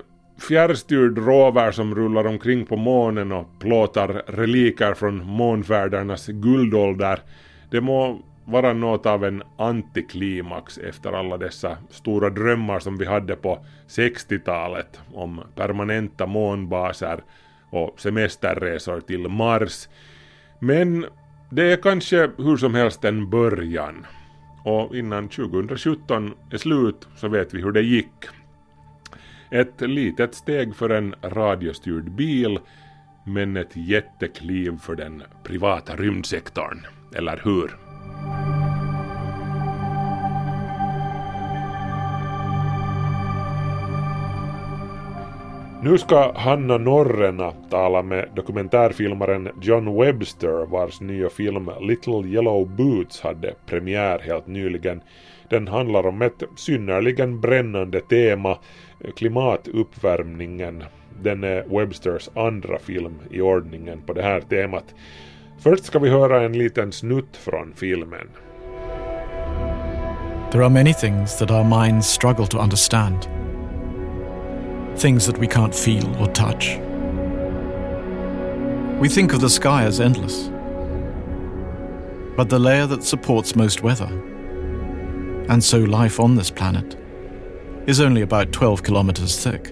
fjärrstyrd 0.47 1.17
rover 1.17 1.71
som 1.71 1.95
rullar 1.95 2.27
omkring 2.27 2.65
på 2.65 2.75
månen 2.75 3.31
och 3.31 3.47
plåtar 3.59 4.23
reliker 4.27 4.93
från 4.93 5.25
månfärdernas 5.25 6.27
guldålder, 6.27 7.19
det 7.71 7.81
må 7.81 8.19
vara 8.45 8.73
något 8.73 9.05
av 9.05 9.25
en 9.25 9.43
antiklimax 9.57 10.77
efter 10.77 11.11
alla 11.11 11.37
dessa 11.37 11.77
stora 11.89 12.29
drömmar 12.29 12.79
som 12.79 12.97
vi 12.97 13.05
hade 13.05 13.35
på 13.35 13.65
60-talet 13.87 14.99
om 15.13 15.41
permanenta 15.55 16.25
månbaser 16.25 17.23
och 17.69 17.99
semesterresor 17.99 18.99
till 18.99 19.27
Mars. 19.27 19.87
Men 20.63 21.05
det 21.49 21.71
är 21.71 21.77
kanske 21.77 22.31
hur 22.37 22.57
som 22.57 22.75
helst 22.75 23.05
en 23.05 23.29
början. 23.29 24.05
Och 24.63 24.95
innan 24.95 25.29
2017 25.29 26.33
är 26.51 26.57
slut 26.57 27.07
så 27.15 27.27
vet 27.27 27.53
vi 27.53 27.61
hur 27.61 27.71
det 27.71 27.81
gick. 27.81 28.25
Ett 29.51 29.81
litet 29.81 30.35
steg 30.35 30.75
för 30.75 30.89
en 30.89 31.15
radiostyrd 31.21 32.11
bil, 32.11 32.59
men 33.25 33.57
ett 33.57 33.75
jättekliv 33.75 34.77
för 34.77 34.95
den 34.95 35.23
privata 35.43 35.95
rymdsektorn. 35.95 36.85
Eller 37.15 37.41
hur? 37.43 37.90
Nu 45.83 45.97
ska 45.97 46.33
Hanna 46.35 46.77
Norrena 46.77 47.51
tala 47.69 48.01
med 48.01 48.29
dokumentärfilmaren 48.35 49.49
John 49.61 49.99
Webster 50.01 50.65
vars 50.65 51.01
nya 51.01 51.29
film 51.29 51.69
Little 51.81 52.27
Yellow 52.27 52.67
Boots 52.67 53.21
hade 53.21 53.53
premiär 53.65 54.19
helt 54.19 54.47
nyligen. 54.47 55.01
Den 55.49 55.67
handlar 55.67 56.05
om 56.05 56.21
ett 56.21 56.43
synnerligen 56.55 57.41
brännande 57.41 57.99
tema, 57.99 58.57
klimatuppvärmningen. 59.15 60.83
Den 61.21 61.43
är 61.43 61.79
Websters 61.79 62.29
andra 62.35 62.79
film 62.79 63.19
i 63.31 63.41
ordningen 63.41 64.01
på 64.01 64.13
det 64.13 64.23
här 64.23 64.41
temat. 64.41 64.85
Först 65.59 65.85
ska 65.85 65.99
vi 65.99 66.09
höra 66.09 66.41
en 66.41 66.57
liten 66.57 66.91
snutt 66.91 67.37
från 67.37 67.73
filmen. 67.75 68.27
There 70.51 70.63
are 70.63 70.69
many 70.69 70.93
things 70.93 71.37
that 71.37 71.51
our 71.51 71.83
minds 71.83 72.07
struggle 72.07 72.47
to 72.47 72.57
understand. 72.57 73.40
Things 74.97 75.25
that 75.25 75.37
we 75.37 75.47
can't 75.47 75.73
feel 75.73 76.15
or 76.17 76.27
touch. 76.27 76.77
We 78.99 79.09
think 79.09 79.33
of 79.33 79.41
the 79.41 79.49
sky 79.49 79.83
as 79.83 79.99
endless. 79.99 80.49
But 82.37 82.49
the 82.49 82.59
layer 82.59 82.85
that 82.87 83.03
supports 83.03 83.55
most 83.55 83.81
weather, 83.81 84.09
and 85.49 85.63
so 85.63 85.79
life 85.79 86.19
on 86.19 86.35
this 86.35 86.51
planet, 86.51 86.95
is 87.87 87.99
only 87.99 88.21
about 88.21 88.51
12 88.51 88.83
kilometers 88.83 89.43
thick. 89.43 89.71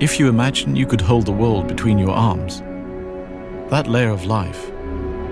If 0.00 0.20
you 0.20 0.28
imagine 0.28 0.76
you 0.76 0.86
could 0.86 1.00
hold 1.00 1.26
the 1.26 1.32
world 1.32 1.66
between 1.66 1.98
your 1.98 2.12
arms, 2.12 2.60
that 3.70 3.88
layer 3.88 4.10
of 4.10 4.24
life 4.24 4.70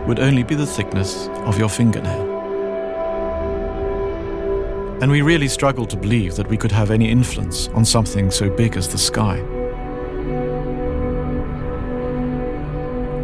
would 0.06 0.20
only 0.20 0.42
be 0.42 0.54
the 0.54 0.66
thickness 0.66 1.28
of 1.44 1.58
your 1.58 1.68
fingernail. 1.68 2.36
And 5.02 5.10
we 5.10 5.20
really 5.20 5.48
struggle 5.48 5.84
to 5.86 5.96
believe 5.96 6.36
that 6.36 6.48
we 6.48 6.56
could 6.56 6.72
have 6.72 6.90
any 6.90 7.10
influence 7.10 7.68
on 7.68 7.84
something 7.84 8.30
so 8.30 8.48
big 8.48 8.76
as 8.76 8.88
the 8.88 8.98
sky. 8.98 9.38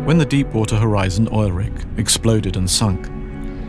When 0.05 0.19
the 0.19 0.27
Deepwater 0.27 0.77
Horizon 0.77 1.29
oil 1.33 1.53
rig 1.53 1.87
exploded 1.97 2.57
and 2.57 2.69
sunk, 2.69 3.07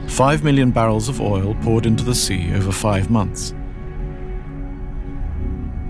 5 0.09 0.43
million 0.43 0.71
barrels 0.71 1.07
of 1.07 1.21
oil 1.21 1.55
poured 1.61 1.85
into 1.85 2.03
the 2.03 2.15
sea 2.15 2.53
over 2.53 2.71
five 2.71 3.09
months. 3.09 3.53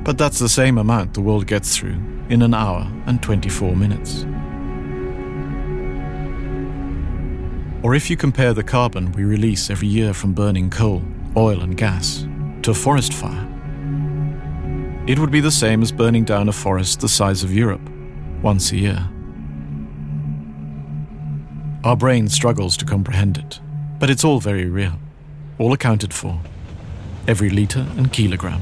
But 0.04 0.18
that's 0.18 0.40
the 0.40 0.50
same 0.50 0.78
amount 0.78 1.14
the 1.14 1.22
world 1.22 1.48
gets 1.48 1.78
through 1.78 1.98
in 2.30 2.42
an 2.42 2.54
hour 2.54 2.92
and 3.06 3.24
24 3.24 3.76
minutes. 3.76 4.26
Or 7.84 7.94
if 7.94 8.10
you 8.10 8.16
compare 8.16 8.54
the 8.54 8.64
carbon 8.64 9.12
we 9.12 9.26
release 9.26 9.70
every 9.70 9.90
year 9.90 10.14
from 10.14 10.34
burning 10.34 10.70
coal, 10.70 11.04
oil, 11.36 11.62
and 11.62 11.76
gas 11.76 12.26
to 12.62 12.72
a 12.72 12.74
forest 12.74 13.14
fire, 13.14 13.50
it 15.06 15.20
would 15.20 15.32
be 15.32 15.42
the 15.42 15.52
same 15.52 15.82
as 15.82 15.92
burning 15.92 16.24
down 16.24 16.48
a 16.48 16.54
forest 16.54 17.02
the 17.02 17.10
size 17.10 17.44
of 17.44 17.54
Europe 17.54 17.82
once 18.42 18.72
a 18.72 18.78
year. 18.78 19.10
Our 21.84 21.98
brain 21.98 22.30
struggles 22.30 22.78
to 22.78 22.86
comprehend 22.86 23.38
it, 23.38 23.60
but 24.00 24.10
it's 24.10 24.24
all 24.24 24.40
very 24.40 24.70
real, 24.70 24.98
all 25.60 25.74
accounted 25.74 26.14
for, 26.14 26.40
every 27.28 27.50
litre 27.50 27.86
and 27.98 28.14
kilogram. 28.14 28.62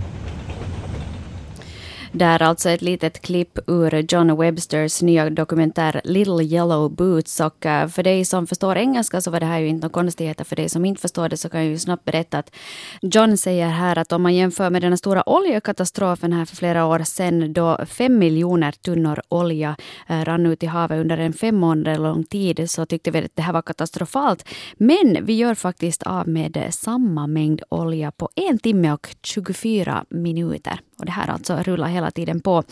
Där 2.13 2.41
alltså 2.41 2.69
ett 2.69 2.81
litet 2.81 3.21
klipp 3.21 3.59
ur 3.67 4.05
John 4.13 4.37
Websters 4.37 5.01
nya 5.01 5.29
dokumentär 5.29 6.01
Little 6.03 6.43
Yellow 6.43 6.91
Boots. 6.91 7.39
Och 7.39 7.65
eh, 7.65 7.87
för 7.87 8.03
dig 8.03 8.25
som 8.25 8.47
förstår 8.47 8.77
engelska 8.77 9.21
så 9.21 9.31
var 9.31 9.39
det 9.39 9.45
här 9.45 9.59
ju 9.59 9.67
inte 9.67 9.81
några 9.81 9.93
konstigheter. 9.93 10.43
För 10.43 10.55
dig 10.55 10.69
som 10.69 10.85
inte 10.85 11.01
förstår 11.01 11.29
det 11.29 11.37
så 11.37 11.49
kan 11.49 11.59
jag 11.59 11.69
ju 11.69 11.77
snabbt 11.77 12.05
berätta 12.05 12.37
att 12.37 12.55
John 13.01 13.37
säger 13.37 13.67
här 13.67 13.97
att 13.97 14.11
om 14.11 14.21
man 14.21 14.35
jämför 14.35 14.69
med 14.69 14.81
den 14.81 14.97
stora 14.97 15.29
oljekatastrofen 15.29 16.33
här 16.33 16.45
för 16.45 16.55
flera 16.55 16.85
år 16.85 16.99
sedan 16.99 17.53
då 17.53 17.85
fem 17.85 18.17
miljoner 18.17 18.71
tunnor 18.71 19.21
olja 19.29 19.75
eh, 20.07 20.25
rann 20.25 20.45
ut 20.45 20.63
i 20.63 20.65
havet 20.65 20.99
under 20.99 21.17
en 21.17 21.33
fem 21.33 21.55
månader 21.55 21.97
lång 21.97 22.23
tid 22.23 22.71
så 22.71 22.85
tyckte 22.85 23.11
vi 23.11 23.19
att 23.19 23.35
det 23.35 23.41
här 23.41 23.53
var 23.53 23.61
katastrofalt. 23.61 24.45
Men 24.77 25.25
vi 25.25 25.33
gör 25.33 25.55
faktiskt 25.55 26.03
av 26.03 26.27
med 26.27 26.67
samma 26.69 27.27
mängd 27.27 27.61
olja 27.69 28.11
på 28.11 28.29
en 28.35 28.59
timme 28.59 28.91
och 28.91 29.15
24 29.23 30.05
minuter. 30.09 30.79
Och 31.01 31.05
det 31.05 31.11
här 31.11 31.29
alltså 31.29 31.55
rullar 31.55 31.87
hela 31.87 32.00
hela 32.01 32.11
tiden 32.11 32.41
på. 32.41 32.63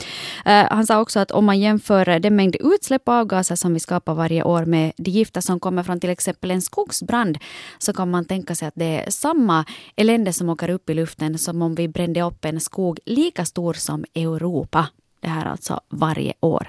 Eh, 0.46 0.66
han 0.72 0.86
sa 0.86 1.00
också 1.02 1.20
att 1.20 1.32
om 1.32 1.46
man 1.46 1.60
jämför 1.60 2.20
den 2.20 2.36
mängd 2.36 2.56
utsläpp 2.60 3.08
och 3.08 3.14
avgaser 3.14 3.56
som 3.56 3.74
vi 3.74 3.80
skapar 3.80 4.14
varje 4.14 4.44
år 4.44 4.66
med 4.66 4.92
de 4.98 5.12
gifter 5.12 5.42
som 5.42 5.60
kommer 5.60 5.84
från 5.84 6.00
till 6.00 6.10
exempel 6.10 6.52
en 6.52 6.62
skogsbrand 6.62 7.38
så 7.78 7.94
kan 7.94 8.12
man 8.12 8.26
tänka 8.26 8.56
sig 8.56 8.68
att 8.68 8.76
det 8.76 8.86
är 8.86 9.12
samma 9.12 9.66
elände 9.96 10.34
som 10.34 10.50
åker 10.50 10.70
upp 10.70 10.90
i 10.90 10.94
luften 10.94 11.38
som 11.38 11.62
om 11.62 11.76
vi 11.76 11.88
brände 11.88 12.22
upp 12.22 12.46
en 12.46 12.60
skog 12.60 13.00
lika 13.06 13.46
stor 13.46 13.74
som 13.74 14.06
Europa. 14.16 14.88
Det 15.22 15.30
här 15.30 15.46
alltså 15.46 15.80
varje 15.90 16.34
år. 16.42 16.68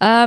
Eh, 0.00 0.26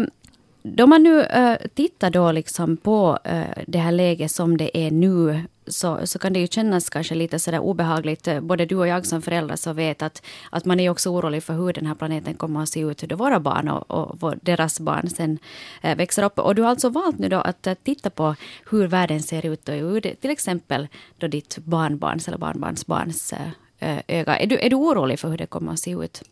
då 0.64 0.88
man 0.88 1.04
nu 1.04 1.20
uh, 1.20 1.56
tittar 1.76 2.10
då 2.10 2.32
liksom 2.32 2.78
på 2.78 3.18
uh, 3.32 3.64
det 3.68 3.80
här 3.80 3.92
läget 3.92 4.32
som 4.32 4.58
det 4.58 4.78
är 4.78 4.92
nu 4.92 5.44
så, 5.68 6.07
så 6.07 6.20
kan 6.20 6.34
det 6.34 6.39
ju 6.39 6.47
kännas 6.47 6.89
kanske 6.89 7.16
lite 7.16 7.39
sådär 7.39 7.59
obehagligt. 7.59 8.28
Eh, 8.28 8.39
både 8.39 8.66
du 8.66 8.76
och 8.76 8.88
jag 8.88 9.05
som 9.05 9.22
föräldrar 9.22 9.55
så 9.55 9.74
vet 9.74 10.01
att, 10.01 10.24
att 10.49 10.66
man 10.66 10.80
är 10.80 10.89
också 10.89 11.09
orolig 11.09 11.43
för 11.43 11.53
hur 11.53 11.74
den 11.74 11.86
här 11.86 11.95
planeten 11.95 12.34
kommer 12.34 12.64
att 12.64 12.70
se 12.70 12.80
ut 12.80 12.97
då 12.97 13.16
våra 13.16 13.39
barn 13.39 13.70
och, 13.70 14.24
och 14.24 14.36
deras 14.41 14.80
barn 14.80 15.09
sen 15.09 15.39
eh, 15.82 15.97
växer 15.97 16.24
upp. 16.24 16.39
Och 16.39 16.55
du 16.55 16.61
har 16.61 16.70
alltså 16.70 16.89
valt 16.89 17.20
nu 17.20 17.30
då 17.30 17.38
att, 17.38 17.68
titta 17.84 18.09
på 18.09 18.36
hur 18.72 18.88
världen 18.88 19.24
ser 19.24 19.45
ut 19.45 19.70
och 19.70 19.76
hur 19.76 20.01
det, 20.01 20.16
till 20.16 20.32
exempel 20.32 20.88
då 21.18 21.28
ditt 21.28 21.57
barnbarns 21.57 22.28
eller 22.28 22.38
barnbarnsbarns 22.38 23.34
eh, 23.34 23.99
öga. 24.07 24.38
Är 24.38 24.47
du, 24.47 24.57
är 24.57 24.70
du 24.70 24.76
orolig 24.76 25.20
för 25.20 25.30
hur 25.30 25.38
det 25.38 25.45
kommer 25.45 25.74
att 25.74 25.80
se 25.80 25.91
ut? 25.91 26.24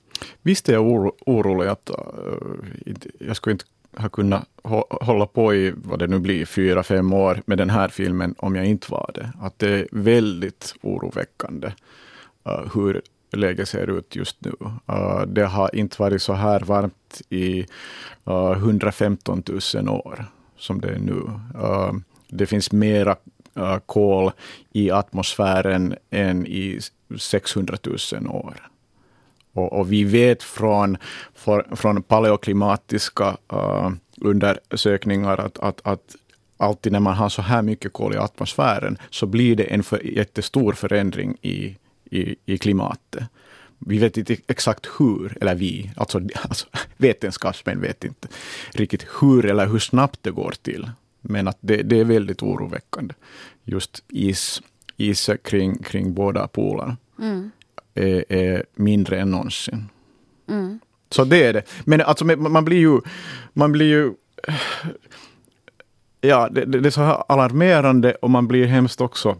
Visst 0.41 0.69
är 0.69 0.73
jag 0.73 0.87
oro, 0.87 1.15
orolig 1.25 1.67
att 1.67 1.89
uh, 1.89 2.95
jag 3.19 3.35
skulle 3.35 3.51
inte 3.51 3.65
ha 3.97 4.09
kunnat 4.09 4.47
hålla 4.89 5.25
på 5.25 5.53
i, 5.55 5.73
vad 5.75 5.99
det 5.99 6.07
nu 6.07 6.19
blir, 6.19 6.45
fyra, 6.45 6.83
fem 6.83 7.13
år 7.13 7.41
med 7.45 7.57
den 7.57 7.69
här 7.69 7.87
filmen 7.87 8.35
om 8.37 8.55
jag 8.55 8.65
inte 8.65 8.91
var 8.91 9.11
det. 9.13 9.31
Att 9.41 9.59
det 9.59 9.69
är 9.69 9.87
väldigt 9.91 10.75
oroväckande 10.81 11.71
uh, 12.47 12.73
hur 12.73 13.01
läget 13.31 13.69
ser 13.69 13.97
ut 13.97 14.15
just 14.15 14.37
nu. 14.39 14.53
Uh, 14.61 15.21
det 15.21 15.45
har 15.45 15.75
inte 15.75 16.01
varit 16.01 16.21
så 16.21 16.33
här 16.33 16.59
varmt 16.59 17.21
i 17.29 17.65
uh, 18.29 18.51
115 18.51 19.43
000 19.75 19.89
år 19.89 20.25
som 20.57 20.81
det 20.81 20.89
är 20.89 20.99
nu. 20.99 21.21
Uh, 21.61 21.93
det 22.27 22.45
finns 22.45 22.71
mera 22.71 23.15
uh, 23.57 23.77
kol 23.85 24.31
i 24.71 24.91
atmosfären 24.91 25.95
än 26.09 26.47
i 26.47 26.79
600 27.19 27.77
000 28.13 28.27
år. 28.27 28.70
Och, 29.53 29.73
och, 29.73 29.91
vi 29.91 30.03
vet 30.03 30.43
från, 30.43 30.97
för, 31.35 31.75
från 31.75 32.03
paleoklimatiska 32.03 33.37
uh, 33.53 33.89
undersökningar 34.21 35.37
att, 35.37 35.59
att, 35.59 35.81
att 35.83 36.15
alltid 36.57 36.91
när 36.91 36.99
man 36.99 37.13
har 37.13 37.29
så 37.29 37.41
här 37.41 37.61
mycket 37.61 37.93
kol 37.93 38.13
i 38.13 38.17
atmosfären 38.17 38.97
så 39.09 39.25
blir 39.25 39.55
det 39.55 39.63
en 39.63 39.83
för, 39.83 40.07
jättestor 40.07 40.73
förändring 40.73 41.37
i, 41.41 41.77
i, 42.05 42.35
i 42.45 42.57
klimatet. 42.57 43.23
Vi 43.79 43.97
vet 43.97 44.17
inte 44.17 44.37
exakt 44.47 44.87
hur, 44.99 45.37
eller 45.41 45.55
vi, 45.55 45.91
alltså, 45.95 46.21
alltså 46.41 46.67
vetenskapsmän 46.97 47.81
vet 47.81 48.03
inte 48.03 48.27
riktigt 48.71 49.05
hur 49.21 49.45
eller 49.45 49.67
hur 49.67 49.79
snabbt 49.79 50.19
det 50.23 50.31
går 50.31 50.53
till. 50.61 50.89
Men 51.21 51.47
att 51.47 51.57
det, 51.59 51.83
det 51.83 51.99
är 51.99 52.03
väldigt 52.03 52.43
oroväckande. 52.43 53.13
Just 53.63 54.03
is, 54.07 54.61
is 54.97 55.29
kring, 55.43 55.77
kring 55.83 56.13
båda 56.13 56.47
polerna. 56.47 56.97
Mm 57.19 57.51
är, 57.95 58.23
är 58.29 58.63
mindre 58.75 59.19
än 59.19 59.31
någonsin. 59.31 59.89
Mm. 60.49 60.79
Så 61.09 61.23
det 61.23 61.43
är 61.43 61.53
det. 61.53 61.63
Men 61.85 62.01
alltså 62.01 62.25
man 62.25 62.65
blir 62.65 62.79
ju, 62.79 62.99
man 63.53 63.71
blir 63.71 63.85
ju 63.85 64.13
Ja, 66.21 66.49
det, 66.51 66.65
det, 66.65 66.89
är 66.89 66.91
så 66.91 67.01
här 67.01 67.23
alarmerande 67.27 68.13
och 68.13 68.29
man 68.29 68.47
blir 68.47 68.65
hemskt 68.65 69.01
också 69.01 69.37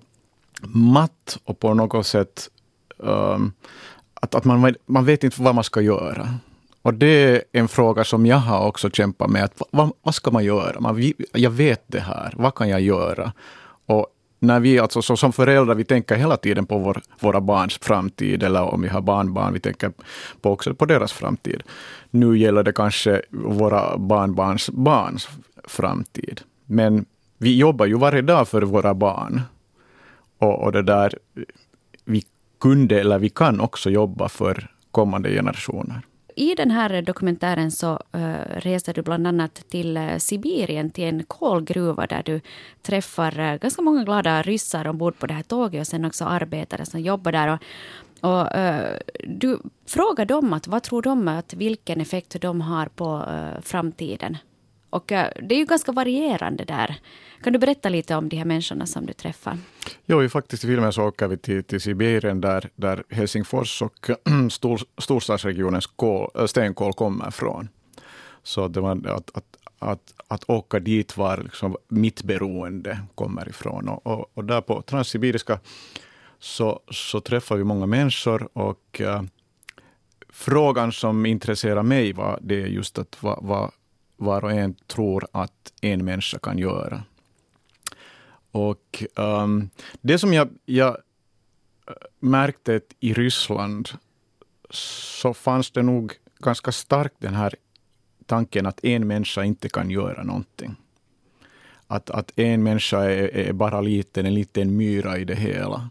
matt 0.62 1.38
och 1.44 1.60
på 1.60 1.74
något 1.74 2.08
sätt 2.08 2.50
um, 2.98 3.54
att, 4.14 4.36
att 4.36 4.46
man, 4.46 4.76
man 4.86 5.06
vet 5.06 5.24
inte 5.24 5.42
vad 5.42 5.56
man 5.56 5.64
ska 5.64 5.82
göra. 5.82 6.28
Och 6.82 6.94
det 6.94 7.08
är 7.08 7.44
en 7.52 7.68
fråga 7.68 8.04
som 8.04 8.26
jag 8.26 8.38
har 8.38 8.68
också 8.68 8.90
kämpat 8.90 9.30
med. 9.30 9.44
Att, 9.44 9.62
vad, 9.72 9.92
vad 10.02 10.16
ska 10.16 10.32
man 10.32 10.44
göra? 10.44 10.80
Man, 10.80 11.14
jag 11.34 11.52
vet 11.52 11.84
det 11.88 12.00
här, 12.00 12.34
vad 12.38 12.56
kan 12.56 12.70
jag 12.70 12.82
göra? 12.82 13.32
När 14.44 14.60
vi 14.60 14.80
alltså 14.80 15.02
så 15.02 15.18
som 15.18 15.34
föräldrar, 15.34 15.76
vi 15.76 15.84
tänker 15.84 16.16
hela 16.16 16.38
tiden 16.38 16.66
på 16.66 16.78
vår, 16.78 17.02
våra 17.20 17.42
barns 17.42 17.78
framtid, 17.78 18.44
eller 18.44 18.62
om 18.62 18.82
vi 18.82 18.88
har 18.88 19.02
barnbarn, 19.02 19.54
vi 19.54 19.60
tänker 19.60 19.92
på 20.42 20.52
också 20.52 20.74
på 20.74 20.86
deras 20.86 21.14
framtid. 21.14 21.64
Nu 22.10 22.38
gäller 22.38 22.64
det 22.64 22.72
kanske 22.74 23.22
våra 23.30 23.98
barnbarns 23.98 24.70
barns 24.70 25.30
framtid. 25.64 26.42
Men 26.66 27.06
vi 27.38 27.58
jobbar 27.58 27.86
ju 27.86 27.98
varje 27.98 28.22
dag 28.22 28.48
för 28.48 28.62
våra 28.62 28.94
barn. 28.94 29.42
Och, 30.38 30.64
och 30.64 30.72
det 30.72 30.84
där, 30.84 31.14
vi 32.06 32.24
kunde 32.60 33.00
eller 33.00 33.20
vi 33.20 33.30
kan 33.30 33.60
också 33.60 33.90
jobba 33.90 34.30
för 34.30 34.68
kommande 34.92 35.30
generationer. 35.30 36.02
I 36.36 36.56
den 36.56 36.72
här 36.72 37.02
dokumentären 37.02 37.72
så 37.72 37.92
uh, 38.16 38.36
reser 38.48 38.94
du 38.94 39.02
bland 39.02 39.28
annat 39.28 39.54
till 39.70 39.98
uh, 39.98 40.18
Sibirien, 40.18 40.90
till 40.90 41.04
en 41.04 41.24
kolgruva 41.24 42.08
där 42.08 42.24
du 42.26 42.42
träffar 42.82 43.40
uh, 43.40 43.56
ganska 43.56 43.82
många 43.82 44.04
glada 44.04 44.42
ryssar 44.42 44.88
ombord 44.88 45.20
på 45.20 45.28
det 45.28 45.34
här 45.34 45.44
tåget 45.44 45.82
och 45.82 45.88
sen 45.88 46.06
också 46.06 46.26
arbetare 46.26 46.86
som 46.86 47.02
jobbar 47.02 47.32
där. 47.32 47.48
Och, 47.48 47.60
och 48.32 48.48
du 49.28 49.60
frågar 49.86 50.26
dem 50.26 50.54
att 50.54 50.68
vad 50.68 50.84
tror 50.84 51.02
de 51.02 51.28
att 51.28 51.54
vilken 51.54 52.02
effekt 52.02 52.42
de 52.42 52.62
har 52.62 52.86
på 52.86 53.26
framtiden. 53.62 54.38
Och 54.92 55.12
eh, 55.12 55.32
det 55.42 55.56
är 55.56 55.60
ju 55.60 55.66
ganska 55.66 55.92
varierande 55.92 56.64
där. 56.64 56.96
Kan 57.44 57.54
du 57.54 57.60
berätta 57.60 57.90
lite 57.90 58.16
om 58.16 58.30
de 58.30 58.38
här 58.38 58.46
människorna 58.46 58.86
som 58.86 59.06
du 59.06 59.14
träffar? 59.14 59.58
Jo, 60.06 60.30
faktiskt 60.30 60.64
i 60.64 60.68
filmen 60.68 60.94
så 60.94 61.04
åker 61.04 61.28
vi 61.28 61.38
till, 61.38 61.64
till 61.64 61.82
Sibirien 61.82 62.42
där, 62.42 62.70
där 62.76 63.04
Helsingfors 63.10 63.82
och 63.82 64.10
stor, 64.52 64.82
storstadsregionens 64.98 65.88
kol, 65.88 66.30
äh, 66.36 66.46
stenkol 66.46 66.94
kommer 66.94 67.32
från. 67.32 67.70
Så 68.44 68.68
det 68.68 68.82
var 68.82 69.08
att, 69.08 69.38
att, 69.38 69.58
att, 69.80 70.14
att 70.28 70.50
åka 70.50 70.80
dit 70.80 71.18
var 71.18 71.38
liksom 71.38 71.78
mitt 71.88 72.24
beroende 72.24 73.00
kommer 73.16 73.50
ifrån. 73.50 73.90
Och, 73.90 74.08
och, 74.08 74.32
och 74.34 74.46
där 74.46 74.62
på 74.62 74.82
Transsibiriska 74.82 75.60
så, 76.40 76.80
så 76.92 77.20
träffar 77.20 77.56
vi 77.56 77.64
många 77.64 77.86
människor 77.86 78.58
och 78.58 79.02
äh, 79.02 79.22
frågan 80.30 80.92
som 80.92 81.26
intresserar 81.26 81.84
mig 81.84 82.14
var 82.14 82.40
det 82.42 82.60
just 82.60 82.98
att 82.98 83.18
vad, 83.24 83.40
vad 83.42 83.72
var 84.22 84.44
och 84.44 84.52
en 84.52 84.74
tror 84.88 85.28
att 85.32 85.74
en 85.82 86.06
människa 86.06 86.40
kan 86.40 86.58
göra. 86.58 87.04
Och 88.52 89.04
um, 89.16 89.70
det 90.02 90.20
som 90.20 90.34
jag, 90.34 90.50
jag 90.66 90.90
eh, 90.90 91.94
märkte 92.20 92.82
i 93.00 93.14
Ryssland 93.14 93.90
så 94.70 95.34
fanns 95.34 95.72
det 95.72 95.82
nog 95.82 96.14
ganska 96.40 96.72
starkt 96.72 97.16
den 97.20 97.34
här 97.34 97.56
tanken 98.26 98.66
att 98.66 98.86
en 98.86 99.08
människa 99.08 99.44
inte 99.44 99.70
kan 99.70 99.90
göra 99.90 100.24
någonting. 100.24 100.76
Att, 101.88 102.10
att 102.10 102.32
en 102.36 102.64
människa 102.64 103.00
är, 103.04 103.36
är 103.36 103.54
bara 103.54 103.82
liten, 103.82 104.26
en 104.26 104.34
liten 104.34 104.78
myra 104.78 105.18
i 105.18 105.26
det 105.26 105.36
hela. 105.36 105.90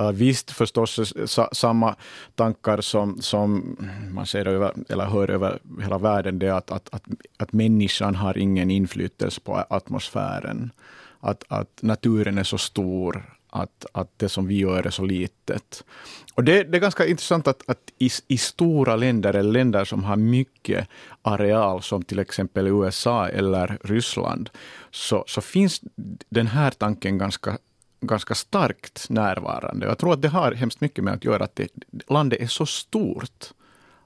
Uh, 0.00 0.10
visst 0.10 0.50
förstås 0.50 1.12
sa, 1.26 1.48
samma 1.52 1.96
tankar 2.34 2.80
som, 2.80 3.22
som 3.22 3.76
man 4.12 4.26
ser 4.26 4.48
över, 4.48 4.72
eller 4.88 5.04
hör 5.04 5.30
över 5.30 5.58
hela 5.82 5.98
världen, 5.98 6.38
det 6.38 6.46
är 6.46 6.52
att, 6.52 6.70
att, 6.70 6.94
att, 6.94 7.02
att 7.36 7.52
människan 7.52 8.14
har 8.14 8.38
ingen 8.38 8.70
inflytelse 8.70 9.40
på 9.40 9.64
atmosfären 9.68 10.70
att, 11.20 11.44
att 11.48 11.82
naturen 11.82 12.38
är 12.38 12.44
så 12.44 12.58
stor, 12.58 13.36
att, 13.50 13.86
att 13.92 14.10
det 14.16 14.28
som 14.28 14.46
vi 14.46 14.58
gör 14.58 14.86
är 14.86 14.90
så 14.90 15.04
litet. 15.04 15.84
Och 16.34 16.44
det, 16.44 16.64
det 16.64 16.76
är 16.76 16.80
ganska 16.80 17.06
intressant 17.06 17.48
att, 17.48 17.62
att 17.70 17.92
i, 17.98 18.10
i, 18.28 18.38
stora 18.38 18.96
länder, 18.96 19.34
eller 19.34 19.52
länder 19.52 19.84
som 19.84 20.04
har 20.04 20.16
mycket 20.16 20.88
areal, 21.22 21.82
som 21.82 22.02
till 22.02 22.18
exempel 22.18 22.66
USA 22.66 23.28
eller 23.28 23.78
Ryssland, 23.82 24.50
så, 24.90 25.24
så 25.26 25.40
finns 25.40 25.80
den 26.28 26.46
här 26.46 26.70
tanken 26.70 27.18
ganska 27.18 27.58
ganska 28.00 28.34
starkt 28.34 29.10
närvarande. 29.10 29.86
Jag 29.86 29.98
tror 29.98 30.12
att 30.12 30.22
det 30.22 30.28
har 30.28 30.52
hemskt 30.52 30.80
mycket 30.80 31.04
med 31.04 31.14
att 31.14 31.24
göra 31.24 31.44
att 31.44 31.56
det, 31.56 31.68
landet 32.08 32.40
är 32.40 32.46
så 32.46 32.66
stort. 32.66 33.44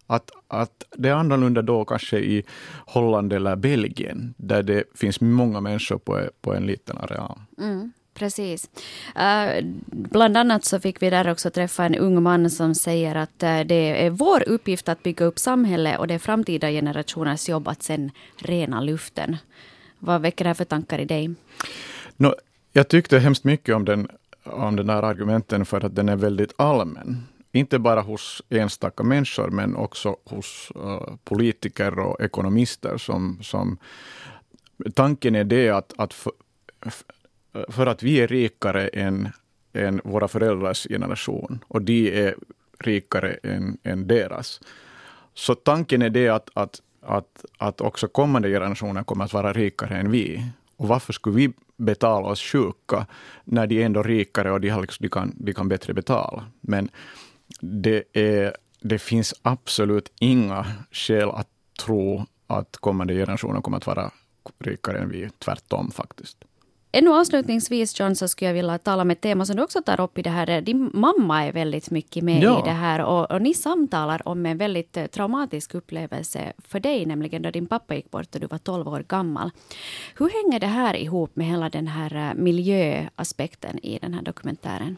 Att, 0.06 0.30
att 0.48 0.84
det 0.96 1.08
är 1.08 1.14
annorlunda 1.14 1.62
då 1.62 1.84
kanske 1.84 2.18
i 2.18 2.42
Holland 2.86 3.32
eller 3.32 3.56
Belgien, 3.56 4.34
där 4.36 4.62
det 4.62 4.84
finns 4.94 5.20
många 5.20 5.60
människor 5.60 5.98
på, 5.98 6.30
på 6.40 6.54
en 6.54 6.66
liten 6.66 6.98
areal. 6.98 7.38
Mm. 7.58 7.92
Precis. 8.14 8.70
Uh, 9.16 9.64
bland 9.86 10.36
annat 10.36 10.64
så 10.64 10.80
fick 10.80 11.02
vi 11.02 11.10
där 11.10 11.30
också 11.30 11.50
träffa 11.50 11.84
en 11.84 11.94
ung 11.94 12.22
man 12.22 12.50
som 12.50 12.74
säger 12.74 13.14
att 13.14 13.42
uh, 13.42 13.60
det 13.60 14.06
är 14.06 14.10
vår 14.10 14.48
uppgift 14.48 14.88
att 14.88 15.02
bygga 15.02 15.24
upp 15.24 15.38
samhället 15.38 15.98
och 15.98 16.06
det 16.06 16.14
är 16.14 16.18
framtida 16.18 16.70
generationers 16.70 17.48
jobb 17.48 17.68
att 17.68 17.82
sen 17.82 18.10
rena 18.36 18.80
luften. 18.80 19.36
Vad 19.98 20.20
väcker 20.20 20.44
det 20.44 20.48
här 20.48 20.54
för 20.54 20.64
tankar 20.64 20.98
i 20.98 21.04
dig? 21.04 21.34
No, 22.16 22.34
jag 22.72 22.88
tyckte 22.88 23.18
hemskt 23.18 23.44
mycket 23.44 23.74
om 23.74 23.84
den, 23.84 24.08
om 24.44 24.76
den 24.76 24.90
här 24.90 25.02
argumenten 25.02 25.64
för 25.64 25.84
att 25.84 25.94
den 25.94 26.08
är 26.08 26.16
väldigt 26.16 26.52
allmän 26.56 27.26
inte 27.52 27.78
bara 27.78 28.00
hos 28.00 28.42
enstaka 28.48 29.02
människor, 29.02 29.50
men 29.50 29.76
också 29.76 30.16
hos 30.24 30.72
uh, 30.76 31.16
politiker 31.24 31.98
och 31.98 32.20
ekonomister. 32.20 32.98
Som, 32.98 33.38
som, 33.42 33.78
tanken 34.94 35.34
är 35.34 35.44
det 35.44 35.70
att, 35.70 35.92
att 35.96 36.12
för, 36.12 36.32
för 37.68 37.86
att 37.86 38.02
vi 38.02 38.20
är 38.20 38.26
rikare 38.28 38.88
än, 38.88 39.28
än 39.72 40.00
våra 40.04 40.28
föräldrars 40.28 40.86
generation 40.90 41.64
och 41.68 41.82
de 41.82 42.26
är 42.26 42.34
rikare 42.78 43.32
än, 43.42 43.78
än 43.82 44.06
deras. 44.06 44.60
Så 45.34 45.54
tanken 45.54 46.02
är 46.02 46.10
det 46.10 46.28
att, 46.28 46.50
att, 46.54 46.80
att, 47.00 47.44
att 47.58 47.80
också 47.80 48.08
kommande 48.08 48.48
generationer 48.48 49.02
kommer 49.02 49.24
att 49.24 49.32
vara 49.32 49.52
rikare 49.52 49.96
än 49.96 50.10
vi. 50.10 50.44
Och 50.76 50.88
varför 50.88 51.12
skulle 51.12 51.36
vi 51.36 51.52
betala 51.80 52.28
oss 52.28 52.40
sjuka 52.40 53.06
när 53.44 53.66
de 53.66 53.82
är 53.82 53.86
ändå 53.86 54.02
rikare 54.02 54.50
och 54.52 54.60
de, 54.60 54.68
har 54.68 54.80
liksom, 54.80 55.02
de, 55.04 55.08
kan, 55.08 55.34
de 55.36 55.52
kan 55.52 55.68
bättre 55.68 55.94
betala? 55.94 56.44
Men 56.60 56.88
det, 57.60 58.04
är, 58.12 58.56
det 58.80 58.98
finns 58.98 59.34
absolut 59.42 60.12
inga 60.20 60.66
skäl 60.90 61.30
att 61.30 61.48
tro 61.84 62.26
att 62.46 62.76
kommande 62.76 63.14
generationer 63.14 63.60
kommer 63.60 63.76
att 63.76 63.86
vara 63.86 64.10
rikare 64.58 64.98
än 64.98 65.08
vi. 65.08 65.30
Tvärtom 65.38 65.90
faktiskt. 65.90 66.44
Ännu 66.92 67.10
avslutningsvis 67.10 68.00
John 68.00 68.16
så 68.16 68.28
skulle 68.28 68.48
jag 68.48 68.54
vilja 68.54 68.78
tala 68.78 69.02
om 69.02 69.10
ett 69.10 69.20
tema 69.20 69.46
som 69.46 69.56
du 69.56 69.62
också 69.62 69.82
tar 69.82 70.00
upp 70.00 70.18
i 70.18 70.22
det 70.22 70.30
här. 70.30 70.60
Din 70.60 70.90
mamma 70.94 71.46
är 71.46 71.52
väldigt 71.52 71.90
mycket 71.90 72.24
med 72.24 72.42
ja. 72.42 72.60
i 72.60 72.62
det 72.64 72.74
här 72.74 73.04
och, 73.04 73.30
och, 73.30 73.42
ni 73.42 73.54
samtalar 73.54 74.28
om 74.28 74.46
en 74.46 74.58
väldigt 74.58 74.96
eh, 74.96 75.06
traumatisk 75.06 75.74
upplevelse 75.74 76.52
för 76.58 76.80
dig, 76.80 77.06
nämligen 77.06 77.42
då 77.42 77.50
din 77.50 77.66
pappa 77.66 77.94
gick 77.94 78.10
bort 78.10 78.34
och 78.34 78.40
du 78.40 78.46
var 78.46 78.58
12 78.58 78.88
år 78.88 79.04
gammal. 79.08 79.50
Hur 80.18 80.28
hänger 80.28 80.60
det 80.60 80.66
här 80.66 80.96
ihop 80.96 81.36
med 81.36 81.46
hela 81.46 81.68
den 81.68 81.86
här 81.86 82.30
eh, 82.30 82.34
miljöaspekten 82.34 83.78
i 83.78 83.98
den 83.98 84.14
här 84.14 84.22
dokumentären? 84.22 84.96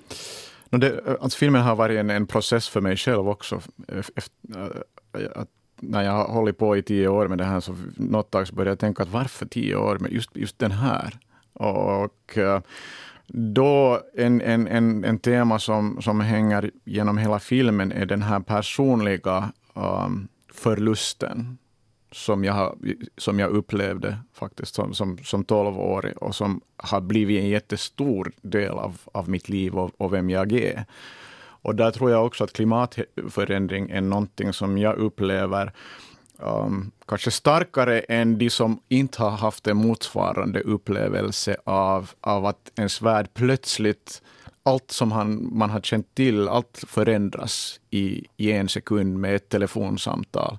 No 0.70 0.78
det, 0.78 1.16
alltså 1.20 1.38
filmen 1.38 1.62
har 1.62 1.76
varit 1.76 1.98
en, 1.98 2.10
en 2.10 2.26
process 2.26 2.68
för 2.68 2.80
mig 2.80 2.96
själv 2.96 3.28
också. 3.28 3.60
Efter, 3.88 4.32
att 5.34 5.48
när 5.80 6.02
jag 6.02 6.12
har 6.12 6.28
hållit 6.28 6.58
på 6.58 6.76
i 6.76 6.82
tio 6.82 7.08
år 7.08 7.28
med 7.28 7.38
det 7.38 7.44
här, 7.44 7.60
så 7.60 7.76
något 7.96 8.30
tag 8.30 8.46
började 8.52 8.70
jag 8.70 8.78
tänka 8.78 9.02
att 9.02 9.08
varför 9.08 9.46
tio 9.46 9.76
år 9.76 9.98
med 9.98 10.12
just, 10.12 10.36
just 10.36 10.58
den 10.58 10.70
här? 10.70 11.18
Och 11.62 12.38
eh, 12.38 12.60
då 13.26 14.00
en, 14.14 14.40
en, 14.40 14.68
en, 14.68 15.04
en 15.04 15.18
tema 15.18 15.58
som, 15.58 16.02
som 16.02 16.20
hänger 16.20 16.70
genom 16.84 17.18
hela 17.18 17.38
filmen 17.38 17.92
är 17.92 18.06
den 18.06 18.22
här 18.22 18.40
personliga 18.40 19.52
um, 19.74 20.28
förlusten 20.52 21.58
som 22.12 22.44
jag, 22.44 22.78
som 23.16 23.38
jag 23.38 23.50
upplevde 23.50 24.18
faktiskt 24.32 24.74
som, 24.74 24.94
som, 24.94 25.18
som 25.18 25.44
12-årig 25.44 26.16
och 26.16 26.34
som 26.34 26.60
har 26.76 27.00
blivit 27.00 27.40
en 27.40 27.48
jättestor 27.48 28.32
del 28.42 28.72
av, 28.72 28.98
av 29.12 29.28
mitt 29.28 29.48
liv 29.48 29.74
och, 29.74 29.90
och 29.96 30.12
vem 30.12 30.30
jag 30.30 30.52
är. 30.52 30.84
Och 31.62 31.74
där 31.74 31.90
tror 31.90 32.10
jag 32.10 32.26
också 32.26 32.44
att 32.44 32.52
klimatförändring 32.52 33.90
är 33.90 34.00
någonting 34.00 34.52
som 34.52 34.78
jag 34.78 34.96
upplever 34.96 35.72
um, 36.42 36.90
kanske 37.08 37.30
starkare 37.30 38.00
än 38.00 38.38
de 38.38 38.50
som 38.50 38.80
inte 38.88 39.22
har 39.22 39.30
haft 39.30 39.66
en 39.66 39.76
motsvarande 39.76 40.60
upplevelse 40.60 41.56
av, 41.64 42.10
av 42.20 42.46
att 42.46 42.72
ens 42.76 43.02
värld 43.02 43.28
plötsligt 43.34 44.22
allt 44.62 44.90
som 44.90 45.12
han, 45.12 45.58
man 45.58 45.70
har 45.70 45.80
känt 45.80 46.14
till, 46.14 46.48
allt 46.48 46.84
förändras 46.86 47.80
i, 47.90 48.26
i 48.36 48.52
en 48.52 48.68
sekund 48.68 49.18
med 49.18 49.36
ett 49.36 49.48
telefonsamtal 49.48 50.58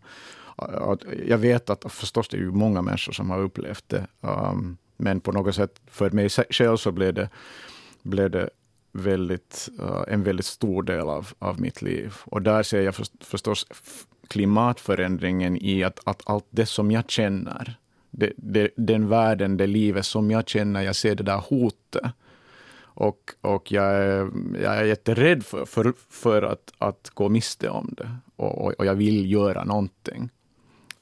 jag 1.27 1.38
vet 1.38 1.69
att 1.69 1.91
förstås 1.91 2.27
det 2.27 2.38
är 2.38 2.41
ju 2.41 2.51
många 2.51 2.81
människor 2.81 3.13
som 3.13 3.29
har 3.29 3.39
upplevt 3.39 3.89
det. 3.89 4.07
Um, 4.21 4.77
men 4.97 5.21
på 5.21 5.31
något 5.31 5.55
sätt 5.55 5.81
för 5.88 6.09
mig 6.09 6.29
själv 6.29 6.77
så 6.77 6.91
blev 6.91 7.13
det, 7.13 7.29
blev 8.03 8.31
det 8.31 8.49
väldigt, 8.91 9.69
uh, 9.79 10.03
en 10.07 10.23
väldigt 10.23 10.45
stor 10.45 10.84
del 10.84 11.09
av, 11.09 11.27
av 11.39 11.61
mitt 11.61 11.81
liv. 11.81 12.13
Och 12.25 12.41
där 12.41 12.63
ser 12.63 12.81
jag 12.81 12.95
förstås 13.21 13.67
klimatförändringen 14.28 15.57
i 15.57 15.84
att, 15.84 15.99
att 16.03 16.21
allt 16.26 16.45
det 16.49 16.65
som 16.65 16.91
jag 16.91 17.09
känner, 17.09 17.78
det, 18.11 18.34
det, 18.38 18.69
den 18.78 19.07
världen, 19.07 19.57
det 19.57 19.67
livet 19.67 20.05
som 20.05 20.32
jag 20.32 20.49
känner, 20.49 20.82
jag 20.82 20.95
ser 20.95 21.15
det 21.15 21.24
där 21.24 21.38
hotet. 21.38 22.11
Och, 22.95 23.19
och 23.41 23.71
jag, 23.71 23.86
är, 23.86 24.30
jag 24.61 24.78
är 24.78 24.84
jätterädd 24.84 25.45
för, 25.45 25.65
för, 25.65 25.93
för 26.09 26.41
att, 26.41 26.74
att 26.78 27.09
gå 27.13 27.30
miste 27.30 27.69
om 27.69 27.93
det. 27.97 28.15
Och, 28.36 28.80
och 28.80 28.86
jag 28.86 28.95
vill 28.95 29.32
göra 29.32 29.63
någonting. 29.63 30.30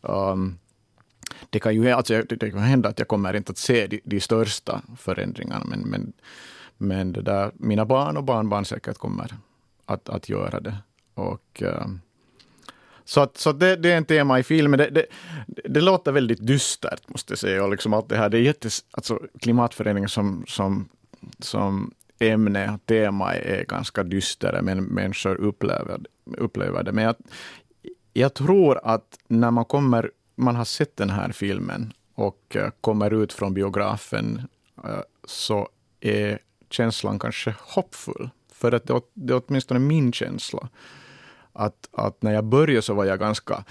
Um, 0.01 0.57
det 1.49 1.59
kan 1.59 1.75
ju 1.75 1.89
alltså, 1.89 2.13
det, 2.13 2.35
det 2.35 2.51
kan 2.51 2.59
hända 2.59 2.89
att 2.89 2.99
jag 2.99 3.07
kommer 3.07 3.35
inte 3.35 3.51
att 3.51 3.57
se 3.57 3.87
de, 3.87 4.01
de 4.03 4.19
största 4.19 4.81
förändringarna, 4.97 5.65
men, 5.65 5.79
men, 5.79 6.13
men 6.77 7.13
det 7.13 7.21
där, 7.21 7.51
mina 7.53 7.85
barn 7.85 8.17
och 8.17 8.23
barnbarn 8.23 8.65
säkert 8.65 8.97
kommer 8.97 9.35
att, 9.85 10.09
att 10.09 10.29
göra 10.29 10.59
det. 10.59 10.77
Och, 11.13 11.61
Um, 11.61 12.01
så 13.11 13.21
att, 13.21 13.37
så 13.37 13.51
det, 13.51 13.75
det 13.75 13.91
är 13.91 13.97
en 13.97 14.05
tema 14.05 14.39
i 14.39 14.43
filmen. 14.43 14.77
Det, 14.77 14.89
det, 14.89 15.05
det 15.47 15.81
låter 15.81 16.11
väldigt 16.11 16.47
dystert 16.47 17.09
måste 17.09 17.31
jag 17.31 17.39
säga. 17.39 17.63
Och 17.63 17.71
liksom 17.71 17.93
allt 17.93 18.09
det 18.09 18.17
här. 18.17 18.29
Det 18.29 18.37
är 18.37 18.41
jättes, 18.41 18.85
alltså, 18.91 19.19
klimatförändringar 19.39 20.07
som, 20.07 20.45
som, 20.47 20.89
som 21.39 21.93
ämne 22.19 22.73
och 22.73 22.85
tema 22.85 23.33
är 23.35 23.65
ganska 23.65 24.03
dystert. 24.03 24.63
men 24.63 24.83
människor 24.83 25.35
upplever, 25.35 25.99
upplever 26.37 26.83
det. 26.83 26.91
Men 26.91 27.03
jag, 27.03 27.15
jag 28.13 28.33
tror 28.33 28.79
att 28.83 29.19
när 29.27 29.51
man 29.51 29.65
kommer, 29.65 30.11
man 30.35 30.55
har 30.55 30.65
sett 30.65 30.97
den 30.97 31.09
här 31.09 31.31
filmen 31.31 31.93
och 32.15 32.55
eh, 32.55 32.69
kommer 32.81 33.13
ut 33.13 33.33
från 33.33 33.53
biografen 33.53 34.41
eh, 34.83 34.99
så 35.25 35.69
är 35.99 36.39
känslan 36.69 37.19
kanske 37.19 37.55
hoppfull. 37.59 38.29
För 38.53 38.71
att 38.71 38.87
det, 38.87 39.01
det 39.13 39.33
är 39.33 39.41
åtminstone 39.47 39.79
min 39.79 40.13
känsla. 40.13 40.69
Att, 41.53 41.89
att 41.91 42.21
när 42.21 42.33
jag 42.33 42.43
började 42.43 42.81
så 42.81 42.93
var 42.93 43.05
jag 43.05 43.19
ganska 43.19 43.63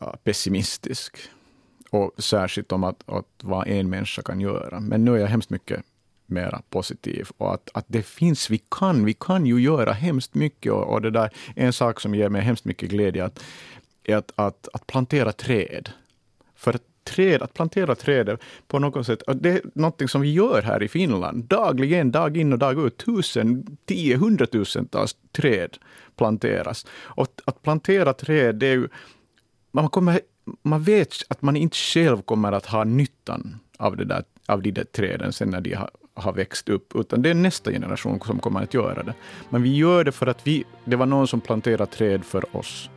äh, 0.00 0.12
pessimistisk. 0.24 1.16
Och 1.90 2.12
särskilt 2.18 2.72
om 2.72 2.84
att, 2.84 3.02
att 3.06 3.26
vad 3.42 3.68
en 3.68 3.90
människa 3.90 4.22
kan 4.22 4.40
göra. 4.40 4.80
Men 4.80 5.04
nu 5.04 5.14
är 5.14 5.18
jag 5.18 5.26
hemskt 5.26 5.50
mycket 5.50 5.82
mera 6.26 6.62
positiv 6.70 7.28
och 7.36 7.54
att, 7.54 7.70
att 7.74 7.84
det 7.88 8.02
finns, 8.02 8.50
vi 8.50 8.58
kan, 8.70 9.04
vi 9.04 9.14
kan 9.14 9.46
ju 9.46 9.60
göra 9.60 9.92
hemskt 9.92 10.34
mycket 10.34 10.72
och, 10.72 10.92
och 10.92 11.02
det 11.02 11.10
där, 11.10 11.30
en 11.56 11.72
sak 11.72 12.00
som 12.00 12.14
ger 12.14 12.28
mig 12.28 12.42
hemskt 12.42 12.64
mycket 12.64 12.90
glädje 12.90 13.24
att, 13.24 13.44
är 14.04 14.16
att, 14.16 14.32
att, 14.34 14.68
att 14.72 14.86
plantera 14.86 15.32
träd. 15.32 15.90
För 16.54 16.74
att 16.74 16.82
träd, 17.04 17.42
att 17.42 17.54
plantera 17.54 17.94
träd 17.94 18.38
på 18.68 18.78
något 18.78 19.06
sätt, 19.06 19.22
det 19.34 19.50
är 19.50 19.60
något 19.74 20.10
som 20.10 20.20
vi 20.20 20.32
gör 20.32 20.62
här 20.62 20.82
i 20.82 20.88
Finland. 20.88 21.44
Dagligen, 21.44 22.12
dag 22.12 22.36
in 22.36 22.52
och 22.52 22.58
dag 22.58 22.86
ut, 22.86 22.96
tusen, 22.96 23.76
tio, 23.84 24.16
hundratusentals 24.16 25.16
träd 25.32 25.78
planteras. 26.16 26.86
Och 26.94 27.26
att 27.44 27.62
plantera 27.62 28.12
träd, 28.12 28.54
det 28.54 28.66
är 28.66 28.74
ju, 28.74 28.88
man, 29.72 29.88
kommer, 29.88 30.20
man 30.62 30.82
vet 30.82 31.14
att 31.28 31.42
man 31.42 31.56
inte 31.56 31.76
själv 31.76 32.22
kommer 32.22 32.52
att 32.52 32.66
ha 32.66 32.84
nyttan 32.84 33.60
av, 33.78 33.96
det 33.96 34.04
där, 34.04 34.24
av 34.46 34.62
de 34.62 34.70
där 34.70 34.84
träden 34.84 35.32
sen 35.32 35.50
när 35.50 35.60
de 35.60 35.74
har, 35.74 35.90
har 36.14 36.32
växt 36.32 36.68
upp, 36.68 36.92
utan 36.94 37.22
det 37.22 37.30
är 37.30 37.34
nästa 37.34 37.70
generation 37.70 38.20
som 38.20 38.38
kommer 38.38 38.62
att 38.62 38.74
göra 38.74 39.02
det. 39.02 39.14
Men 39.50 39.62
vi 39.62 39.76
gör 39.76 40.04
det 40.04 40.12
för 40.12 40.26
att 40.26 40.46
vi, 40.46 40.64
det 40.84 40.96
var 40.96 41.06
någon 41.06 41.28
som 41.28 41.40
planterade 41.40 41.86
träd 41.86 42.24
för 42.24 42.56
oss. 42.56 42.90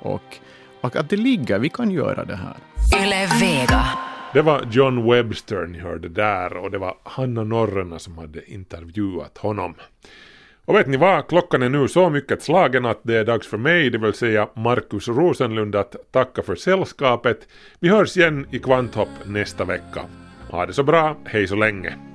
Och 0.00 0.38
att 0.84 1.10
det 1.10 1.16
ligger, 1.16 1.58
vi 1.58 1.68
kan 1.68 1.90
göra 1.90 2.24
det 2.24 2.36
här. 2.36 2.56
Yle 3.02 3.26
Vega. 3.40 3.84
Det 4.32 4.42
var 4.42 4.66
John 4.70 5.10
Webster 5.10 5.66
ni 5.66 5.78
hörde 5.78 6.08
där 6.08 6.56
och 6.56 6.70
det 6.70 6.78
var 6.78 6.94
Hanna 7.02 7.44
Norrena 7.44 7.98
som 7.98 8.18
hade 8.18 8.52
intervjuat 8.52 9.38
honom. 9.38 9.74
Och 10.64 10.74
vet 10.74 10.86
ni 10.86 10.96
vad, 10.96 11.28
klockan 11.28 11.62
är 11.62 11.68
nu 11.68 11.88
så 11.88 12.10
mycket 12.10 12.42
slagen 12.42 12.86
att 12.86 13.00
det 13.02 13.16
är 13.16 13.24
dags 13.24 13.48
för 13.48 13.58
mig, 13.58 13.90
det 13.90 13.98
vill 13.98 14.14
säga 14.14 14.48
Markus 14.54 15.08
Rosenlund, 15.08 15.76
att 15.76 15.96
tacka 16.12 16.42
för 16.42 16.54
sällskapet. 16.54 17.48
Vi 17.80 17.88
hörs 17.88 18.16
igen 18.16 18.46
i 18.50 18.58
Kvanthopp 18.58 19.08
nästa 19.26 19.64
vecka. 19.64 20.00
Ha 20.50 20.66
det 20.66 20.72
så 20.72 20.82
bra, 20.82 21.16
hej 21.24 21.46
så 21.46 21.56
länge! 21.56 22.13